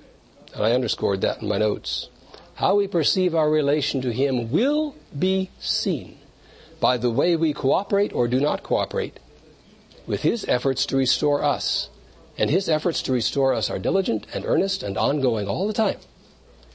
and 0.56 0.64
I 0.64 0.72
underscored 0.72 1.22
that 1.22 1.44
in 1.44 1.48
my 1.48 1.60
notes. 1.60 2.10
How 2.56 2.76
we 2.76 2.88
perceive 2.88 3.36
our 3.36 3.50
relation 3.50 4.02
to 4.02 4.12
him 4.12 4.52
will 4.52 4.96
be 5.18 5.52
seen 5.60 6.18
by 6.80 6.98
the 6.98 7.12
way 7.12 7.36
we 7.36 7.54
cooperate 7.54 8.12
or 8.12 8.28
do 8.28 8.40
not 8.40 8.64
cooperate 8.64 9.20
with 10.08 10.24
his 10.24 10.46
efforts 10.50 10.88
to 10.88 10.98
restore 10.98 11.44
us 11.44 11.90
and 12.38 12.50
his 12.50 12.68
efforts 12.68 13.02
to 13.04 13.14
restore 13.14 13.54
us 13.54 13.70
are 13.70 13.80
diligent 13.80 14.26
and 14.34 14.46
earnest 14.46 14.84
and 14.84 14.98
ongoing 14.98 15.48
all 15.48 15.68
the 15.68 15.74
time. 15.74 15.98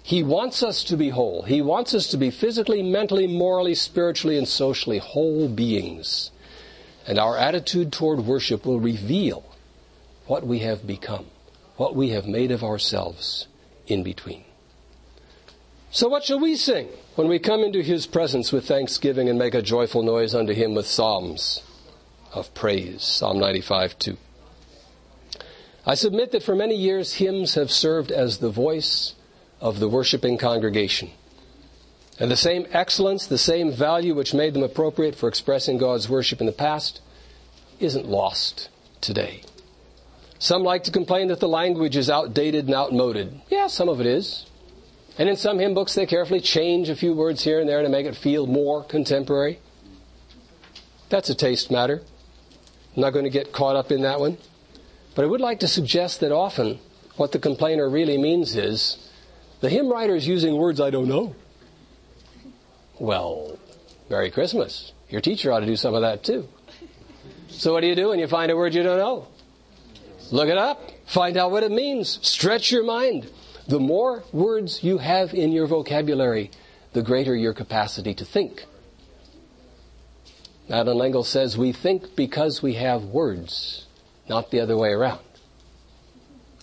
He 0.02 0.22
wants 0.22 0.62
us 0.62 0.84
to 0.84 0.96
be 0.96 1.10
whole. 1.10 1.42
He 1.42 1.60
wants 1.60 1.94
us 1.94 2.06
to 2.08 2.16
be 2.16 2.30
physically, 2.30 2.82
mentally, 2.82 3.26
morally, 3.26 3.74
spiritually, 3.74 4.38
and 4.38 4.48
socially 4.48 4.98
whole 4.98 5.48
beings. 5.48 6.30
And 7.06 7.18
our 7.18 7.36
attitude 7.36 7.92
toward 7.92 8.20
worship 8.20 8.64
will 8.64 8.80
reveal 8.80 9.44
what 10.26 10.46
we 10.46 10.60
have 10.60 10.86
become, 10.86 11.26
what 11.76 11.94
we 11.94 12.10
have 12.10 12.26
made 12.26 12.50
of 12.50 12.62
ourselves 12.62 13.48
in 13.86 14.02
between. 14.02 14.44
So 15.90 16.08
what 16.08 16.24
shall 16.24 16.38
we 16.38 16.56
sing 16.56 16.88
when 17.16 17.28
we 17.28 17.38
come 17.38 17.60
into 17.60 17.82
his 17.82 18.06
presence 18.06 18.52
with 18.52 18.68
thanksgiving 18.68 19.28
and 19.28 19.38
make 19.38 19.54
a 19.54 19.62
joyful 19.62 20.02
noise 20.02 20.34
unto 20.34 20.52
him 20.52 20.74
with 20.74 20.86
psalms 20.86 21.62
of 22.32 22.52
praise? 22.54 23.02
Psalm 23.02 23.38
95, 23.38 23.98
2. 23.98 24.16
I 25.88 25.94
submit 25.94 26.32
that 26.32 26.42
for 26.42 26.54
many 26.54 26.74
years 26.74 27.14
hymns 27.14 27.54
have 27.54 27.72
served 27.72 28.12
as 28.12 28.38
the 28.38 28.50
voice 28.50 29.14
of 29.58 29.80
the 29.80 29.88
worshiping 29.88 30.36
congregation. 30.36 31.10
And 32.20 32.30
the 32.30 32.36
same 32.36 32.66
excellence, 32.72 33.26
the 33.26 33.38
same 33.38 33.72
value 33.72 34.14
which 34.14 34.34
made 34.34 34.52
them 34.52 34.62
appropriate 34.62 35.14
for 35.14 35.30
expressing 35.30 35.78
God's 35.78 36.06
worship 36.06 36.40
in 36.40 36.46
the 36.46 36.52
past 36.52 37.00
isn't 37.80 38.06
lost 38.06 38.68
today. 39.00 39.40
Some 40.38 40.62
like 40.62 40.84
to 40.84 40.90
complain 40.90 41.28
that 41.28 41.40
the 41.40 41.48
language 41.48 41.96
is 41.96 42.10
outdated 42.10 42.66
and 42.66 42.74
outmoded. 42.74 43.40
Yeah, 43.48 43.68
some 43.68 43.88
of 43.88 43.98
it 43.98 44.06
is. 44.06 44.44
And 45.16 45.26
in 45.26 45.36
some 45.36 45.58
hymn 45.58 45.72
books, 45.72 45.94
they 45.94 46.04
carefully 46.04 46.42
change 46.42 46.90
a 46.90 46.96
few 46.96 47.14
words 47.14 47.42
here 47.42 47.60
and 47.60 47.68
there 47.68 47.82
to 47.82 47.88
make 47.88 48.04
it 48.04 48.14
feel 48.14 48.46
more 48.46 48.84
contemporary. 48.84 49.58
That's 51.08 51.30
a 51.30 51.34
taste 51.34 51.70
matter. 51.70 52.02
I'm 52.94 53.00
not 53.00 53.14
going 53.14 53.24
to 53.24 53.30
get 53.30 53.52
caught 53.52 53.74
up 53.74 53.90
in 53.90 54.02
that 54.02 54.20
one. 54.20 54.36
But 55.18 55.24
I 55.24 55.28
would 55.30 55.40
like 55.40 55.58
to 55.60 55.66
suggest 55.66 56.20
that 56.20 56.30
often 56.30 56.78
what 57.16 57.32
the 57.32 57.40
complainer 57.40 57.90
really 57.90 58.16
means 58.16 58.54
is 58.54 59.10
the 59.60 59.68
hymn 59.68 59.88
writer 59.88 60.14
is 60.14 60.28
using 60.28 60.56
words 60.56 60.80
I 60.80 60.90
don't 60.90 61.08
know. 61.08 61.34
Well, 63.00 63.58
Merry 64.08 64.30
Christmas. 64.30 64.92
Your 65.08 65.20
teacher 65.20 65.50
ought 65.50 65.58
to 65.58 65.66
do 65.66 65.74
some 65.74 65.92
of 65.92 66.02
that 66.02 66.22
too. 66.22 66.46
So 67.48 67.72
what 67.72 67.80
do 67.80 67.88
you 67.88 67.96
do 67.96 68.10
when 68.10 68.20
you 68.20 68.28
find 68.28 68.52
a 68.52 68.56
word 68.56 68.74
you 68.74 68.84
don't 68.84 68.98
know? 68.98 69.26
Look 70.30 70.48
it 70.48 70.56
up. 70.56 70.88
Find 71.06 71.36
out 71.36 71.50
what 71.50 71.64
it 71.64 71.72
means. 71.72 72.20
Stretch 72.22 72.70
your 72.70 72.84
mind. 72.84 73.28
The 73.66 73.80
more 73.80 74.22
words 74.30 74.84
you 74.84 74.98
have 74.98 75.34
in 75.34 75.50
your 75.50 75.66
vocabulary, 75.66 76.52
the 76.92 77.02
greater 77.02 77.34
your 77.34 77.54
capacity 77.54 78.14
to 78.14 78.24
think. 78.24 78.66
Madeleine 80.68 80.96
L'Engle 80.96 81.24
says, 81.24 81.58
we 81.58 81.72
think 81.72 82.14
because 82.14 82.62
we 82.62 82.74
have 82.74 83.02
words 83.02 83.87
not 84.28 84.50
the 84.50 84.60
other 84.60 84.76
way 84.76 84.90
around. 84.90 85.20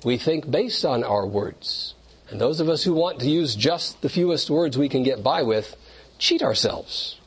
We 0.04 0.18
think 0.18 0.50
based 0.50 0.86
on 0.86 1.04
our 1.04 1.26
words. 1.26 1.96
And 2.30 2.40
those 2.40 2.60
of 2.60 2.70
us 2.70 2.84
who 2.84 2.94
want 2.94 3.20
to 3.20 3.30
use 3.30 3.56
just 3.56 4.02
the 4.02 4.10
fewest 4.10 4.50
words 4.50 4.78
we 4.78 4.90
can 4.90 5.04
get 5.04 5.24
by 5.24 5.44
with 5.44 5.76
cheat 6.18 6.42
ourselves. 6.42 7.20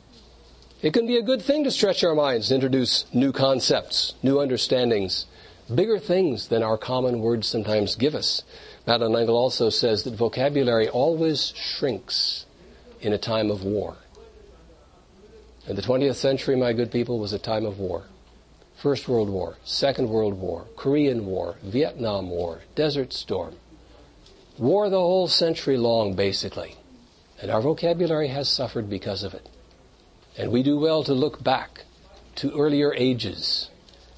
It 0.81 0.93
can 0.93 1.07
be 1.07 1.17
a 1.17 1.21
good 1.21 1.41
thing 1.41 1.65
to 1.65 1.71
stretch 1.71 2.03
our 2.03 2.15
minds, 2.15 2.51
introduce 2.51 3.05
new 3.13 3.31
concepts, 3.31 4.13
new 4.23 4.39
understandings, 4.39 5.25
bigger 5.73 5.99
things 5.99 6.47
than 6.47 6.63
our 6.63 6.77
common 6.77 7.19
words 7.19 7.47
sometimes 7.47 7.95
give 7.95 8.15
us. 8.15 8.43
Madeleine 8.87 9.11
L'Engle 9.11 9.37
also 9.37 9.69
says 9.69 10.03
that 10.03 10.15
vocabulary 10.15 10.87
always 10.87 11.53
shrinks 11.55 12.45
in 13.01 13.13
a 13.13 13.17
time 13.17 13.51
of 13.51 13.63
war. 13.63 13.97
And 15.67 15.77
the 15.77 15.81
20th 15.81 16.15
century, 16.15 16.55
my 16.55 16.73
good 16.73 16.91
people, 16.91 17.19
was 17.19 17.33
a 17.33 17.39
time 17.39 17.65
of 17.65 17.77
war. 17.77 18.05
First 18.81 19.09
World 19.09 19.29
War, 19.29 19.57
Second 19.65 20.09
World 20.09 20.35
War, 20.35 20.65
Korean 20.77 21.25
War, 21.25 21.55
Vietnam 21.61 22.29
War, 22.29 22.61
Desert 22.75 23.11
Storm. 23.11 23.55
War 24.57 24.89
the 24.89 24.99
whole 24.99 25.27
century 25.27 25.75
long, 25.75 26.13
basically. 26.13 26.77
And 27.41 27.51
our 27.51 27.61
vocabulary 27.61 28.29
has 28.29 28.47
suffered 28.47 28.89
because 28.89 29.23
of 29.23 29.33
it. 29.33 29.49
And 30.37 30.49
we 30.49 30.63
do 30.63 30.79
well 30.79 31.03
to 31.03 31.13
look 31.13 31.43
back 31.43 31.83
to 32.35 32.57
earlier 32.57 32.93
ages 32.93 33.69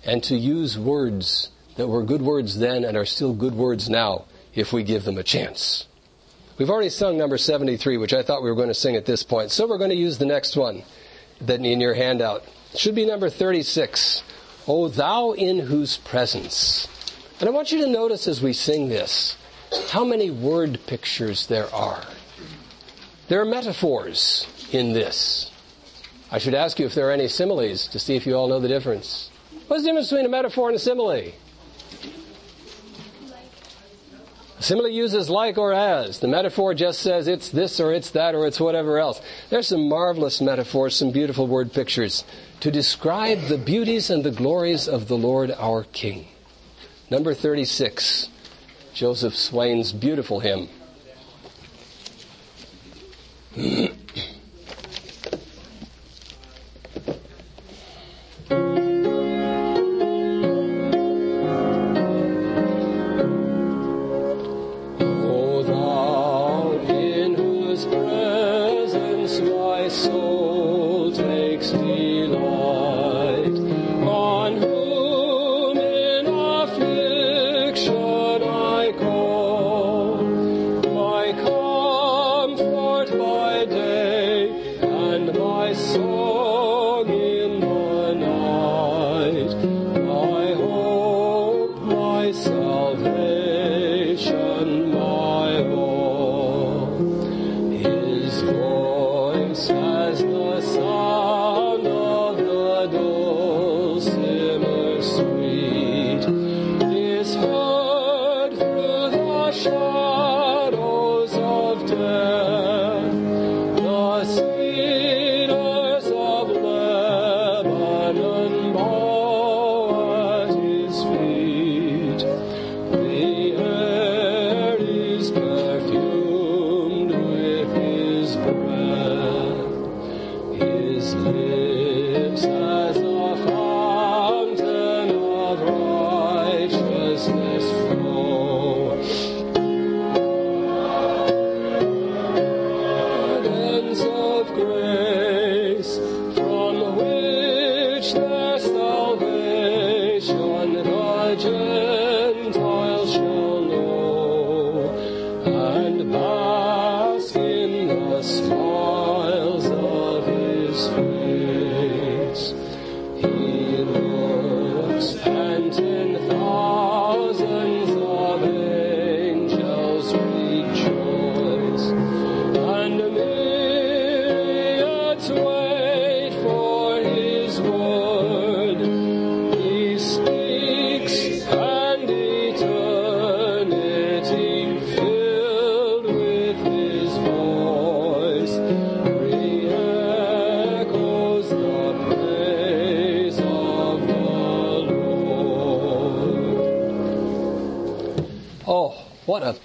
and 0.06 0.24
to 0.26 0.36
use 0.36 0.78
words 0.78 1.50
that 1.76 1.88
were 1.88 2.04
good 2.04 2.22
words 2.22 2.60
then 2.60 2.84
and 2.84 2.96
are 2.96 3.06
still 3.06 3.34
good 3.34 3.56
words 3.56 3.90
now 3.90 4.26
if 4.54 4.72
we 4.72 4.84
give 4.84 5.06
them 5.06 5.18
a 5.18 5.24
chance. 5.24 5.88
We've 6.60 6.70
already 6.70 6.90
sung 6.90 7.18
number 7.18 7.40
73, 7.40 7.98
which 7.98 8.14
I 8.14 8.22
thought 8.22 8.44
we 8.44 8.50
were 8.50 8.56
going 8.56 8.68
to 8.68 8.76
sing 8.76 8.96
at 8.96 9.08
this 9.08 9.24
point. 9.24 9.50
So 9.50 9.68
we're 9.68 9.80
going 9.80 9.90
to 9.90 9.96
use 9.96 10.20
the 10.20 10.26
next 10.26 10.56
one 10.56 10.84
that 11.42 11.66
in 11.66 11.82
your 11.82 11.96
handout. 11.96 12.44
It 12.74 12.80
should 12.80 12.94
be 12.94 13.06
number 13.06 13.30
36. 13.30 14.24
O 14.68 14.88
thou 14.88 15.32
in 15.32 15.60
whose 15.60 15.98
presence. 15.98 16.88
And 17.40 17.50
I 17.50 17.52
want 17.52 17.72
you 17.72 17.82
to 17.82 17.90
notice 17.90 18.28
as 18.28 18.42
we 18.42 18.54
sing 18.54 18.90
this 18.90 19.36
how 19.90 20.04
many 20.04 20.30
word 20.30 20.80
pictures 20.86 21.48
there 21.48 21.74
are. 21.74 22.04
There 23.28 23.42
are 23.42 23.46
metaphors 23.46 24.46
in 24.72 24.94
this. 24.94 25.50
I 26.32 26.38
should 26.38 26.54
ask 26.54 26.80
you 26.80 26.86
if 26.86 26.96
there 26.96 27.10
are 27.10 27.14
any 27.14 27.28
similes 27.28 27.88
to 27.90 28.00
see 28.00 28.16
if 28.16 28.26
you 28.26 28.36
all 28.36 28.48
know 28.48 28.60
the 28.60 28.68
difference. 28.68 29.30
What's 29.68 29.84
the 29.84 29.90
difference 29.90 30.10
between 30.10 30.26
a 30.26 30.30
metaphor 30.30 30.70
and 30.70 30.76
a 30.76 30.80
simile? 30.80 31.12
A 31.12 31.34
simile 34.60 34.90
uses 34.90 35.30
like 35.30 35.58
or 35.58 35.74
as. 35.74 36.20
The 36.20 36.28
metaphor 36.28 36.74
just 36.74 37.00
says 37.00 37.28
it's 37.28 37.50
this 37.50 37.80
or 37.80 37.94
it's 37.94 38.12
that 38.12 38.36
or 38.36 38.46
it's 38.46 38.60
whatever 38.60 39.00
else. 39.00 39.20
There's 39.50 39.68
some 39.68 39.90
marvelous 39.90 40.40
metaphors, 40.40 40.96
some 40.96 41.12
beautiful 41.12 41.48
word 41.48 41.74
pictures 41.74 42.24
to 42.62 42.72
describe 42.72 43.42
the 43.48 43.58
beauties 43.58 44.12
and 44.12 44.24
the 44.24 44.32
glories 44.32 44.88
of 44.88 45.08
the 45.08 45.18
Lord 45.18 45.52
our 45.52 45.84
King. 45.84 46.28
Number 47.10 47.34
36, 47.34 48.30
Joseph 48.94 49.36
Swain's 49.36 49.92
beautiful 49.92 50.40
hymn. 50.40 50.70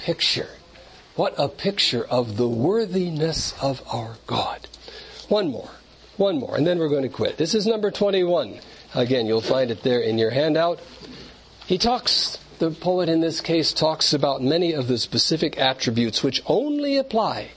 picture. 0.06 0.50
What 1.16 1.34
a 1.36 1.48
picture 1.48 2.04
of 2.04 2.36
the 2.36 2.46
worthiness 2.46 3.54
of 3.60 3.82
our 3.92 4.18
God. 4.28 4.68
One 5.28 5.48
more. 5.48 5.70
One 6.16 6.38
more, 6.38 6.56
and 6.56 6.64
then 6.64 6.78
we're 6.78 6.88
going 6.88 7.02
to 7.02 7.08
quit. 7.08 7.36
This 7.38 7.56
is 7.56 7.66
number 7.66 7.90
21. 7.90 8.60
Again, 8.94 9.26
you'll 9.26 9.40
find 9.40 9.72
it 9.72 9.82
there 9.82 9.98
in 9.98 10.16
your 10.16 10.30
handout. 10.30 10.78
He 11.66 11.76
talks, 11.76 12.38
the 12.60 12.70
poet 12.70 13.08
in 13.08 13.20
this 13.20 13.40
case 13.40 13.72
talks 13.72 14.14
about 14.14 14.44
many 14.44 14.72
of 14.72 14.86
the 14.86 14.96
specific 14.96 15.58
attributes 15.58 16.22
which 16.22 16.40
only 16.46 16.96
apply 16.98 17.50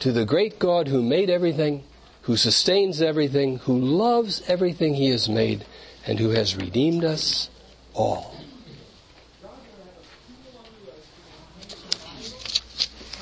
to 0.00 0.10
the 0.10 0.24
great 0.24 0.58
God 0.58 0.88
who 0.88 1.00
made 1.00 1.30
everything, 1.30 1.84
who 2.22 2.36
sustains 2.36 3.00
everything, 3.00 3.58
who 3.58 3.78
loves 3.78 4.42
everything 4.48 4.94
he 4.94 5.10
has 5.10 5.28
made, 5.28 5.64
and 6.04 6.18
who 6.18 6.30
has 6.30 6.56
redeemed 6.56 7.04
us 7.04 7.48
all. 7.94 8.37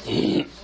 Mm-hmm. 0.06 0.50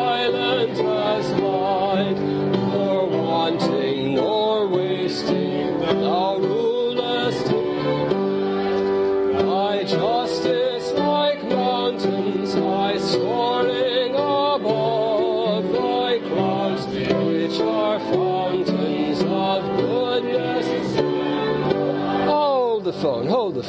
silent 0.00 0.78
as 0.80 1.30
light, 1.32 2.18
nor 2.72 3.06
wanting 3.06 4.14
more. 4.16 4.39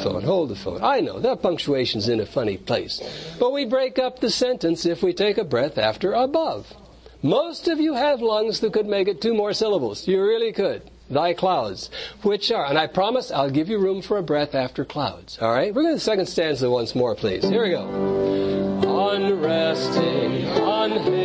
Phone. 0.03 0.23
Hold 0.23 0.49
the 0.49 0.55
phone. 0.55 0.83
I 0.83 0.99
know 0.99 1.19
that 1.19 1.41
punctuation's 1.41 2.09
in 2.09 2.19
a 2.19 2.25
funny 2.25 2.57
place. 2.57 3.01
But 3.39 3.51
we 3.51 3.65
break 3.65 3.99
up 3.99 4.19
the 4.19 4.29
sentence 4.29 4.85
if 4.85 5.03
we 5.03 5.13
take 5.13 5.37
a 5.37 5.43
breath 5.43 5.77
after 5.77 6.13
above. 6.13 6.73
Most 7.23 7.67
of 7.67 7.79
you 7.79 7.93
have 7.93 8.21
lungs 8.21 8.59
that 8.61 8.73
could 8.73 8.87
make 8.87 9.07
it 9.07 9.21
two 9.21 9.33
more 9.33 9.53
syllables. 9.53 10.07
You 10.07 10.23
really 10.23 10.51
could. 10.51 10.89
Thy 11.09 11.33
clouds, 11.33 11.89
which 12.23 12.51
are, 12.51 12.65
and 12.65 12.77
I 12.79 12.87
promise 12.87 13.31
I'll 13.31 13.51
give 13.51 13.67
you 13.67 13.77
room 13.79 14.01
for 14.01 14.17
a 14.17 14.23
breath 14.23 14.55
after 14.55 14.85
clouds. 14.85 15.37
All 15.41 15.53
right? 15.53 15.75
We're 15.75 15.83
going 15.83 15.93
to 15.93 15.97
the 15.97 15.99
second 15.99 16.27
stanza 16.27 16.69
once 16.69 16.95
more, 16.95 17.15
please. 17.15 17.43
Here 17.43 17.63
we 17.63 17.71
go. 17.71 17.85
Unresting, 19.11 20.45
unhasting, 20.45 21.20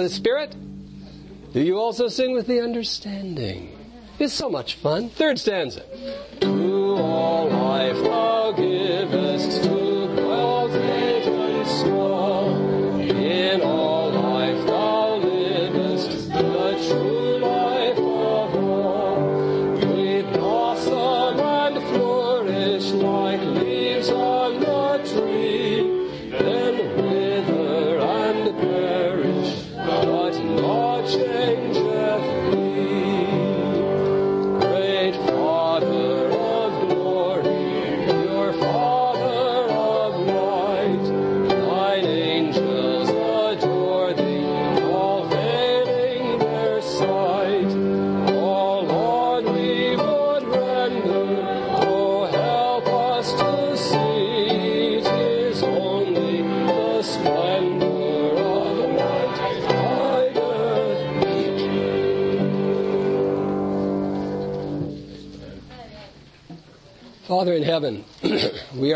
The 0.00 0.08
Spirit? 0.08 0.56
Do 1.52 1.60
you 1.60 1.78
also 1.78 2.08
sing 2.08 2.32
with 2.32 2.46
the 2.46 2.62
understanding? 2.62 3.76
It's 4.18 4.32
so 4.32 4.48
much 4.48 4.76
fun. 4.76 5.10
Third 5.10 5.38
stanza. 5.38 5.82
To 6.40 6.96
all 6.96 7.50
life 7.50 8.02
thou 8.02 8.52
givest, 8.52 9.62
to 9.64 10.08
great 10.14 11.26
and. 11.26 11.90
In 13.10 13.60
all 13.60 13.89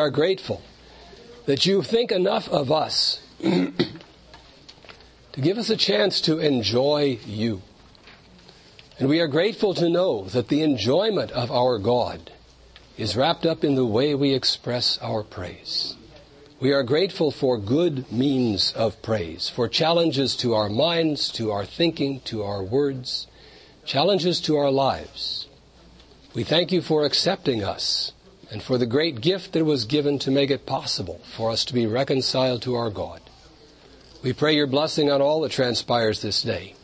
are 0.05 0.11
grateful 0.11 0.61
that 1.47 1.65
you 1.65 1.81
think 1.81 2.13
enough 2.13 2.47
of 2.51 2.71
us 2.71 3.23
to 3.41 3.73
give 5.41 5.57
us 5.57 5.71
a 5.71 5.79
chance 5.79 6.21
to 6.21 6.39
enjoy 6.39 7.19
you. 7.25 7.63
And 8.99 9.09
we 9.09 9.21
are 9.21 9.29
grateful 9.29 9.73
to 9.73 9.89
know 9.89 10.25
that 10.27 10.49
the 10.49 10.61
enjoyment 10.61 11.31
of 11.31 11.51
our 11.51 11.79
God 11.79 12.31
is 12.99 13.17
wrapped 13.17 13.47
up 13.47 13.65
in 13.65 13.77
the 13.77 13.87
way 13.87 14.15
we 14.15 14.35
express 14.35 14.99
our 14.99 15.23
praise. 15.23 15.97
We 16.61 16.73
are 16.73 16.83
grateful 16.83 17.31
for 17.31 17.57
good 17.57 18.13
means 18.13 18.75
of 18.75 19.01
praise, 19.01 19.49
for 19.49 19.69
challenges 19.69 20.37
to 20.37 20.53
our 20.53 20.69
minds, 20.69 21.31
to 21.33 21.51
our 21.51 21.65
thinking, 21.65 22.21
to 22.27 22.43
our 22.43 22.63
words, 22.63 23.27
challenges 23.87 24.39
to 24.43 24.57
our 24.59 24.71
lives. 24.71 25.49
We 26.35 26.45
thank 26.45 26.73
you 26.73 26.83
for 26.83 27.07
accepting 27.07 27.65
us 27.65 28.13
and 28.55 28.63
for 28.63 28.79
the 28.79 28.87
great 28.87 29.21
gift 29.21 29.53
that 29.53 29.65
was 29.65 29.85
given 29.85 30.17
to 30.17 30.31
make 30.31 30.49
it 30.49 30.65
possible 30.65 31.21
for 31.37 31.51
us 31.51 31.65
to 31.65 31.75
be 31.75 31.89
reconciled 31.89 32.63
to 32.63 32.77
our 32.77 32.89
God. 32.89 33.21
We 34.23 34.33
pray 34.33 34.55
your 34.55 34.69
blessing 34.69 35.11
on 35.11 35.21
all 35.21 35.41
that 35.41 35.51
transpires 35.51 36.23
this 36.23 36.41
day, 36.41 36.77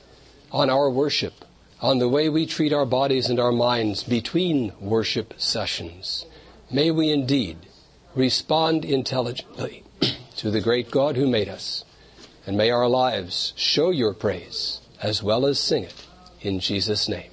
on 0.51 0.69
our 0.69 0.91
worship, 0.91 1.45
on 1.81 2.01
the 2.01 2.09
way 2.09 2.29
we 2.29 2.45
treat 2.45 2.73
our 2.73 2.87
bodies 2.87 3.31
and 3.31 3.39
our 3.39 3.53
minds 3.53 4.03
between 4.03 4.73
worship 4.81 5.33
sessions. 5.37 6.27
May 6.73 6.91
we 6.91 7.09
indeed 7.09 7.59
respond 8.17 8.85
intelligently 8.85 9.85
to 10.39 10.51
the 10.51 10.61
great 10.61 10.91
God 10.91 11.15
who 11.15 11.29
made 11.29 11.49
us, 11.49 11.85
and 12.49 12.57
may 12.57 12.73
our 12.73 12.89
lives 12.89 13.53
show 13.55 13.91
your 13.91 14.13
praise 14.13 14.81
as 15.01 15.23
well 15.23 15.47
as 15.47 15.61
sing 15.61 15.85
it 15.85 16.05
in 16.41 16.59
Jesus' 16.59 17.09
name. 17.09 17.31